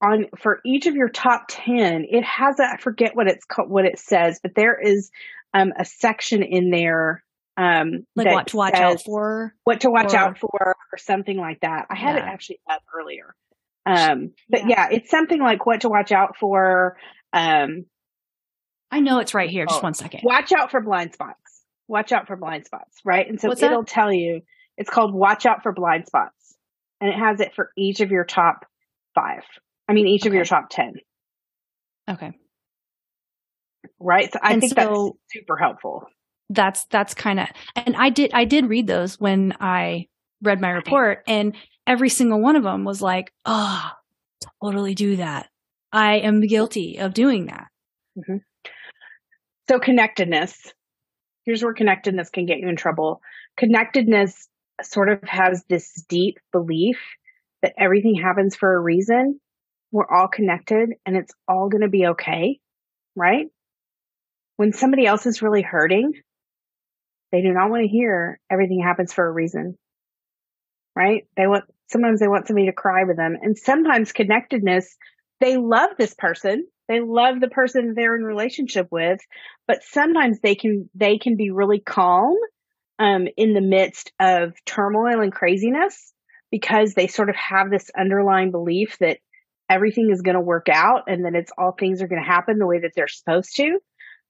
on 0.01 0.25
for 0.37 0.59
each 0.65 0.85
of 0.87 0.95
your 0.95 1.09
top 1.09 1.45
10 1.49 2.05
it 2.09 2.23
has 2.23 2.57
a, 2.59 2.63
i 2.63 2.77
forget 2.77 3.17
what 3.17 3.27
it's 3.27 3.43
called 3.43 3.69
what 3.69 3.83
it 3.83 3.99
says 3.99 4.39
but 4.41 4.55
there 4.55 4.79
is 4.79 5.11
um, 5.53 5.73
a 5.77 5.83
section 5.83 6.41
in 6.41 6.69
there 6.69 7.21
um, 7.59 8.05
like 8.15 8.27
what 8.27 8.47
to 8.47 8.57
watch 8.57 8.73
out 8.75 9.01
for 9.03 9.53
what 9.63 9.81
to 9.81 9.89
watch 9.89 10.13
or, 10.13 10.17
out 10.17 10.37
for 10.37 10.49
or 10.53 10.97
something 10.97 11.37
like 11.37 11.59
that 11.61 11.87
i 11.89 11.95
had 11.95 12.15
yeah. 12.15 12.23
it 12.23 12.27
actually 12.27 12.59
up 12.69 12.81
earlier 12.97 13.35
um, 13.85 14.33
but 14.49 14.61
yeah. 14.61 14.87
yeah. 14.89 14.97
it's 14.97 15.09
something 15.09 15.39
like 15.39 15.65
what 15.65 15.81
to 15.81 15.89
watch 15.89 16.11
out 16.11 16.37
for 16.37 16.97
um, 17.33 17.85
i 18.91 18.99
know 18.99 19.19
it's 19.19 19.33
right 19.33 19.49
here 19.49 19.65
just 19.65 19.79
oh, 19.79 19.83
one 19.83 19.93
second 19.93 20.21
watch 20.23 20.51
out 20.51 20.71
for 20.71 20.81
blind 20.81 21.13
spots 21.13 21.63
watch 21.87 22.11
out 22.11 22.27
for 22.27 22.35
blind 22.35 22.65
spots 22.65 22.99
right 23.03 23.27
and 23.27 23.41
so 23.41 23.49
What's 23.49 23.61
it'll 23.61 23.81
that? 23.81 23.89
tell 23.89 24.13
you 24.13 24.41
it's 24.77 24.89
called 24.89 25.13
watch 25.13 25.45
out 25.45 25.63
for 25.63 25.73
blind 25.73 26.07
spots 26.07 26.55
and 27.01 27.09
it 27.09 27.15
has 27.17 27.39
it 27.39 27.53
for 27.55 27.71
each 27.75 27.99
of 27.99 28.11
your 28.11 28.23
top 28.23 28.65
five 29.15 29.43
I 29.89 29.93
mean, 29.93 30.07
each 30.07 30.21
okay. 30.21 30.29
of 30.29 30.33
your 30.35 30.45
top 30.45 30.69
10. 30.69 30.93
Okay. 32.11 32.31
Right. 33.99 34.31
So 34.31 34.39
I 34.41 34.53
and 34.53 34.61
think 34.61 34.75
so 34.75 35.17
that's 35.17 35.33
super 35.33 35.57
helpful. 35.57 36.05
That's, 36.49 36.85
that's 36.89 37.13
kind 37.13 37.39
of, 37.39 37.47
and 37.75 37.95
I 37.95 38.09
did, 38.09 38.31
I 38.33 38.45
did 38.45 38.67
read 38.67 38.87
those 38.87 39.19
when 39.19 39.55
I 39.59 40.07
read 40.41 40.61
my 40.61 40.69
report 40.69 41.23
and 41.27 41.55
every 41.85 42.09
single 42.09 42.41
one 42.41 42.55
of 42.55 42.63
them 42.63 42.83
was 42.83 43.01
like, 43.01 43.31
oh, 43.45 43.91
totally 44.61 44.95
do 44.95 45.17
that. 45.17 45.49
I 45.91 46.19
am 46.19 46.41
guilty 46.41 46.97
of 46.97 47.13
doing 47.13 47.47
that. 47.47 47.67
Mm-hmm. 48.17 48.37
So 49.69 49.79
connectedness. 49.79 50.73
Here's 51.45 51.63
where 51.63 51.73
connectedness 51.73 52.29
can 52.29 52.45
get 52.45 52.59
you 52.59 52.67
in 52.67 52.75
trouble. 52.75 53.21
Connectedness 53.57 54.47
sort 54.81 55.09
of 55.09 55.23
has 55.23 55.63
this 55.69 55.93
deep 56.07 56.39
belief 56.51 56.99
that 57.61 57.73
everything 57.77 58.15
happens 58.15 58.55
for 58.55 58.73
a 58.73 58.79
reason 58.79 59.39
we're 59.91 60.09
all 60.09 60.27
connected 60.27 60.89
and 61.05 61.15
it's 61.15 61.33
all 61.47 61.69
going 61.69 61.81
to 61.81 61.89
be 61.89 62.07
okay, 62.07 62.59
right? 63.15 63.47
When 64.57 64.73
somebody 64.73 65.05
else 65.05 65.25
is 65.25 65.41
really 65.41 65.61
hurting, 65.61 66.13
they 67.31 67.41
do 67.41 67.53
not 67.53 67.69
want 67.69 67.83
to 67.83 67.87
hear 67.87 68.39
everything 68.49 68.81
happens 68.81 69.13
for 69.13 69.27
a 69.27 69.31
reason, 69.31 69.77
right? 70.95 71.23
They 71.37 71.47
want, 71.47 71.65
sometimes 71.87 72.19
they 72.19 72.27
want 72.27 72.47
somebody 72.47 72.67
to 72.67 72.73
cry 72.73 73.03
with 73.03 73.17
them. 73.17 73.37
And 73.41 73.57
sometimes 73.57 74.11
connectedness, 74.11 74.95
they 75.39 75.57
love 75.57 75.91
this 75.97 76.13
person. 76.15 76.67
They 76.87 76.99
love 76.99 77.39
the 77.39 77.49
person 77.49 77.93
they're 77.95 78.15
in 78.15 78.23
relationship 78.23 78.87
with, 78.91 79.19
but 79.67 79.83
sometimes 79.83 80.39
they 80.41 80.55
can, 80.55 80.89
they 80.95 81.19
can 81.19 81.35
be 81.35 81.51
really 81.51 81.79
calm, 81.79 82.35
um, 82.99 83.27
in 83.37 83.53
the 83.53 83.61
midst 83.61 84.11
of 84.19 84.53
turmoil 84.65 85.21
and 85.21 85.31
craziness 85.31 86.13
because 86.51 86.93
they 86.93 87.07
sort 87.07 87.29
of 87.29 87.35
have 87.35 87.69
this 87.71 87.89
underlying 87.97 88.51
belief 88.51 88.97
that 88.99 89.19
everything 89.69 90.09
is 90.11 90.21
going 90.21 90.35
to 90.35 90.41
work 90.41 90.67
out 90.69 91.03
and 91.07 91.25
that 91.25 91.35
it's 91.35 91.51
all 91.57 91.71
things 91.71 92.01
are 92.01 92.07
going 92.07 92.21
to 92.21 92.27
happen 92.27 92.57
the 92.57 92.67
way 92.67 92.79
that 92.79 92.91
they're 92.95 93.07
supposed 93.07 93.55
to. 93.55 93.79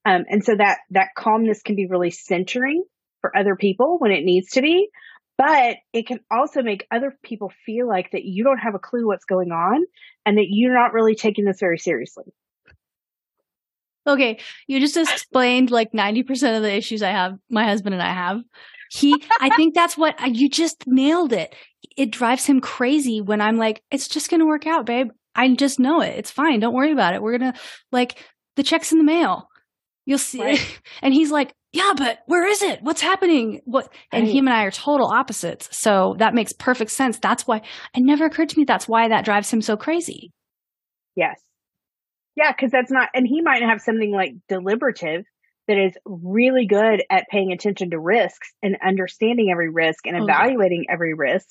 Um, 0.04 0.24
and 0.28 0.42
so 0.44 0.56
that, 0.56 0.78
that 0.90 1.08
calmness 1.16 1.62
can 1.62 1.76
be 1.76 1.86
really 1.86 2.10
centering 2.10 2.84
for 3.20 3.36
other 3.36 3.54
people 3.56 3.98
when 3.98 4.12
it 4.12 4.24
needs 4.24 4.52
to 4.52 4.62
be, 4.62 4.88
but 5.36 5.76
it 5.92 6.06
can 6.06 6.20
also 6.30 6.62
make 6.62 6.86
other 6.90 7.16
people 7.22 7.52
feel 7.66 7.88
like 7.88 8.10
that 8.12 8.24
you 8.24 8.44
don't 8.44 8.58
have 8.58 8.74
a 8.74 8.78
clue 8.78 9.06
what's 9.06 9.24
going 9.24 9.52
on 9.52 9.84
and 10.24 10.38
that 10.38 10.46
you're 10.48 10.74
not 10.74 10.92
really 10.92 11.14
taking 11.14 11.44
this 11.44 11.60
very 11.60 11.78
seriously. 11.78 12.32
Okay, 14.06 14.40
you 14.66 14.80
just 14.80 14.96
explained 14.96 15.70
like 15.70 15.92
90% 15.92 16.56
of 16.56 16.62
the 16.62 16.74
issues 16.74 17.02
I 17.02 17.10
have, 17.10 17.38
my 17.50 17.64
husband 17.64 17.94
and 17.94 18.02
I 18.02 18.12
have. 18.12 18.40
He, 18.90 19.22
I 19.40 19.50
think 19.54 19.74
that's 19.74 19.96
what 19.96 20.18
you 20.34 20.48
just 20.48 20.84
nailed 20.86 21.32
it. 21.32 21.54
It 21.96 22.10
drives 22.10 22.44
him 22.46 22.60
crazy 22.60 23.20
when 23.20 23.40
I'm 23.40 23.56
like, 23.56 23.82
it's 23.90 24.08
just 24.08 24.30
going 24.30 24.40
to 24.40 24.46
work 24.46 24.66
out, 24.66 24.84
babe. 24.84 25.10
I 25.34 25.54
just 25.54 25.78
know 25.78 26.00
it. 26.00 26.16
It's 26.16 26.30
fine. 26.30 26.60
Don't 26.60 26.74
worry 26.74 26.90
about 26.90 27.14
it. 27.14 27.22
We're 27.22 27.38
going 27.38 27.52
to 27.52 27.60
like 27.92 28.24
the 28.56 28.62
check's 28.62 28.90
in 28.90 28.98
the 28.98 29.04
mail. 29.04 29.48
You'll 30.06 30.18
see. 30.18 30.40
Right. 30.40 30.80
And 31.02 31.14
he's 31.14 31.30
like, 31.30 31.54
yeah, 31.72 31.92
but 31.96 32.18
where 32.26 32.46
is 32.46 32.62
it? 32.62 32.82
What's 32.82 33.00
happening? 33.00 33.60
What? 33.64 33.92
And 34.12 34.24
right. 34.24 34.34
him 34.34 34.48
and 34.48 34.56
I 34.56 34.64
are 34.64 34.70
total 34.70 35.06
opposites. 35.06 35.68
So 35.76 36.16
that 36.18 36.34
makes 36.34 36.52
perfect 36.52 36.90
sense. 36.90 37.18
That's 37.18 37.46
why 37.46 37.58
it 37.94 38.00
never 38.00 38.26
occurred 38.26 38.48
to 38.50 38.58
me. 38.58 38.64
That's 38.64 38.88
why 38.88 39.08
that 39.08 39.24
drives 39.24 39.50
him 39.50 39.62
so 39.62 39.76
crazy. 39.76 40.32
Yes. 41.14 41.40
Yeah. 42.36 42.52
Cause 42.52 42.70
that's 42.70 42.90
not, 42.90 43.08
and 43.14 43.26
he 43.26 43.40
might 43.40 43.62
have 43.62 43.80
something 43.80 44.12
like 44.12 44.34
deliberative 44.48 45.24
that 45.68 45.78
is 45.78 45.96
really 46.04 46.66
good 46.66 47.04
at 47.08 47.28
paying 47.30 47.52
attention 47.52 47.90
to 47.90 48.00
risks 48.00 48.52
and 48.62 48.76
understanding 48.84 49.50
every 49.52 49.70
risk 49.70 50.06
and 50.06 50.16
oh, 50.16 50.24
evaluating 50.24 50.86
okay. 50.88 50.92
every 50.92 51.14
risk 51.14 51.48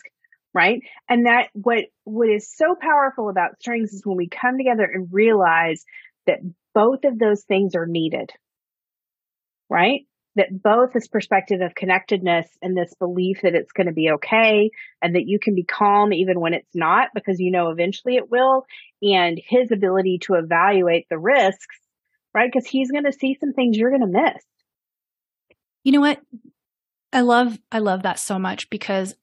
right? 0.53 0.81
And 1.07 1.25
that 1.25 1.49
what 1.53 1.85
what 2.05 2.29
is 2.29 2.51
so 2.51 2.75
powerful 2.79 3.29
about 3.29 3.59
strengths 3.59 3.93
is 3.93 4.05
when 4.05 4.17
we 4.17 4.29
come 4.29 4.57
together 4.57 4.83
and 4.83 5.07
realize 5.11 5.85
that 6.27 6.39
both 6.73 7.03
of 7.03 7.19
those 7.19 7.43
things 7.43 7.75
are 7.75 7.87
needed. 7.87 8.31
Right? 9.69 10.01
That 10.35 10.61
both 10.61 10.93
this 10.93 11.07
perspective 11.07 11.61
of 11.61 11.75
connectedness 11.75 12.47
and 12.61 12.77
this 12.77 12.93
belief 12.99 13.41
that 13.43 13.55
it's 13.55 13.71
going 13.71 13.87
to 13.87 13.93
be 13.93 14.11
okay 14.11 14.69
and 15.01 15.15
that 15.15 15.27
you 15.27 15.39
can 15.39 15.55
be 15.55 15.63
calm 15.63 16.13
even 16.13 16.39
when 16.39 16.53
it's 16.53 16.75
not 16.75 17.09
because 17.13 17.39
you 17.39 17.51
know 17.51 17.69
eventually 17.69 18.15
it 18.15 18.29
will 18.29 18.65
and 19.01 19.39
his 19.43 19.71
ability 19.71 20.19
to 20.23 20.35
evaluate 20.35 21.07
the 21.09 21.19
risks, 21.19 21.77
right? 22.33 22.49
Because 22.51 22.67
he's 22.67 22.91
going 22.91 23.05
to 23.05 23.11
see 23.11 23.37
some 23.39 23.53
things 23.53 23.77
you're 23.77 23.91
going 23.91 24.11
to 24.11 24.21
miss. 24.21 24.43
You 25.83 25.93
know 25.93 26.01
what? 26.01 26.21
I 27.11 27.21
love 27.21 27.57
I 27.71 27.79
love 27.79 28.03
that 28.03 28.19
so 28.19 28.37
much 28.37 28.69
because 28.69 29.15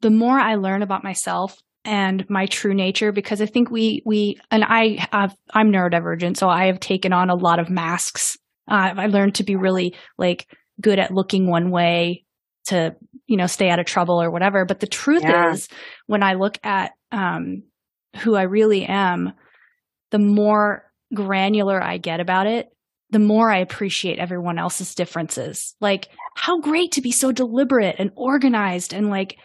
the 0.00 0.10
more 0.10 0.38
I 0.38 0.56
learn 0.56 0.82
about 0.82 1.04
myself 1.04 1.62
and 1.84 2.24
my 2.28 2.46
true 2.46 2.74
nature, 2.74 3.12
because 3.12 3.40
I 3.40 3.46
think 3.46 3.70
we, 3.70 4.02
we, 4.04 4.38
and 4.50 4.64
I 4.64 5.06
have, 5.12 5.36
I'm 5.52 5.72
neurodivergent, 5.72 6.36
so 6.36 6.48
I 6.48 6.66
have 6.66 6.80
taken 6.80 7.12
on 7.12 7.30
a 7.30 7.34
lot 7.34 7.58
of 7.58 7.70
masks. 7.70 8.38
Uh, 8.70 8.94
I 8.96 9.06
learned 9.06 9.36
to 9.36 9.44
be 9.44 9.56
really 9.56 9.96
like 10.16 10.46
good 10.80 10.98
at 10.98 11.10
looking 11.10 11.48
one 11.48 11.70
way 11.70 12.24
to, 12.66 12.94
you 13.26 13.36
know, 13.36 13.46
stay 13.46 13.68
out 13.68 13.80
of 13.80 13.86
trouble 13.86 14.22
or 14.22 14.30
whatever. 14.30 14.64
But 14.64 14.80
the 14.80 14.86
truth 14.86 15.22
yeah. 15.22 15.52
is 15.52 15.68
when 16.06 16.22
I 16.22 16.34
look 16.34 16.58
at, 16.62 16.92
um, 17.10 17.64
who 18.18 18.36
I 18.36 18.42
really 18.42 18.84
am, 18.84 19.32
the 20.10 20.18
more 20.18 20.90
granular 21.12 21.82
I 21.82 21.98
get 21.98 22.20
about 22.20 22.46
it, 22.46 22.68
the 23.10 23.18
more 23.18 23.50
I 23.50 23.58
appreciate 23.58 24.18
everyone 24.18 24.58
else's 24.58 24.94
differences. 24.94 25.74
Like, 25.80 26.08
how 26.34 26.60
great 26.60 26.92
to 26.92 27.02
be 27.02 27.12
so 27.12 27.32
deliberate 27.32 27.96
and 27.98 28.10
organized 28.14 28.94
and 28.94 29.10
like 29.10 29.36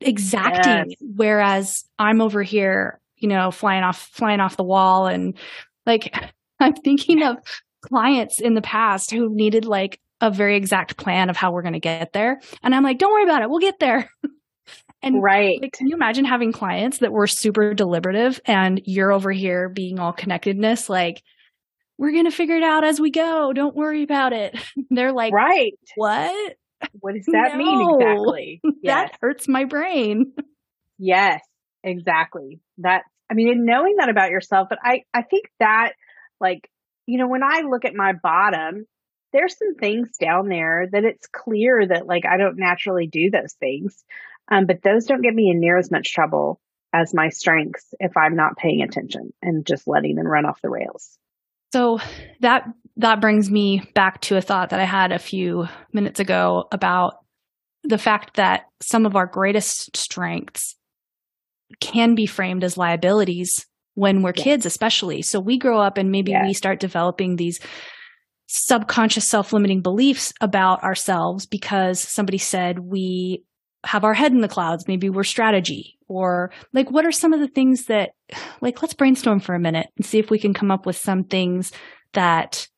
exacting. 0.00 0.90
Yes. 0.90 0.96
Whereas 1.00 1.84
I'm 1.98 2.20
over 2.20 2.42
here, 2.42 3.00
you 3.16 3.28
know, 3.28 3.50
flying 3.50 3.82
off, 3.82 4.08
flying 4.12 4.40
off 4.40 4.56
the 4.56 4.64
wall. 4.64 5.06
And 5.06 5.36
like, 5.84 6.14
I'm 6.60 6.74
thinking 6.74 7.22
of 7.22 7.36
clients 7.82 8.40
in 8.40 8.54
the 8.54 8.62
past 8.62 9.10
who 9.10 9.28
needed 9.34 9.64
like 9.64 10.00
a 10.20 10.30
very 10.30 10.56
exact 10.56 10.96
plan 10.96 11.28
of 11.28 11.36
how 11.36 11.52
we're 11.52 11.62
going 11.62 11.74
to 11.74 11.80
get 11.80 12.12
there. 12.12 12.40
And 12.62 12.74
I'm 12.74 12.82
like, 12.82 12.98
don't 12.98 13.12
worry 13.12 13.24
about 13.24 13.42
it. 13.42 13.50
We'll 13.50 13.58
get 13.58 13.78
there. 13.78 14.10
and 15.02 15.22
right. 15.22 15.58
Like, 15.60 15.72
can 15.72 15.86
you 15.86 15.94
imagine 15.94 16.24
having 16.24 16.52
clients 16.52 16.98
that 16.98 17.12
were 17.12 17.26
super 17.26 17.74
deliberative 17.74 18.40
and 18.46 18.80
you're 18.84 19.12
over 19.12 19.30
here 19.30 19.68
being 19.68 19.98
all 19.98 20.12
connectedness? 20.12 20.88
Like, 20.88 21.22
we're 21.98 22.12
going 22.12 22.24
to 22.24 22.30
figure 22.30 22.56
it 22.56 22.62
out 22.62 22.84
as 22.84 23.00
we 23.00 23.10
go. 23.10 23.52
Don't 23.52 23.74
worry 23.74 24.02
about 24.02 24.32
it. 24.32 24.56
They're 24.90 25.12
like, 25.12 25.32
right. 25.32 25.72
What? 25.96 26.56
What 27.00 27.14
does 27.14 27.26
that 27.32 27.52
no, 27.52 27.58
mean 27.58 27.90
exactly? 28.00 28.60
Yes. 28.82 29.10
That 29.10 29.18
hurts 29.20 29.48
my 29.48 29.64
brain. 29.64 30.32
yes, 30.98 31.42
exactly. 31.82 32.60
That, 32.78 33.02
I 33.28 33.34
mean, 33.34 33.48
and 33.48 33.66
knowing 33.66 33.96
that 33.96 34.08
about 34.08 34.30
yourself, 34.30 34.68
but 34.68 34.78
I, 34.82 35.02
I 35.12 35.22
think 35.22 35.46
that 35.58 35.92
like, 36.40 36.70
you 37.06 37.18
know, 37.18 37.26
when 37.26 37.42
I 37.42 37.62
look 37.62 37.84
at 37.84 37.94
my 37.94 38.12
bottom, 38.12 38.86
there's 39.32 39.58
some 39.58 39.74
things 39.74 40.10
down 40.20 40.48
there 40.48 40.86
that 40.90 41.04
it's 41.04 41.26
clear 41.26 41.86
that 41.86 42.06
like 42.06 42.24
I 42.26 42.36
don't 42.36 42.58
naturally 42.58 43.06
do 43.06 43.30
those 43.30 43.54
things. 43.54 44.04
Um, 44.50 44.66
but 44.66 44.82
those 44.82 45.06
don't 45.06 45.22
get 45.22 45.34
me 45.34 45.50
in 45.50 45.58
near 45.58 45.76
as 45.78 45.90
much 45.90 46.12
trouble 46.12 46.60
as 46.92 47.12
my 47.12 47.28
strengths 47.30 47.92
if 47.98 48.16
I'm 48.16 48.36
not 48.36 48.56
paying 48.56 48.82
attention 48.82 49.32
and 49.42 49.66
just 49.66 49.88
letting 49.88 50.14
them 50.14 50.26
run 50.26 50.46
off 50.46 50.62
the 50.62 50.70
rails. 50.70 51.18
So 51.72 51.98
that 52.40 52.68
that 52.98 53.20
brings 53.20 53.50
me 53.50 53.82
back 53.94 54.20
to 54.22 54.36
a 54.36 54.40
thought 54.40 54.70
that 54.70 54.80
I 54.80 54.84
had 54.84 55.12
a 55.12 55.18
few 55.18 55.68
minutes 55.92 56.20
ago 56.20 56.66
about 56.72 57.18
the 57.84 57.98
fact 57.98 58.36
that 58.36 58.64
some 58.80 59.06
of 59.06 59.16
our 59.16 59.26
greatest 59.26 59.96
strengths 59.96 60.76
can 61.80 62.14
be 62.14 62.26
framed 62.26 62.64
as 62.64 62.76
liabilities 62.76 63.66
when 63.94 64.22
we're 64.22 64.32
yes. 64.36 64.44
kids 64.44 64.66
especially. 64.66 65.22
So 65.22 65.40
we 65.40 65.58
grow 65.58 65.80
up 65.80 65.98
and 65.98 66.10
maybe 66.10 66.32
yes. 66.32 66.44
we 66.46 66.54
start 66.54 66.80
developing 66.80 67.36
these 67.36 67.60
subconscious 68.48 69.28
self-limiting 69.28 69.82
beliefs 69.82 70.32
about 70.40 70.82
ourselves 70.84 71.46
because 71.46 72.00
somebody 72.00 72.38
said 72.38 72.78
we 72.78 73.42
have 73.84 74.04
our 74.04 74.14
head 74.14 74.32
in 74.32 74.40
the 74.40 74.48
clouds 74.48 74.86
maybe 74.86 75.10
we're 75.10 75.24
strategy 75.24 75.98
or 76.08 76.52
like 76.72 76.90
what 76.90 77.04
are 77.04 77.12
some 77.12 77.32
of 77.32 77.40
the 77.40 77.48
things 77.48 77.86
that 77.86 78.10
like 78.60 78.80
let's 78.82 78.94
brainstorm 78.94 79.40
for 79.40 79.54
a 79.54 79.60
minute 79.60 79.88
and 79.96 80.06
see 80.06 80.18
if 80.18 80.30
we 80.30 80.38
can 80.38 80.54
come 80.54 80.70
up 80.70 80.86
with 80.86 80.96
some 80.96 81.24
things 81.24 81.72
that 82.12 82.68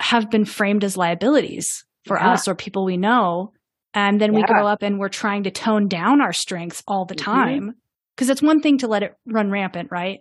have 0.00 0.30
been 0.30 0.44
framed 0.44 0.84
as 0.84 0.96
liabilities 0.96 1.84
for 2.06 2.16
yeah. 2.16 2.32
us 2.32 2.48
or 2.48 2.54
people 2.54 2.84
we 2.84 2.96
know 2.96 3.52
and 3.94 4.20
then 4.20 4.32
yeah. 4.32 4.40
we 4.40 4.44
grow 4.44 4.66
up 4.66 4.82
and 4.82 4.98
we're 4.98 5.08
trying 5.08 5.42
to 5.42 5.50
tone 5.50 5.88
down 5.88 6.20
our 6.20 6.32
strengths 6.32 6.82
all 6.86 7.04
the 7.04 7.14
mm-hmm. 7.14 7.24
time 7.24 7.74
because 8.14 8.26
mm-hmm. 8.26 8.32
it's 8.32 8.42
one 8.42 8.60
thing 8.60 8.78
to 8.78 8.88
let 8.88 9.02
it 9.02 9.14
run 9.26 9.50
rampant 9.50 9.90
right 9.90 10.20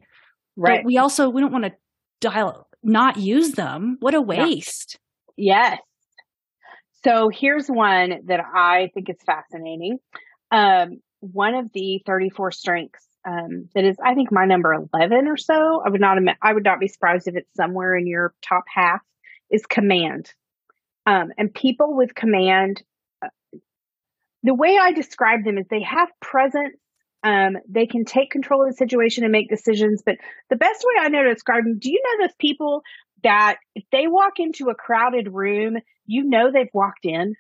right 0.56 0.80
but 0.80 0.86
we 0.86 0.98
also 0.98 1.30
we 1.30 1.42
don't 1.42 1.52
want 1.52 1.66
to 1.66 1.74
dial 2.20 2.68
not 2.84 3.18
use 3.18 3.52
them. 3.52 3.98
What 4.00 4.16
a 4.16 4.22
waste. 4.22 4.98
Yeah. 5.36 5.72
Yes. 5.72 5.80
So 7.04 7.30
here's 7.32 7.68
one 7.68 8.22
that 8.26 8.40
I 8.40 8.90
think 8.94 9.10
is 9.10 9.18
fascinating. 9.26 10.00
Um, 10.52 11.02
one 11.20 11.56
of 11.56 11.72
the 11.74 12.02
34 12.06 12.52
strengths 12.52 13.08
um, 13.26 13.70
that 13.76 13.84
is, 13.84 13.98
I 14.04 14.16
think, 14.16 14.32
my 14.32 14.46
number 14.46 14.74
11 14.74 15.28
or 15.28 15.38
so. 15.38 15.82
I 15.86 15.90
would 15.90 16.02
not, 16.02 16.18
I 16.42 16.54
would 16.54 16.64
not 16.64 16.80
be 16.80 16.88
surprised 16.88 17.28
if 17.28 17.36
it's 17.36 17.54
somewhere 17.56 17.96
in 17.96 18.08
your 18.08 18.34
top 18.42 18.64
half. 18.74 19.02
Is 19.50 19.66
command, 19.66 20.34
um, 21.06 21.32
and 21.38 21.54
people 21.54 21.96
with 21.96 22.14
command. 22.16 22.84
Uh, 23.22 23.30
the 24.44 24.54
way 24.54 24.78
I 24.80 24.92
describe 24.92 25.44
them 25.44 25.58
is 25.58 25.66
they 25.70 25.84
have 25.84 26.10
presence 26.22 26.76
um, 27.24 27.58
they 27.68 27.88
can 27.88 28.06
take 28.06 28.30
control 28.30 28.64
of 28.64 28.70
the 28.70 28.76
situation 28.76 29.24
and 29.24 29.32
make 29.32 29.50
decisions. 29.50 30.04
But 30.06 30.18
the 30.50 30.56
best 30.56 30.84
way 30.84 31.06
I 31.06 31.10
know 31.10 31.24
to 31.24 31.34
describe 31.34 31.64
them, 31.64 31.80
do 31.80 31.92
you 31.92 32.02
know 32.02 32.26
those 32.26 32.36
people 32.40 32.84
that 33.24 33.58
if 33.76 33.84
they 33.92 34.08
walk 34.08 34.34
into 34.40 34.70
a 34.70 34.76
crowded 34.76 35.34
room, 35.34 35.78
you 36.06 36.24
know 36.24 36.52
they've 36.52 36.70
walked 36.74 37.06
in? 37.06 37.36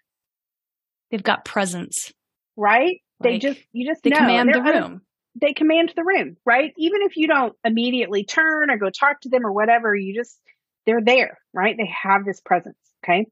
They've 1.12 1.24
got 1.24 1.45
presence. 1.45 2.12
Right? 2.55 3.01
Like, 3.20 3.32
they 3.34 3.39
just, 3.39 3.60
you 3.72 3.88
just 3.88 4.03
they 4.03 4.10
know. 4.10 4.18
command 4.18 4.53
the 4.53 4.62
room. 4.62 5.01
They 5.39 5.53
command 5.53 5.93
the 5.95 6.03
room, 6.03 6.36
right? 6.45 6.74
Even 6.78 7.03
if 7.03 7.16
you 7.16 7.28
don't 7.28 7.53
immediately 7.64 8.26
turn 8.26 8.72
or 8.72 8.78
go 8.78 8.89
talk 8.89 9.22
to 9.22 9.30
them 9.30 9.45
or 9.45 9.53
whatever, 9.53 9.95
you 9.95 10.16
just, 10.16 10.39
they're 10.88 11.04
there, 11.04 11.38
right? 11.54 11.78
They 11.78 11.92
have 12.02 12.26
this 12.26 12.42
presence. 12.42 12.78
Okay. 13.04 13.28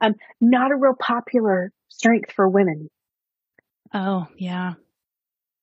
Um, 0.00 0.14
not 0.40 0.70
a 0.70 0.76
real 0.76 0.94
popular 0.94 1.72
strength 1.88 2.30
for 2.30 2.48
women. 2.48 2.88
Oh, 3.92 4.28
yeah 4.36 4.74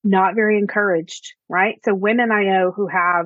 not 0.05 0.35
very 0.35 0.57
encouraged, 0.57 1.33
right? 1.49 1.83
So 1.83 1.93
women 1.93 2.31
I 2.31 2.43
know 2.43 2.71
who 2.71 2.87
have 2.87 3.25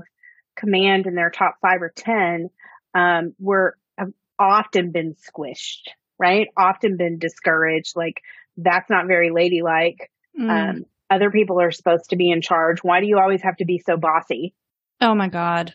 command 0.55 1.05
in 1.05 1.13
their 1.13 1.29
top 1.29 1.57
five 1.61 1.81
or 1.81 1.91
10, 1.95 2.49
um, 2.95 3.35
were 3.37 3.77
have 3.97 4.11
often 4.39 4.91
been 4.91 5.15
squished, 5.15 5.89
right? 6.17 6.47
Often 6.57 6.97
been 6.97 7.19
discouraged. 7.19 7.95
Like 7.95 8.21
that's 8.57 8.89
not 8.89 9.07
very 9.07 9.29
ladylike. 9.29 10.09
Mm. 10.39 10.49
Um, 10.49 10.85
other 11.09 11.29
people 11.29 11.59
are 11.61 11.71
supposed 11.71 12.11
to 12.11 12.15
be 12.15 12.31
in 12.31 12.41
charge. 12.41 12.79
Why 12.81 13.01
do 13.01 13.07
you 13.07 13.19
always 13.19 13.41
have 13.41 13.57
to 13.57 13.65
be 13.65 13.79
so 13.85 13.97
bossy? 13.97 14.53
Oh 15.01 15.13
my 15.13 15.27
God. 15.27 15.73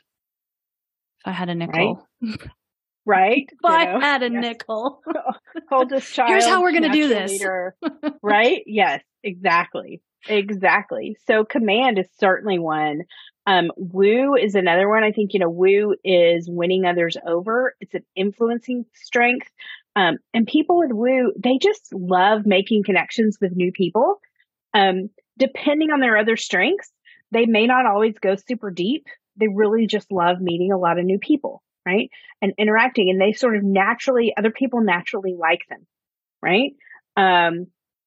I 1.25 1.33
had 1.33 1.49
a 1.49 1.55
nickel. 1.55 2.07
Right? 3.07 3.47
right? 3.47 3.49
if 3.53 3.59
I 3.63 3.85
know? 3.85 4.01
had 4.01 4.23
a 4.23 4.31
yes. 4.33 4.41
nickel. 4.41 5.03
Oldest 5.71 6.15
child. 6.15 6.29
Here's 6.31 6.47
how 6.47 6.63
we're 6.63 6.71
going 6.71 6.85
to 6.85 6.89
do 6.89 7.07
this. 7.07 7.33
Leader, 7.33 7.77
right? 8.23 8.63
Yes, 8.65 9.03
exactly. 9.23 10.01
Exactly. 10.27 11.19
So 11.27 11.45
command 11.45 11.99
is 11.99 12.07
certainly 12.19 12.59
one. 12.59 13.03
Um, 13.47 13.71
woo 13.77 14.37
is 14.37 14.55
another 14.55 14.89
one. 14.89 15.05
I 15.05 15.13
think, 15.13 15.35
you 15.35 15.41
know, 15.41 15.51
woo 15.51 15.97
is 16.03 16.49
winning 16.49 16.87
others 16.87 17.17
over. 17.27 17.75
It's 17.81 17.93
an 17.93 18.05
influencing 18.17 18.87
strength. 18.95 19.49
Um, 19.97 20.17
and 20.33 20.47
people 20.47 20.79
with 20.79 20.93
woo, 20.93 21.33
they 21.39 21.59
just 21.61 21.93
love 21.93 22.47
making 22.47 22.85
connections 22.85 23.37
with 23.41 23.55
new 23.55 23.71
people. 23.71 24.19
Um, 24.73 25.11
depending 25.39 25.91
on 25.91 26.01
their 26.01 26.17
other 26.17 26.37
strengths, 26.37 26.91
they 27.31 27.47
may 27.47 27.67
not 27.67 27.87
always 27.87 28.19
go 28.19 28.37
super 28.37 28.71
deep. 28.71 29.07
They 29.37 29.49
really 29.49 29.87
just 29.87 30.11
love 30.13 30.41
meeting 30.41 30.73
a 30.73 30.79
lot 30.79 30.99
of 30.99 31.05
new 31.05 31.19
people, 31.19 31.63
right? 31.87 32.11
And 32.41 32.53
interacting 32.59 33.11
and 33.11 33.21
they 33.21 33.33
sort 33.33 33.57
of 33.57 33.65
naturally, 33.65 34.33
other 34.37 34.51
people 34.51 34.81
naturally 34.81 35.35
like 35.39 35.61
them, 35.69 35.87
right? 36.43 36.73
Um, 37.17 37.67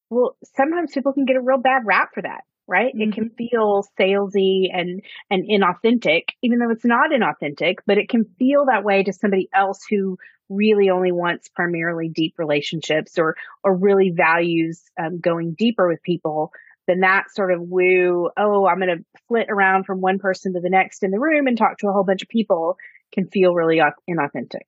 well, 0.09 0.37
sometimes 0.55 0.91
people 0.93 1.13
can 1.13 1.25
get 1.25 1.35
a 1.35 1.41
real 1.41 1.57
bad 1.57 1.83
rap 1.85 2.11
for 2.13 2.21
that, 2.21 2.41
right? 2.67 2.93
Mm-hmm. 2.93 3.01
It 3.01 3.13
can 3.13 3.25
mm-hmm. 3.25 3.35
feel 3.35 3.85
salesy 3.99 4.67
and, 4.73 5.01
and 5.29 5.47
inauthentic, 5.47 6.23
even 6.41 6.59
though 6.59 6.71
it's 6.71 6.85
not 6.85 7.11
inauthentic, 7.11 7.77
but 7.85 7.97
it 7.97 8.09
can 8.09 8.25
feel 8.39 8.65
that 8.65 8.83
way 8.83 9.03
to 9.03 9.13
somebody 9.13 9.49
else 9.53 9.81
who 9.89 10.17
really 10.49 10.89
only 10.89 11.11
wants 11.11 11.49
primarily 11.49 12.09
deep 12.09 12.35
relationships 12.37 13.17
or, 13.17 13.35
or 13.63 13.75
really 13.75 14.11
values 14.15 14.81
um, 14.97 15.19
going 15.19 15.55
deeper 15.57 15.87
with 15.87 16.01
people 16.03 16.51
then 16.87 17.01
that 17.01 17.25
sort 17.33 17.51
of 17.51 17.61
woo, 17.61 18.29
oh, 18.37 18.65
I'm 18.65 18.79
going 18.79 18.97
to 18.97 19.05
flit 19.27 19.47
around 19.49 19.85
from 19.85 20.01
one 20.01 20.19
person 20.19 20.53
to 20.53 20.61
the 20.61 20.69
next 20.69 21.03
in 21.03 21.11
the 21.11 21.19
room 21.19 21.47
and 21.47 21.57
talk 21.57 21.77
to 21.79 21.87
a 21.87 21.91
whole 21.91 22.03
bunch 22.03 22.21
of 22.21 22.29
people 22.29 22.77
can 23.13 23.27
feel 23.27 23.53
really 23.53 23.81
inauthentic. 24.09 24.67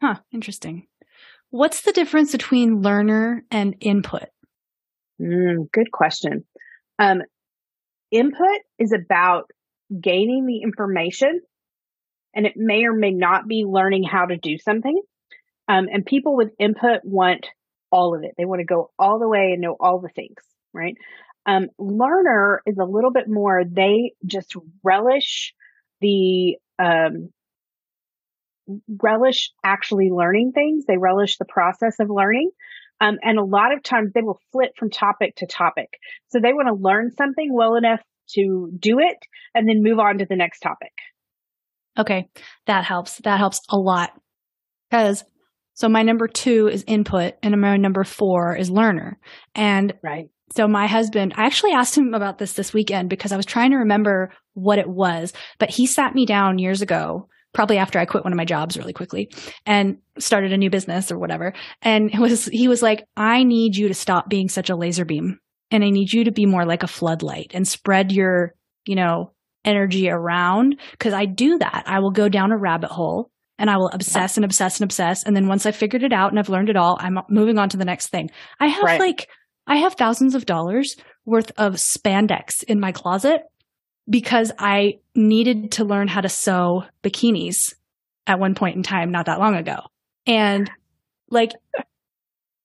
Huh, 0.00 0.16
interesting. 0.32 0.86
What's 1.50 1.82
the 1.82 1.92
difference 1.92 2.32
between 2.32 2.82
learner 2.82 3.44
and 3.50 3.76
input? 3.80 4.28
Mm, 5.20 5.70
good 5.72 5.90
question. 5.90 6.44
Um, 6.98 7.22
input 8.10 8.60
is 8.78 8.92
about 8.92 9.50
gaining 10.00 10.46
the 10.46 10.62
information, 10.62 11.40
and 12.34 12.46
it 12.46 12.54
may 12.56 12.84
or 12.84 12.92
may 12.92 13.12
not 13.12 13.46
be 13.46 13.64
learning 13.64 14.02
how 14.02 14.26
to 14.26 14.36
do 14.36 14.58
something. 14.58 15.00
Um, 15.68 15.88
and 15.92 16.04
people 16.04 16.36
with 16.36 16.50
input 16.58 17.00
want 17.04 17.46
all 17.90 18.14
of 18.14 18.22
it. 18.24 18.32
They 18.36 18.44
want 18.44 18.60
to 18.60 18.66
go 18.66 18.90
all 18.98 19.18
the 19.18 19.28
way 19.28 19.52
and 19.52 19.60
know 19.60 19.76
all 19.78 20.00
the 20.00 20.08
things, 20.08 20.36
right? 20.72 20.96
Um, 21.46 21.68
learner 21.78 22.60
is 22.66 22.76
a 22.78 22.84
little 22.84 23.12
bit 23.12 23.28
more, 23.28 23.62
they 23.64 24.12
just 24.26 24.54
relish 24.82 25.54
the, 26.00 26.56
um, 26.78 27.30
relish 29.00 29.52
actually 29.64 30.10
learning 30.10 30.52
things. 30.52 30.84
They 30.86 30.96
relish 30.96 31.38
the 31.38 31.44
process 31.44 32.00
of 32.00 32.10
learning. 32.10 32.50
Um, 33.00 33.18
and 33.22 33.38
a 33.38 33.44
lot 33.44 33.72
of 33.72 33.82
times 33.82 34.12
they 34.12 34.22
will 34.22 34.40
flip 34.52 34.72
from 34.76 34.90
topic 34.90 35.36
to 35.36 35.46
topic. 35.46 35.88
So 36.28 36.40
they 36.40 36.52
want 36.52 36.68
to 36.68 36.74
learn 36.74 37.12
something 37.12 37.52
well 37.52 37.76
enough 37.76 38.00
to 38.30 38.70
do 38.78 38.98
it 38.98 39.18
and 39.54 39.68
then 39.68 39.82
move 39.82 39.98
on 39.98 40.18
to 40.18 40.26
the 40.28 40.36
next 40.36 40.60
topic. 40.60 40.92
Okay. 41.98 42.28
That 42.66 42.84
helps. 42.84 43.18
That 43.18 43.38
helps 43.38 43.60
a 43.70 43.76
lot. 43.76 44.10
Because 44.90 45.24
so 45.74 45.88
my 45.88 46.02
number 46.02 46.26
two 46.26 46.68
is 46.68 46.84
input 46.86 47.34
and 47.42 47.60
my 47.60 47.76
number 47.76 48.02
four 48.02 48.56
is 48.56 48.70
learner. 48.70 49.18
And 49.54 49.94
right. 50.02 50.28
So 50.54 50.68
my 50.68 50.86
husband, 50.86 51.34
I 51.36 51.46
actually 51.46 51.72
asked 51.72 51.96
him 51.96 52.14
about 52.14 52.38
this 52.38 52.52
this 52.52 52.72
weekend 52.72 53.10
because 53.10 53.32
I 53.32 53.36
was 53.36 53.46
trying 53.46 53.72
to 53.72 53.78
remember 53.78 54.32
what 54.54 54.78
it 54.78 54.88
was, 54.88 55.32
but 55.58 55.70
he 55.70 55.86
sat 55.86 56.14
me 56.14 56.24
down 56.24 56.58
years 56.58 56.82
ago 56.82 57.28
probably 57.52 57.78
after 57.78 57.98
I 57.98 58.04
quit 58.04 58.22
one 58.22 58.32
of 58.32 58.36
my 58.36 58.44
jobs 58.44 58.76
really 58.76 58.92
quickly 58.92 59.30
and 59.64 59.96
started 60.18 60.52
a 60.52 60.58
new 60.58 60.70
business 60.70 61.10
or 61.10 61.18
whatever. 61.18 61.54
And 61.82 62.12
it 62.12 62.18
was, 62.18 62.46
he 62.46 62.68
was 62.68 62.82
like, 62.82 63.04
I 63.16 63.44
need 63.44 63.76
you 63.76 63.88
to 63.88 63.94
stop 63.94 64.28
being 64.28 64.48
such 64.48 64.70
a 64.70 64.76
laser 64.76 65.04
beam. 65.04 65.38
and 65.70 65.84
I 65.84 65.90
need 65.90 66.12
you 66.12 66.24
to 66.24 66.32
be 66.32 66.46
more 66.46 66.64
like 66.64 66.82
a 66.82 66.88
floodlight 66.88 67.52
and 67.54 67.66
spread 67.66 68.12
your, 68.12 68.54
you 68.86 68.94
know, 68.94 69.32
energy 69.64 70.08
around 70.08 70.76
because 70.92 71.12
I 71.12 71.24
do 71.24 71.58
that. 71.58 71.84
I 71.86 71.98
will 71.98 72.12
go 72.12 72.28
down 72.28 72.52
a 72.52 72.56
rabbit 72.56 72.90
hole 72.90 73.30
and 73.58 73.68
I 73.68 73.76
will 73.78 73.90
obsess 73.92 74.36
and 74.36 74.44
obsess 74.44 74.78
and 74.78 74.84
obsess. 74.84 75.24
And 75.24 75.34
then 75.34 75.48
once 75.48 75.66
I 75.66 75.72
figured 75.72 76.04
it 76.04 76.12
out 76.12 76.30
and 76.30 76.38
I've 76.38 76.48
learned 76.48 76.68
it 76.68 76.76
all, 76.76 76.96
I'm 77.00 77.18
moving 77.28 77.58
on 77.58 77.68
to 77.70 77.76
the 77.76 77.84
next 77.84 78.08
thing. 78.08 78.30
I 78.60 78.68
have 78.68 78.82
right. 78.82 79.00
like, 79.00 79.28
I 79.66 79.76
have 79.76 79.94
thousands 79.94 80.34
of 80.34 80.46
dollars 80.46 80.96
worth 81.24 81.50
of 81.56 81.74
spandex 81.74 82.62
in 82.66 82.80
my 82.80 82.92
closet 82.92 83.42
because 84.08 84.52
I 84.58 84.98
needed 85.14 85.72
to 85.72 85.84
learn 85.84 86.08
how 86.08 86.20
to 86.20 86.28
sew 86.28 86.84
bikinis 87.02 87.74
at 88.26 88.38
one 88.38 88.54
point 88.54 88.76
in 88.76 88.82
time, 88.82 89.10
not 89.10 89.26
that 89.26 89.40
long 89.40 89.56
ago. 89.56 89.80
And 90.26 90.70
like, 91.30 91.52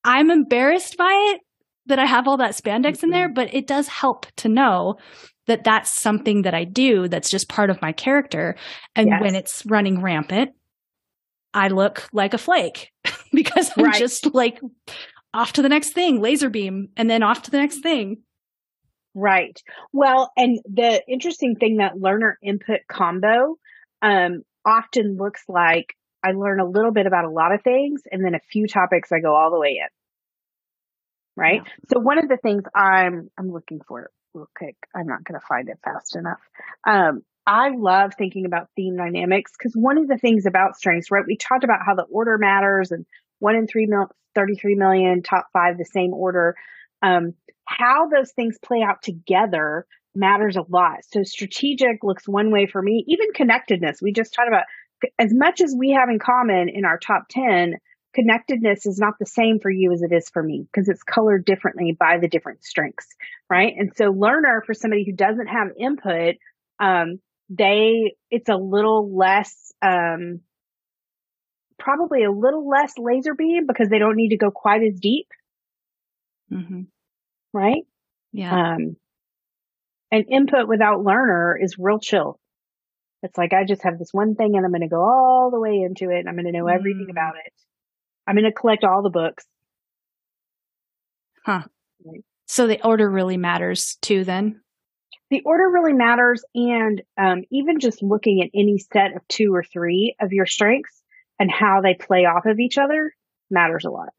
I'm 0.03 0.29
embarrassed 0.29 0.97
by 0.97 1.33
it 1.33 1.41
that 1.87 1.99
I 1.99 2.05
have 2.05 2.27
all 2.27 2.37
that 2.37 2.51
spandex 2.55 3.03
in 3.03 3.09
there, 3.09 3.27
mm-hmm. 3.27 3.33
but 3.33 3.53
it 3.53 3.67
does 3.67 3.87
help 3.87 4.25
to 4.37 4.49
know 4.49 4.95
that 5.47 5.63
that's 5.63 5.99
something 5.99 6.43
that 6.43 6.53
I 6.53 6.63
do 6.63 7.07
that's 7.07 7.29
just 7.29 7.49
part 7.49 7.69
of 7.69 7.81
my 7.81 7.91
character. 7.91 8.55
And 8.95 9.07
yes. 9.07 9.21
when 9.21 9.35
it's 9.35 9.63
running 9.65 10.01
rampant, 10.01 10.51
I 11.53 11.67
look 11.69 12.07
like 12.13 12.33
a 12.33 12.37
flake 12.37 12.91
because 13.33 13.71
I'm 13.75 13.85
right. 13.85 13.99
just 13.99 14.33
like 14.33 14.59
off 15.33 15.53
to 15.53 15.61
the 15.61 15.69
next 15.69 15.93
thing, 15.93 16.21
laser 16.21 16.49
beam, 16.49 16.89
and 16.97 17.09
then 17.09 17.23
off 17.23 17.43
to 17.43 17.51
the 17.51 17.57
next 17.57 17.81
thing. 17.81 18.23
Right. 19.13 19.59
Well, 19.91 20.31
and 20.37 20.59
the 20.65 21.01
interesting 21.07 21.55
thing 21.55 21.77
that 21.77 21.99
learner 21.99 22.37
input 22.41 22.81
combo 22.87 23.57
um, 24.01 24.43
often 24.65 25.17
looks 25.17 25.43
like 25.47 25.95
I 26.23 26.31
learn 26.31 26.59
a 26.59 26.65
little 26.65 26.91
bit 26.91 27.07
about 27.07 27.25
a 27.25 27.29
lot 27.29 27.53
of 27.53 27.61
things, 27.63 28.03
and 28.09 28.23
then 28.23 28.35
a 28.35 28.39
few 28.39 28.67
topics 28.67 29.11
I 29.11 29.19
go 29.19 29.35
all 29.35 29.51
the 29.51 29.59
way 29.59 29.79
in. 29.81 29.87
Right. 31.35 31.61
Yeah. 31.65 31.71
So 31.93 31.99
one 31.99 32.19
of 32.19 32.29
the 32.29 32.37
things 32.37 32.63
I'm 32.75 33.29
I'm 33.37 33.51
looking 33.51 33.81
for 33.87 34.11
real 34.33 34.49
quick, 34.55 34.75
I'm 34.95 35.07
not 35.07 35.23
going 35.23 35.39
to 35.39 35.45
find 35.45 35.69
it 35.69 35.79
fast 35.83 36.15
enough. 36.15 36.39
Um, 36.87 37.23
I 37.45 37.69
love 37.75 38.13
thinking 38.17 38.45
about 38.45 38.69
theme 38.75 38.95
dynamics 38.97 39.51
because 39.57 39.73
one 39.73 39.97
of 39.97 40.07
the 40.07 40.17
things 40.17 40.45
about 40.45 40.75
strengths, 40.75 41.09
right? 41.09 41.25
We 41.25 41.37
talked 41.37 41.63
about 41.63 41.79
how 41.85 41.95
the 41.95 42.03
order 42.03 42.37
matters 42.37 42.91
and 42.91 43.05
one 43.41 43.55
in 43.55 43.67
three 43.67 43.87
mil, 43.87 44.07
33 44.35 44.75
million, 44.75 45.21
top 45.23 45.47
five, 45.51 45.77
the 45.77 45.85
same 45.85 46.13
order. 46.13 46.55
Um, 47.01 47.33
how 47.65 48.07
those 48.07 48.31
things 48.31 48.57
play 48.63 48.81
out 48.87 49.01
together 49.01 49.85
matters 50.15 50.57
a 50.57 50.65
lot. 50.69 50.99
So 51.09 51.23
strategic 51.23 52.03
looks 52.03 52.27
one 52.27 52.51
way 52.51 52.67
for 52.67 52.81
me, 52.81 53.03
even 53.07 53.33
connectedness. 53.33 54.01
We 54.01 54.11
just 54.11 54.33
talked 54.33 54.49
about 54.49 54.65
as 55.17 55.31
much 55.33 55.61
as 55.61 55.75
we 55.77 55.91
have 55.91 56.09
in 56.09 56.19
common 56.19 56.69
in 56.69 56.85
our 56.85 56.99
top 56.99 57.23
10, 57.29 57.75
connectedness 58.13 58.85
is 58.85 58.99
not 58.99 59.13
the 59.19 59.25
same 59.25 59.59
for 59.61 59.71
you 59.71 59.91
as 59.93 60.01
it 60.01 60.13
is 60.13 60.29
for 60.29 60.43
me 60.43 60.67
because 60.71 60.89
it's 60.89 61.03
colored 61.03 61.45
differently 61.45 61.95
by 61.97 62.17
the 62.19 62.27
different 62.27 62.63
strengths, 62.63 63.07
right? 63.49 63.73
And 63.77 63.91
so 63.95 64.05
learner 64.05 64.63
for 64.65 64.73
somebody 64.73 65.05
who 65.05 65.13
doesn't 65.13 65.47
have 65.47 65.69
input, 65.79 66.35
um, 66.79 67.19
they, 67.49 68.15
it's 68.29 68.49
a 68.49 68.55
little 68.55 69.17
less, 69.17 69.73
um, 69.81 70.41
probably 71.81 72.23
a 72.23 72.31
little 72.31 72.67
less 72.69 72.93
laser 72.97 73.33
beam 73.33 73.65
because 73.67 73.89
they 73.89 73.99
don't 73.99 74.15
need 74.15 74.29
to 74.29 74.37
go 74.37 74.51
quite 74.51 74.81
as 74.83 74.99
deep. 74.99 75.27
Mm-hmm. 76.51 76.81
Right? 77.53 77.83
Yeah. 78.31 78.73
Um, 78.75 78.95
and 80.11 80.25
input 80.29 80.67
without 80.67 81.03
learner 81.03 81.57
is 81.61 81.77
real 81.79 81.99
chill. 81.99 82.39
It's 83.23 83.37
like 83.37 83.53
I 83.53 83.65
just 83.65 83.83
have 83.83 83.99
this 83.99 84.09
one 84.11 84.35
thing 84.35 84.55
and 84.55 84.65
I'm 84.65 84.71
going 84.71 84.81
to 84.81 84.87
go 84.87 85.01
all 85.01 85.51
the 85.51 85.59
way 85.59 85.81
into 85.81 86.09
it 86.09 86.19
and 86.19 86.29
I'm 86.29 86.35
going 86.35 86.45
to 86.45 86.51
know 86.51 86.67
everything 86.67 87.07
mm. 87.07 87.11
about 87.11 87.35
it. 87.35 87.53
I'm 88.27 88.35
going 88.35 88.45
to 88.45 88.51
collect 88.51 88.83
all 88.83 89.03
the 89.03 89.09
books. 89.09 89.45
Huh. 91.45 91.63
Right. 92.05 92.23
So 92.47 92.67
the 92.67 92.83
order 92.85 93.09
really 93.09 93.37
matters 93.37 93.97
too, 94.01 94.23
then? 94.23 94.61
The 95.29 95.41
order 95.45 95.69
really 95.69 95.93
matters. 95.93 96.43
And 96.53 97.01
um, 97.17 97.43
even 97.51 97.79
just 97.79 98.03
looking 98.03 98.41
at 98.41 98.49
any 98.57 98.77
set 98.91 99.15
of 99.15 99.27
two 99.27 99.53
or 99.53 99.63
three 99.63 100.15
of 100.19 100.33
your 100.33 100.45
strengths 100.45 101.00
and 101.41 101.49
how 101.49 101.81
they 101.81 101.95
play 101.95 102.25
off 102.25 102.45
of 102.45 102.59
each 102.59 102.77
other 102.77 103.15
matters 103.49 103.83
a 103.83 103.89
lot. 103.89 104.09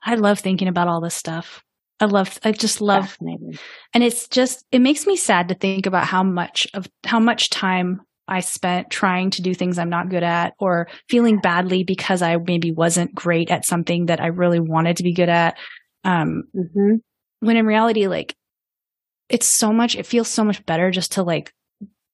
I 0.00 0.14
love 0.14 0.38
thinking 0.38 0.68
about 0.68 0.86
all 0.86 1.00
this 1.00 1.16
stuff. 1.16 1.64
I 1.98 2.04
love, 2.04 2.38
I 2.44 2.52
just 2.52 2.80
love, 2.80 3.18
and 3.20 4.04
it's 4.04 4.28
just, 4.28 4.64
it 4.70 4.78
makes 4.78 5.04
me 5.04 5.16
sad 5.16 5.48
to 5.48 5.54
think 5.54 5.86
about 5.86 6.04
how 6.04 6.22
much 6.22 6.68
of, 6.74 6.86
how 7.04 7.18
much 7.18 7.50
time 7.50 8.02
I 8.28 8.38
spent 8.38 8.88
trying 8.88 9.30
to 9.30 9.42
do 9.42 9.52
things 9.52 9.78
I'm 9.78 9.90
not 9.90 10.08
good 10.08 10.22
at 10.22 10.54
or 10.60 10.86
feeling 11.08 11.40
badly 11.40 11.82
because 11.82 12.22
I 12.22 12.36
maybe 12.36 12.70
wasn't 12.70 13.14
great 13.14 13.50
at 13.50 13.66
something 13.66 14.06
that 14.06 14.20
I 14.20 14.28
really 14.28 14.60
wanted 14.60 14.96
to 14.98 15.02
be 15.02 15.12
good 15.12 15.28
at. 15.28 15.58
Um, 16.04 16.44
mm-hmm. 16.56 16.94
when 17.40 17.56
in 17.56 17.66
reality, 17.66 18.06
like 18.06 18.36
it's 19.28 19.48
so 19.48 19.72
much, 19.72 19.96
it 19.96 20.06
feels 20.06 20.28
so 20.28 20.44
much 20.44 20.64
better 20.64 20.92
just 20.92 21.12
to 21.12 21.24
like 21.24 21.52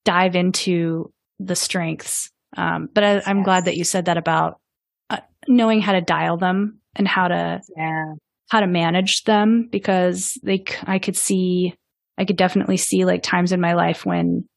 dive 0.06 0.34
into 0.34 1.12
the 1.38 1.54
strengths. 1.54 2.30
Um, 2.56 2.88
but 2.92 3.04
I, 3.04 3.30
am 3.30 3.38
yes. 3.38 3.44
glad 3.44 3.64
that 3.66 3.76
you 3.76 3.84
said 3.84 4.06
that 4.06 4.16
about 4.16 4.60
uh, 5.10 5.18
knowing 5.46 5.80
how 5.80 5.92
to 5.92 6.00
dial 6.00 6.36
them 6.36 6.80
and 6.94 7.06
how 7.06 7.28
to, 7.28 7.60
yeah. 7.76 8.14
how 8.48 8.60
to 8.60 8.66
manage 8.66 9.24
them 9.24 9.68
because 9.70 10.38
they, 10.42 10.64
I 10.84 10.98
could 10.98 11.16
see, 11.16 11.74
I 12.18 12.24
could 12.24 12.36
definitely 12.36 12.78
see 12.78 13.04
like 13.04 13.22
times 13.22 13.52
in 13.52 13.60
my 13.60 13.74
life 13.74 14.06
when 14.06 14.48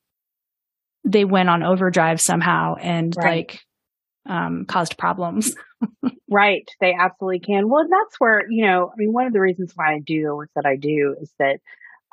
they 1.06 1.26
went 1.26 1.50
on 1.50 1.64
overdrive 1.64 2.22
somehow 2.22 2.76
and 2.76 3.14
right. 3.18 3.26
like 3.26 3.60
um, 4.28 4.66
caused 4.66 4.98
problems. 4.98 5.56
right. 6.32 6.70
They 6.80 6.94
absolutely 6.94 7.40
can. 7.40 7.70
Well, 7.70 7.86
that's 7.90 8.20
where, 8.20 8.50
you 8.50 8.66
know, 8.66 8.90
I 8.92 8.94
mean, 8.98 9.12
one 9.12 9.26
of 9.26 9.34
the 9.34 9.42
reasons 9.42 9.74
why 9.76 9.96
I 9.96 10.00
do 10.00 10.24
the 10.24 10.36
work 10.36 10.52
that 10.56 10.66
I 10.66 10.76
do 10.76 11.16
is 11.20 11.32
that 11.40 11.60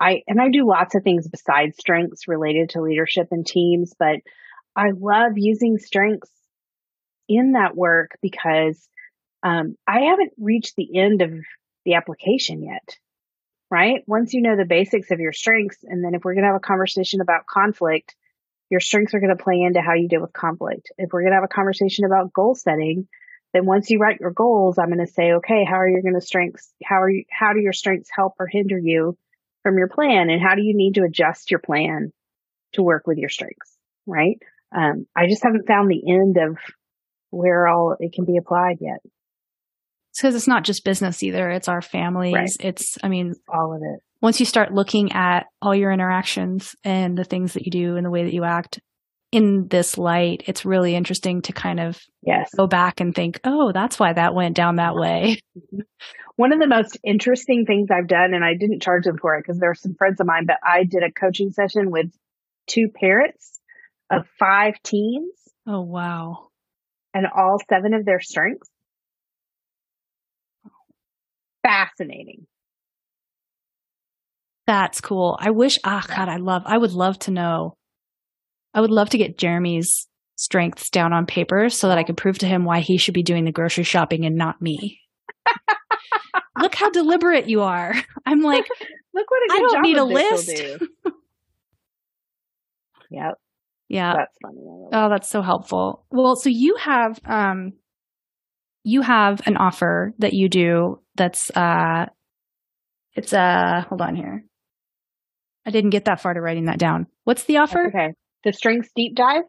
I, 0.00 0.22
and 0.26 0.40
I 0.40 0.48
do 0.50 0.66
lots 0.66 0.94
of 0.94 1.02
things 1.02 1.28
besides 1.28 1.76
strengths 1.78 2.28
related 2.28 2.70
to 2.70 2.82
leadership 2.82 3.28
and 3.30 3.46
teams, 3.46 3.94
but 3.98 4.16
I 4.76 4.90
love 4.90 5.32
using 5.36 5.78
strengths 5.78 6.30
in 7.28 7.52
that 7.52 7.74
work 7.74 8.18
because 8.20 8.88
um, 9.42 9.76
I 9.86 10.02
haven't 10.02 10.32
reached 10.38 10.76
the 10.76 10.98
end 10.98 11.22
of 11.22 11.32
the 11.84 11.94
application 11.94 12.62
yet. 12.62 12.96
Right. 13.68 14.04
Once 14.06 14.32
you 14.32 14.42
know 14.42 14.56
the 14.56 14.64
basics 14.64 15.10
of 15.10 15.18
your 15.18 15.32
strengths, 15.32 15.78
and 15.82 16.04
then 16.04 16.14
if 16.14 16.22
we're 16.22 16.34
going 16.34 16.44
to 16.44 16.52
have 16.52 16.56
a 16.56 16.60
conversation 16.60 17.20
about 17.20 17.46
conflict, 17.46 18.14
your 18.70 18.78
strengths 18.78 19.14
are 19.14 19.20
going 19.20 19.36
to 19.36 19.42
play 19.42 19.60
into 19.60 19.80
how 19.80 19.94
you 19.94 20.08
deal 20.08 20.20
with 20.20 20.32
conflict. 20.32 20.92
If 20.98 21.10
we're 21.12 21.22
going 21.22 21.32
to 21.32 21.36
have 21.36 21.44
a 21.44 21.48
conversation 21.48 22.04
about 22.04 22.32
goal 22.32 22.54
setting, 22.54 23.08
then 23.52 23.66
once 23.66 23.90
you 23.90 23.98
write 23.98 24.20
your 24.20 24.30
goals, 24.30 24.78
I'm 24.78 24.92
going 24.92 25.04
to 25.04 25.12
say, 25.12 25.32
okay, 25.32 25.64
how 25.64 25.76
are 25.76 25.88
you 25.88 26.02
going 26.02 26.14
to 26.14 26.20
strengths? 26.20 26.72
How 26.84 27.02
are 27.02 27.10
you, 27.10 27.24
how 27.30 27.54
do 27.54 27.60
your 27.60 27.72
strengths 27.72 28.10
help 28.14 28.34
or 28.38 28.46
hinder 28.46 28.78
you 28.78 29.16
from 29.62 29.78
your 29.78 29.88
plan? 29.88 30.30
And 30.30 30.40
how 30.40 30.54
do 30.54 30.62
you 30.62 30.76
need 30.76 30.94
to 30.94 31.04
adjust 31.04 31.50
your 31.50 31.60
plan 31.60 32.12
to 32.74 32.82
work 32.82 33.06
with 33.06 33.18
your 33.18 33.30
strengths? 33.30 33.76
Right. 34.06 34.38
Um, 34.76 35.06
I 35.16 35.26
just 35.28 35.42
haven't 35.42 35.66
found 35.66 35.90
the 35.90 36.12
end 36.12 36.36
of 36.36 36.58
where 37.30 37.66
all 37.66 37.96
it 37.98 38.12
can 38.12 38.24
be 38.24 38.36
applied 38.36 38.76
yet. 38.80 39.00
Because 40.14 40.34
it's 40.34 40.48
not 40.48 40.64
just 40.64 40.84
business 40.84 41.22
either. 41.22 41.50
It's 41.50 41.68
our 41.68 41.82
families. 41.82 42.34
Right. 42.34 42.56
It's, 42.60 42.96
I 43.02 43.08
mean, 43.08 43.34
all 43.48 43.74
of 43.74 43.82
it 43.82 44.02
once 44.20 44.40
you 44.40 44.46
start 44.46 44.72
looking 44.72 45.12
at 45.12 45.46
all 45.60 45.74
your 45.74 45.92
interactions 45.92 46.74
and 46.84 47.16
the 47.16 47.24
things 47.24 47.52
that 47.52 47.64
you 47.64 47.70
do 47.70 47.96
and 47.96 48.04
the 48.04 48.10
way 48.10 48.24
that 48.24 48.32
you 48.32 48.44
act 48.44 48.80
in 49.32 49.66
this 49.68 49.98
light, 49.98 50.42
it's 50.46 50.64
really 50.64 50.94
interesting 50.94 51.42
to 51.42 51.52
kind 51.52 51.80
of 51.80 52.00
yes. 52.22 52.50
go 52.56 52.66
back 52.66 53.00
and 53.00 53.14
think, 53.14 53.40
oh, 53.44 53.72
that's 53.72 53.98
why 53.98 54.12
that 54.12 54.34
went 54.34 54.56
down 54.56 54.76
that 54.76 54.94
way. 54.94 55.40
One 56.36 56.52
of 56.52 56.60
the 56.60 56.66
most 56.66 56.98
interesting 57.02 57.64
things 57.66 57.88
I've 57.90 58.08
done, 58.08 58.34
and 58.34 58.44
I 58.44 58.54
didn't 58.58 58.82
charge 58.82 59.04
them 59.04 59.18
for 59.18 59.36
it 59.36 59.44
because 59.46 59.58
there 59.58 59.70
are 59.70 59.74
some 59.74 59.94
friends 59.94 60.20
of 60.20 60.26
mine, 60.26 60.44
but 60.46 60.58
I 60.62 60.84
did 60.84 61.02
a 61.02 61.10
coaching 61.10 61.50
session 61.50 61.90
with 61.90 62.06
two 62.66 62.88
parents 62.94 63.55
of 64.10 64.26
five 64.38 64.74
teens. 64.82 65.32
Oh, 65.66 65.80
wow. 65.80 66.48
And 67.14 67.26
all 67.26 67.58
seven 67.68 67.94
of 67.94 68.04
their 68.04 68.20
strengths. 68.20 68.68
Fascinating. 71.62 72.46
That's 74.66 75.00
cool. 75.00 75.38
I 75.40 75.50
wish, 75.50 75.78
ah, 75.84 76.04
oh 76.04 76.14
God, 76.14 76.28
I 76.28 76.36
love, 76.36 76.62
I 76.66 76.76
would 76.76 76.92
love 76.92 77.18
to 77.20 77.30
know. 77.30 77.76
I 78.74 78.80
would 78.80 78.90
love 78.90 79.10
to 79.10 79.18
get 79.18 79.38
Jeremy's 79.38 80.06
strengths 80.36 80.90
down 80.90 81.12
on 81.12 81.24
paper 81.26 81.70
so 81.70 81.88
that 81.88 81.98
I 81.98 82.02
could 82.02 82.16
prove 82.16 82.38
to 82.38 82.46
him 82.46 82.64
why 82.64 82.80
he 82.80 82.98
should 82.98 83.14
be 83.14 83.22
doing 83.22 83.44
the 83.44 83.52
grocery 83.52 83.84
shopping 83.84 84.26
and 84.26 84.36
not 84.36 84.60
me. 84.60 85.00
Look 86.60 86.74
how 86.74 86.90
deliberate 86.90 87.48
you 87.48 87.62
are. 87.62 87.94
I'm 88.24 88.40
like, 88.40 88.64
look 89.14 89.30
what 89.30 89.52
I 89.52 89.58
don't 89.58 89.82
need 89.82 89.98
a 89.98 90.04
list. 90.04 90.48
Do. 90.48 90.88
yep. 93.10 93.34
Yeah. 93.88 94.14
That's 94.16 94.36
funny. 94.42 94.58
Oh, 94.92 95.08
that's 95.08 95.28
so 95.28 95.42
helpful. 95.42 96.04
Well, 96.10 96.36
so 96.36 96.48
you 96.48 96.76
have 96.76 97.18
um 97.24 97.72
you 98.82 99.02
have 99.02 99.40
an 99.46 99.56
offer 99.56 100.14
that 100.18 100.32
you 100.32 100.48
do 100.48 101.00
that's 101.16 101.50
uh 101.56 102.06
it's 103.14 103.32
uh 103.32 103.82
hold 103.88 104.00
on 104.00 104.14
here. 104.16 104.44
I 105.66 105.70
didn't 105.70 105.90
get 105.90 106.04
that 106.04 106.20
far 106.20 106.34
to 106.34 106.40
writing 106.40 106.66
that 106.66 106.78
down. 106.78 107.06
What's 107.24 107.44
the 107.44 107.58
offer? 107.58 107.88
okay. 107.88 108.14
The 108.44 108.52
strengths 108.52 108.90
deep 108.94 109.16
dive? 109.16 109.42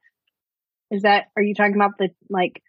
Is 0.89 1.03
that, 1.03 1.25
are 1.35 1.43
you 1.43 1.53
talking 1.53 1.75
about 1.75 1.91
the 1.99 2.09
like 2.29 2.61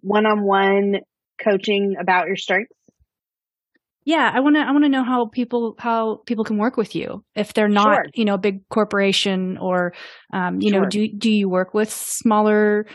one 0.00 0.24
on 0.24 0.42
one 0.42 1.00
coaching 1.42 1.96
about 2.00 2.28
your 2.28 2.36
strengths? 2.36 2.72
Yeah, 4.06 4.30
I 4.32 4.38
want 4.38 4.54
to 4.54 4.60
I 4.60 4.70
want 4.70 4.84
to 4.84 4.88
know 4.88 5.02
how 5.02 5.26
people 5.26 5.74
how 5.78 6.22
people 6.26 6.44
can 6.44 6.58
work 6.58 6.76
with 6.76 6.94
you 6.94 7.24
if 7.34 7.52
they're 7.54 7.68
not, 7.68 7.96
sure. 7.96 8.04
you 8.14 8.24
know, 8.24 8.34
a 8.34 8.38
big 8.38 8.66
corporation 8.68 9.58
or 9.58 9.94
um, 10.32 10.60
you 10.60 10.70
sure. 10.70 10.82
know, 10.82 10.88
do 10.88 11.08
do 11.08 11.28
you 11.28 11.48
work 11.48 11.74
with 11.74 11.90
smaller 11.90 12.86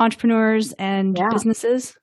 entrepreneurs 0.00 0.72
and 0.72 1.18
yeah. 1.18 1.28
businesses? 1.30 1.94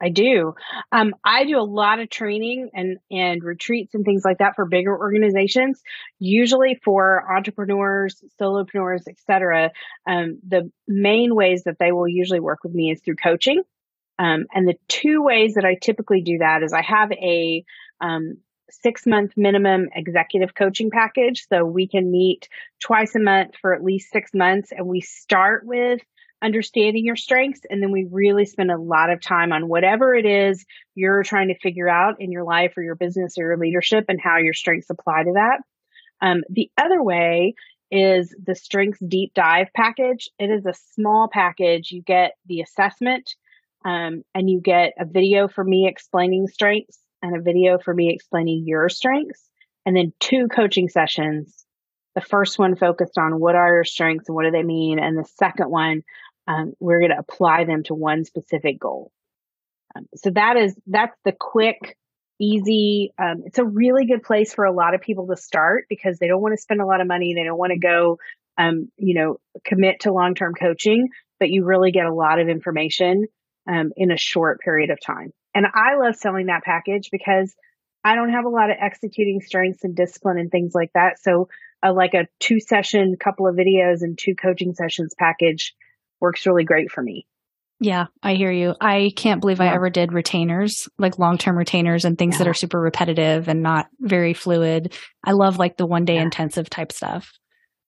I 0.00 0.10
do. 0.10 0.54
Um, 0.92 1.14
I 1.24 1.44
do 1.44 1.58
a 1.58 1.62
lot 1.62 1.98
of 1.98 2.08
training 2.08 2.70
and, 2.72 2.98
and 3.10 3.42
retreats 3.42 3.94
and 3.94 4.04
things 4.04 4.22
like 4.24 4.38
that 4.38 4.54
for 4.54 4.64
bigger 4.64 4.96
organizations, 4.96 5.82
usually 6.18 6.78
for 6.84 7.24
entrepreneurs, 7.36 8.22
solopreneurs, 8.40 9.02
etc. 9.08 9.72
Um, 10.06 10.38
the 10.46 10.70
main 10.86 11.34
ways 11.34 11.64
that 11.64 11.78
they 11.80 11.90
will 11.90 12.06
usually 12.06 12.40
work 12.40 12.60
with 12.62 12.74
me 12.74 12.92
is 12.92 13.00
through 13.02 13.16
coaching. 13.16 13.62
Um, 14.18 14.46
and 14.52 14.66
the 14.66 14.76
two 14.88 15.22
ways 15.22 15.54
that 15.54 15.64
I 15.64 15.76
typically 15.80 16.22
do 16.22 16.38
that 16.38 16.62
is 16.62 16.72
I 16.72 16.82
have 16.82 17.12
a 17.12 17.64
um, 18.00 18.38
six 18.70 19.06
month 19.06 19.32
minimum 19.36 19.88
executive 19.94 20.54
coaching 20.54 20.90
package. 20.90 21.46
So 21.48 21.64
we 21.64 21.88
can 21.88 22.10
meet 22.10 22.48
twice 22.82 23.14
a 23.14 23.20
month 23.20 23.54
for 23.60 23.74
at 23.74 23.84
least 23.84 24.10
six 24.10 24.32
months. 24.34 24.72
And 24.72 24.86
we 24.86 25.00
start 25.00 25.64
with 25.64 26.00
understanding 26.42 27.04
your 27.04 27.16
strengths. 27.16 27.62
And 27.68 27.82
then 27.82 27.90
we 27.90 28.06
really 28.10 28.44
spend 28.44 28.70
a 28.70 28.78
lot 28.78 29.10
of 29.10 29.20
time 29.20 29.52
on 29.52 29.68
whatever 29.68 30.14
it 30.14 30.26
is 30.26 30.64
you're 30.94 31.22
trying 31.22 31.48
to 31.48 31.58
figure 31.58 31.88
out 31.88 32.20
in 32.20 32.30
your 32.30 32.44
life 32.44 32.74
or 32.76 32.82
your 32.82 32.94
business 32.94 33.38
or 33.38 33.44
your 33.44 33.56
leadership 33.56 34.04
and 34.08 34.20
how 34.20 34.38
your 34.38 34.52
strengths 34.52 34.90
apply 34.90 35.24
to 35.24 35.32
that. 35.34 35.58
Um, 36.20 36.42
the 36.50 36.70
other 36.76 37.02
way 37.02 37.54
is 37.90 38.34
the 38.44 38.54
strengths 38.54 39.00
deep 39.00 39.32
dive 39.34 39.68
package. 39.74 40.28
It 40.38 40.50
is 40.50 40.66
a 40.66 40.74
small 40.94 41.28
package. 41.32 41.90
You 41.90 42.02
get 42.02 42.32
the 42.46 42.60
assessment 42.60 43.34
um, 43.84 44.22
and 44.34 44.50
you 44.50 44.60
get 44.60 44.94
a 44.98 45.04
video 45.04 45.48
for 45.48 45.64
me 45.64 45.86
explaining 45.88 46.46
strengths 46.46 46.98
and 47.22 47.36
a 47.36 47.40
video 47.40 47.78
for 47.78 47.94
me 47.94 48.12
explaining 48.12 48.64
your 48.66 48.88
strengths 48.88 49.48
and 49.86 49.96
then 49.96 50.12
two 50.20 50.48
coaching 50.48 50.88
sessions 50.88 51.64
the 52.14 52.20
first 52.20 52.58
one 52.58 52.74
focused 52.74 53.18
on 53.18 53.38
what 53.38 53.54
are 53.54 53.74
your 53.74 53.84
strengths 53.84 54.28
and 54.28 54.34
what 54.34 54.44
do 54.44 54.50
they 54.50 54.62
mean 54.62 54.98
and 54.98 55.16
the 55.16 55.28
second 55.36 55.70
one 55.70 56.02
um, 56.48 56.72
we're 56.80 56.98
going 56.98 57.10
to 57.10 57.18
apply 57.18 57.64
them 57.64 57.82
to 57.84 57.94
one 57.94 58.24
specific 58.24 58.80
goal. 58.80 59.12
Um, 59.94 60.08
so 60.16 60.30
that 60.30 60.56
is, 60.56 60.74
that's 60.86 61.16
the 61.24 61.32
quick, 61.38 61.96
easy. 62.40 63.12
Um, 63.18 63.42
it's 63.44 63.58
a 63.58 63.64
really 63.64 64.06
good 64.06 64.22
place 64.22 64.54
for 64.54 64.64
a 64.64 64.72
lot 64.72 64.94
of 64.94 65.02
people 65.02 65.26
to 65.28 65.36
start 65.36 65.84
because 65.90 66.18
they 66.18 66.26
don't 66.26 66.40
want 66.40 66.54
to 66.54 66.62
spend 66.62 66.80
a 66.80 66.86
lot 66.86 67.02
of 67.02 67.06
money. 67.06 67.34
They 67.34 67.44
don't 67.44 67.58
want 67.58 67.72
to 67.72 67.78
go, 67.78 68.18
um, 68.56 68.90
you 68.96 69.14
know, 69.14 69.36
commit 69.64 70.00
to 70.00 70.12
long-term 70.12 70.54
coaching, 70.54 71.10
but 71.38 71.50
you 71.50 71.64
really 71.64 71.92
get 71.92 72.06
a 72.06 72.14
lot 72.14 72.40
of 72.40 72.48
information, 72.48 73.26
um, 73.68 73.92
in 73.96 74.10
a 74.10 74.16
short 74.16 74.60
period 74.60 74.90
of 74.90 74.98
time. 75.00 75.32
And 75.54 75.66
I 75.66 75.96
love 75.96 76.16
selling 76.16 76.46
that 76.46 76.64
package 76.64 77.10
because 77.12 77.54
I 78.04 78.14
don't 78.14 78.32
have 78.32 78.44
a 78.44 78.50
lot 78.50 78.70
of 78.70 78.76
executing 78.80 79.40
strengths 79.40 79.84
and 79.84 79.94
discipline 79.94 80.38
and 80.38 80.50
things 80.50 80.72
like 80.74 80.90
that. 80.94 81.20
So, 81.20 81.48
uh, 81.84 81.92
like 81.92 82.14
a 82.14 82.26
two 82.40 82.60
session, 82.60 83.16
couple 83.22 83.46
of 83.46 83.54
videos 83.54 83.98
and 84.00 84.18
two 84.18 84.34
coaching 84.34 84.74
sessions 84.74 85.14
package 85.18 85.74
works 86.20 86.46
really 86.46 86.64
great 86.64 86.90
for 86.90 87.02
me. 87.02 87.26
Yeah, 87.80 88.06
I 88.22 88.34
hear 88.34 88.50
you. 88.50 88.74
I 88.80 89.12
can't 89.14 89.40
believe 89.40 89.60
yeah. 89.60 89.70
I 89.70 89.74
ever 89.74 89.88
did 89.88 90.12
retainers, 90.12 90.88
like 90.98 91.18
long 91.18 91.38
term 91.38 91.56
retainers 91.56 92.04
and 92.04 92.18
things 92.18 92.34
yeah. 92.34 92.38
that 92.38 92.48
are 92.48 92.54
super 92.54 92.80
repetitive 92.80 93.48
and 93.48 93.62
not 93.62 93.86
very 94.00 94.34
fluid. 94.34 94.94
I 95.24 95.32
love 95.32 95.58
like 95.58 95.76
the 95.76 95.86
one 95.86 96.04
day 96.04 96.16
yeah. 96.16 96.22
intensive 96.22 96.68
type 96.68 96.90
stuff. 96.90 97.38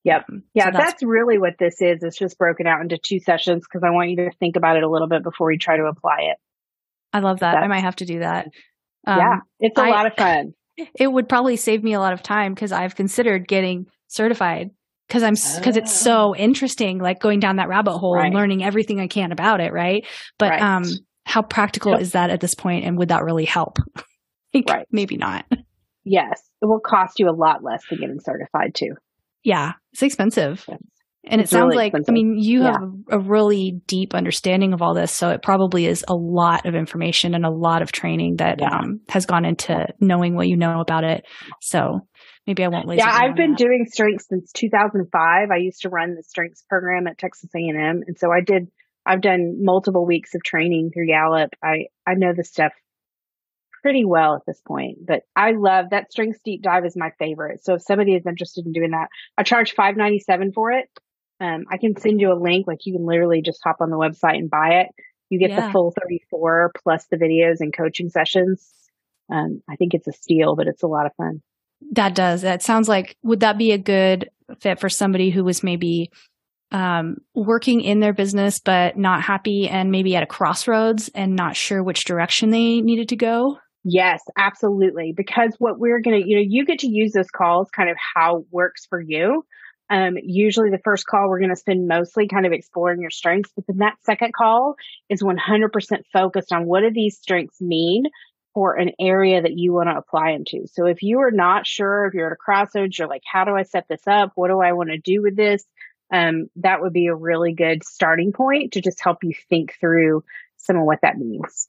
Yep. 0.05 0.27
Yeah, 0.55 0.65
so 0.67 0.71
that's, 0.73 0.85
that's, 0.85 1.03
really 1.03 1.39
what 1.39 1.55
this 1.59 1.81
is. 1.81 2.03
It's 2.03 2.19
just 2.19 2.39
broken 2.39 2.67
out 2.67 2.81
into 2.81 2.97
two 2.97 3.21
sessions 3.21 3.65
because 3.67 3.85
I 3.85 3.91
want 3.91 4.11
you 4.11 4.17
to 4.17 4.31
think 4.39 4.57
about 4.57 4.77
it 4.77 4.83
a 4.83 4.89
little 4.89 5.09
bit 5.09 5.23
before 5.23 5.53
you 5.53 5.59
try 5.59 5.77
to 5.77 5.85
apply 5.85 6.31
it. 6.31 6.39
I 7.13 7.21
love 7.21 7.41
that. 7.41 7.53
That's, 7.53 7.65
I 7.65 7.69
might 7.69 7.81
have 7.81 7.97
to 7.97 8.07
do 8.07 8.21
that. 8.21 8.49
Um, 9.07 9.19
yeah, 9.19 9.37
it's 9.59 9.79
a 9.79 9.83
I, 9.83 9.91
lot 9.91 10.07
of 10.07 10.15
fun. 10.15 10.55
It 10.95 11.13
would 11.13 11.29
probably 11.29 11.57
save 11.57 11.85
me 11.85 11.93
a 11.93 12.01
lot 12.01 12.15
of 12.15 12.23
time 12.23 12.55
because 12.55 12.73
I've 12.73 12.97
considered 12.97 13.47
getting 13.47 13.87
certified 14.09 14.71
because 15.07 15.23
I'm 15.23 15.35
because 15.59 15.77
oh. 15.77 15.81
it's 15.81 15.93
so 15.93 16.31
oh. 16.31 16.35
interesting, 16.35 17.01
like 17.01 17.21
going 17.21 17.39
down 17.39 17.57
that 17.57 17.69
rabbit 17.69 17.99
hole 17.99 18.15
right. 18.15 18.27
and 18.27 18.35
learning 18.35 18.65
everything 18.65 18.99
I 18.99 19.07
can 19.07 19.31
about 19.31 19.61
it, 19.61 19.75
right? 19.75 20.07
But 20.39 20.53
right. 20.53 20.63
um, 20.63 20.85
how 21.27 21.43
practical 21.43 21.93
yep. 21.93 22.01
is 22.01 22.13
that 22.13 22.31
at 22.31 22.41
this 22.41 22.55
point, 22.55 22.87
and 22.87 22.97
would 22.97 23.09
that 23.09 23.25
really 23.25 23.45
help? 23.45 23.77
right, 24.69 24.87
maybe 24.91 25.19
not. 25.19 25.45
Yes, 26.05 26.41
it 26.63 26.67
will 26.67 26.81
cost 26.81 27.19
you 27.19 27.29
a 27.29 27.37
lot 27.37 27.63
less 27.63 27.83
than 27.91 28.01
getting 28.01 28.21
certified 28.21 28.75
too. 28.75 28.95
Yeah, 29.43 29.73
it's 29.93 30.03
expensive. 30.03 30.65
Yes. 30.69 30.79
And 31.25 31.41
it's 31.41 31.53
it 31.53 31.55
sounds 31.55 31.65
really 31.65 31.77
like, 31.77 31.87
expensive. 31.89 32.13
I 32.13 32.15
mean, 32.15 32.39
you 32.39 32.63
yeah. 32.63 32.73
have 32.73 32.83
a 33.11 33.19
really 33.19 33.81
deep 33.87 34.15
understanding 34.15 34.73
of 34.73 34.81
all 34.81 34.95
this. 34.95 35.13
So 35.13 35.29
it 35.29 35.43
probably 35.43 35.87
is 35.87 36.05
a 36.09 36.15
lot 36.15 36.65
of 36.67 36.75
information 36.75 37.35
and 37.35 37.45
a 37.45 37.51
lot 37.51 37.83
of 37.83 37.93
training 37.93 38.37
that 38.37 38.59
yeah. 38.59 38.71
um, 38.71 39.01
has 39.09 39.27
gone 39.27 39.45
into 39.45 39.87
knowing 40.01 40.35
what 40.35 40.49
you 40.49 40.57
know 40.57 40.81
about 40.81 41.05
it. 41.05 41.27
So 41.61 42.01
maybe 42.47 42.65
I 42.65 42.69
won't. 42.69 42.91
Yeah, 42.95 43.11
I've 43.11 43.37
been 43.37 43.51
that. 43.51 43.59
doing 43.59 43.87
strengths 43.91 44.29
since 44.29 44.51
2005. 44.53 45.51
I 45.51 45.57
used 45.59 45.83
to 45.83 45.91
run 45.91 46.15
the 46.15 46.23
strengths 46.23 46.65
program 46.69 47.07
at 47.07 47.19
Texas 47.19 47.51
A&M, 47.55 48.03
and 48.07 48.19
so 48.19 48.29
I 48.33 48.41
did. 48.45 48.69
I've 49.05 49.21
done 49.21 49.57
multiple 49.59 50.07
weeks 50.07 50.35
of 50.35 50.43
training 50.43 50.91
through 50.93 51.09
Gallup. 51.09 51.51
I 51.63 51.87
I 52.07 52.15
know 52.17 52.33
the 52.35 52.45
stuff 52.45 52.73
pretty 53.83 54.05
well 54.05 54.35
at 54.37 54.43
this 54.47 54.61
point, 54.67 54.99
but 55.07 55.23
I 55.35 55.53
love 55.53 55.87
that 55.91 56.13
strengths 56.13 56.41
deep 56.45 56.63
dive 56.63 56.85
is 56.85 56.97
my 56.97 57.11
favorite. 57.19 57.65
So 57.65 57.75
if 57.75 57.83
somebody 57.83 58.15
is 58.15 58.27
interested 58.27 58.67
in 58.67 58.73
doing 58.73 58.91
that, 58.91 59.09
I 59.37 59.43
charge 59.43 59.73
597 59.73 60.53
for 60.53 60.73
it. 60.73 60.89
Um, 61.41 61.65
I 61.71 61.79
can 61.79 61.97
send 61.97 62.21
you 62.21 62.33
a 62.33 62.39
link. 62.41 62.67
Like 62.67 62.85
you 62.85 62.93
can 62.93 63.07
literally 63.07 63.43
just 63.43 63.61
hop 63.65 63.77
on 63.81 63.91
the 63.91 63.97
website 63.97 64.37
and 64.37 64.51
buy 64.51 64.83
it. 64.83 64.89
You 65.31 65.39
get 65.39 65.51
yeah. 65.51 65.67
the 65.67 65.73
full 65.73 65.93
34 65.99 66.73
plus 66.83 67.07
the 67.11 67.17
videos 67.17 67.57
and 67.61 67.75
coaching 67.75 68.11
sessions. 68.11 68.69
Um, 69.33 69.63
I 69.69 69.77
think 69.77 69.95
it's 69.95 70.09
a 70.09 70.13
steal, 70.13 70.57
but 70.57 70.67
it's 70.67 70.83
a 70.83 70.89
lot 70.89 71.07
of 71.07 71.15
fun. 71.17 71.41
That 71.93 72.15
does. 72.15 72.43
That 72.43 72.63
sounds 72.63 72.89
like, 72.89 73.17
would 73.23 73.41
that 73.41 73.57
be 73.57 73.73
a 73.73 73.79
good 73.79 74.29
fit 74.61 74.81
for 74.81 74.89
somebody 74.89 75.31
who 75.31 75.45
was 75.45 75.63
maybe 75.63 76.11
um, 76.73 77.19
working 77.35 77.81
in 77.81 78.01
their 78.01 78.13
business, 78.13 78.61
but 78.61 78.97
not 78.97 79.23
happy 79.23 79.69
and 79.69 79.91
maybe 79.91 80.15
at 80.17 80.23
a 80.23 80.27
crossroads 80.27 81.09
and 81.15 81.37
not 81.37 81.57
sure 81.57 81.83
which 81.83 82.05
direction 82.05 82.51
they 82.51 82.81
needed 82.81 83.09
to 83.09 83.17
go? 83.17 83.59
Yes, 83.85 84.23
absolutely. 84.37 85.13
Because 85.17 85.55
what 85.59 85.79
we're 85.79 86.01
going 86.01 86.23
to, 86.23 86.29
you 86.29 86.37
know, 86.37 86.45
you 86.47 86.67
get 86.67 86.81
to 86.81 86.89
use 86.89 87.13
those 87.13 87.31
calls 87.31 87.71
kind 87.71 87.89
of 87.89 87.97
how 88.15 88.45
works 88.51 88.87
for 88.87 89.01
you. 89.01 89.45
Um, 89.89 90.17
usually 90.23 90.71
the 90.71 90.81
first 90.85 91.07
call 91.07 91.29
we're 91.29 91.41
going 91.41 91.51
to 91.51 91.57
spend 91.57 91.89
mostly 91.89 92.29
kind 92.29 92.47
of 92.47 92.53
exploring 92.53 93.01
your 93.01 93.11
strengths, 93.11 93.51
but 93.57 93.67
then 93.67 93.79
that 93.79 93.97
second 94.05 94.33
call 94.33 94.77
is 95.09 95.23
100% 95.23 95.71
focused 96.13 96.53
on 96.53 96.67
what 96.67 96.83
do 96.83 96.91
these 96.93 97.19
strengths 97.19 97.61
mean 97.61 98.05
for 98.55 98.77
an 98.77 98.93
area 99.01 99.43
that 99.43 99.57
you 99.57 99.73
want 99.73 99.89
to 99.89 99.97
apply 99.97 100.31
into. 100.31 100.67
So 100.73 100.87
if 100.87 101.03
you 101.03 101.21
are 101.21 101.33
not 101.33 101.67
sure, 101.67 102.07
if 102.07 102.15
you're 102.15 102.29
at 102.29 102.33
a 102.33 102.37
crossroads, 102.37 102.99
you're 102.99 103.09
like, 103.09 103.23
how 103.25 103.45
do 103.45 103.57
I 103.57 103.63
set 103.63 103.87
this 103.89 104.07
up? 104.07 104.33
What 104.35 104.49
do 104.49 104.61
I 104.61 104.73
want 104.73 104.91
to 104.91 104.99
do 104.99 105.23
with 105.23 105.37
this? 105.37 105.65
Um, 106.13 106.49
that 106.57 106.83
would 106.83 106.93
be 106.93 107.07
a 107.07 107.15
really 107.15 107.55
good 107.55 107.85
starting 107.85 108.33
point 108.33 108.73
to 108.73 108.81
just 108.81 109.03
help 109.03 109.19
you 109.23 109.33
think 109.49 109.75
through 109.81 110.25
some 110.57 110.77
of 110.77 110.85
what 110.85 111.01
that 111.03 111.19
means. 111.19 111.69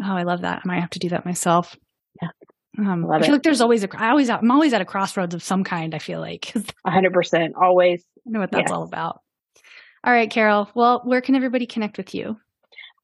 Oh, 0.00 0.14
I 0.14 0.22
love 0.22 0.42
that. 0.42 0.62
I 0.64 0.68
might 0.68 0.80
have 0.80 0.90
to 0.90 0.98
do 0.98 1.08
that 1.10 1.24
myself. 1.24 1.76
Yeah. 2.20 2.28
Um, 2.78 3.10
I 3.10 3.18
feel 3.20 3.28
it. 3.28 3.32
like 3.32 3.42
there's 3.42 3.60
always 3.60 3.84
a, 3.84 3.88
I 3.96 4.10
always, 4.10 4.30
I'm 4.30 4.50
always 4.50 4.72
at 4.72 4.80
a 4.80 4.86
crossroads 4.86 5.34
of 5.34 5.42
some 5.42 5.64
kind. 5.64 5.94
I 5.94 5.98
feel 5.98 6.20
like. 6.20 6.52
hundred 6.86 7.12
percent. 7.12 7.54
Always. 7.56 8.04
I 8.26 8.30
know 8.30 8.40
what 8.40 8.50
that's 8.50 8.62
yes. 8.62 8.70
all 8.70 8.84
about. 8.84 9.20
All 10.04 10.12
right, 10.12 10.30
Carol. 10.30 10.68
Well, 10.74 11.02
where 11.04 11.20
can 11.20 11.36
everybody 11.36 11.66
connect 11.66 11.96
with 11.96 12.14
you? 12.14 12.36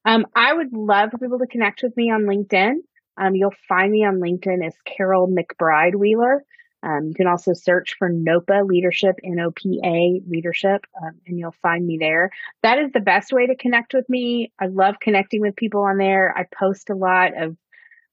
Um, 0.05 0.27
I 0.35 0.53
would 0.53 0.73
love 0.73 1.11
for 1.11 1.19
people 1.19 1.39
to 1.39 1.47
connect 1.47 1.83
with 1.83 1.97
me 1.97 2.11
on 2.11 2.23
LinkedIn. 2.23 2.77
Um, 3.17 3.35
you'll 3.35 3.55
find 3.69 3.93
me 3.93 4.05
on 4.05 4.21
LinkedIn 4.21 4.67
as 4.67 4.75
Carol 4.85 5.29
McBride 5.29 5.97
Wheeler. 5.97 6.45
Um, 6.83 7.07
you 7.09 7.15
can 7.15 7.27
also 7.27 7.53
search 7.55 7.97
for 7.99 8.09
NOPA 8.09 8.65
Leadership, 8.65 9.17
N 9.25 9.41
O 9.41 9.51
P 9.51 9.81
A 9.85 10.21
Leadership, 10.29 10.85
um, 11.03 11.13
and 11.27 11.39
you'll 11.39 11.55
find 11.63 11.85
me 11.85 11.99
there. 11.99 12.31
That 12.63 12.79
is 12.79 12.93
the 12.93 13.01
best 13.01 13.33
way 13.33 13.47
to 13.47 13.57
connect 13.57 13.95
with 13.95 14.09
me. 14.09 14.53
I 14.61 14.67
love 14.67 14.97
connecting 15.01 15.41
with 15.41 15.57
people 15.57 15.83
on 15.83 15.99
there. 15.99 16.33
I 16.37 16.45
post 16.45 16.91
a 16.91 16.95
lot 16.95 17.41
of 17.41 17.57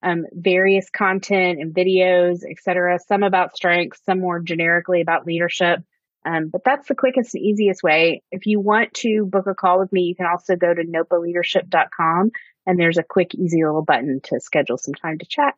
um, 0.01 0.26
various 0.32 0.89
content 0.89 1.59
and 1.59 1.74
videos, 1.74 2.39
etc. 2.49 2.99
Some 3.07 3.24
about 3.24 3.55
strengths, 3.55 4.01
some 4.05 4.20
more 4.20 4.39
generically 4.39 5.01
about 5.01 5.26
leadership. 5.26 5.80
Um, 6.26 6.49
but 6.51 6.63
that's 6.66 6.88
the 6.88 6.95
quickest 6.95 7.36
and 7.36 7.43
easiest 7.43 7.84
way. 7.84 8.24
If 8.32 8.47
you 8.47 8.59
want 8.59 8.93
to 8.95 9.28
book 9.28 9.45
a 9.47 9.53
call 9.53 9.80
with 9.80 9.91
me, 9.91 10.01
you 10.01 10.16
can 10.16 10.26
also 10.26 10.55
go 10.55 10.74
to 10.74 10.84
nopaleadership.com 10.84 12.32
and 12.66 12.80
there's 12.80 12.97
a 12.97 13.03
quick, 13.03 13.36
easy 13.36 13.63
little 13.63 13.84
button 13.84 14.22
to 14.26 14.39
schedule 14.39 14.78
some 14.78 14.95
time 14.95 15.20
to 15.20 15.26
chat. 15.26 15.53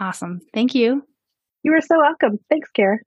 Awesome. 0.00 0.40
Thank 0.52 0.74
you. 0.74 1.02
You 1.62 1.74
are 1.74 1.80
so 1.80 1.98
welcome. 1.98 2.38
Thanks, 2.48 2.70
Kara. 2.70 2.98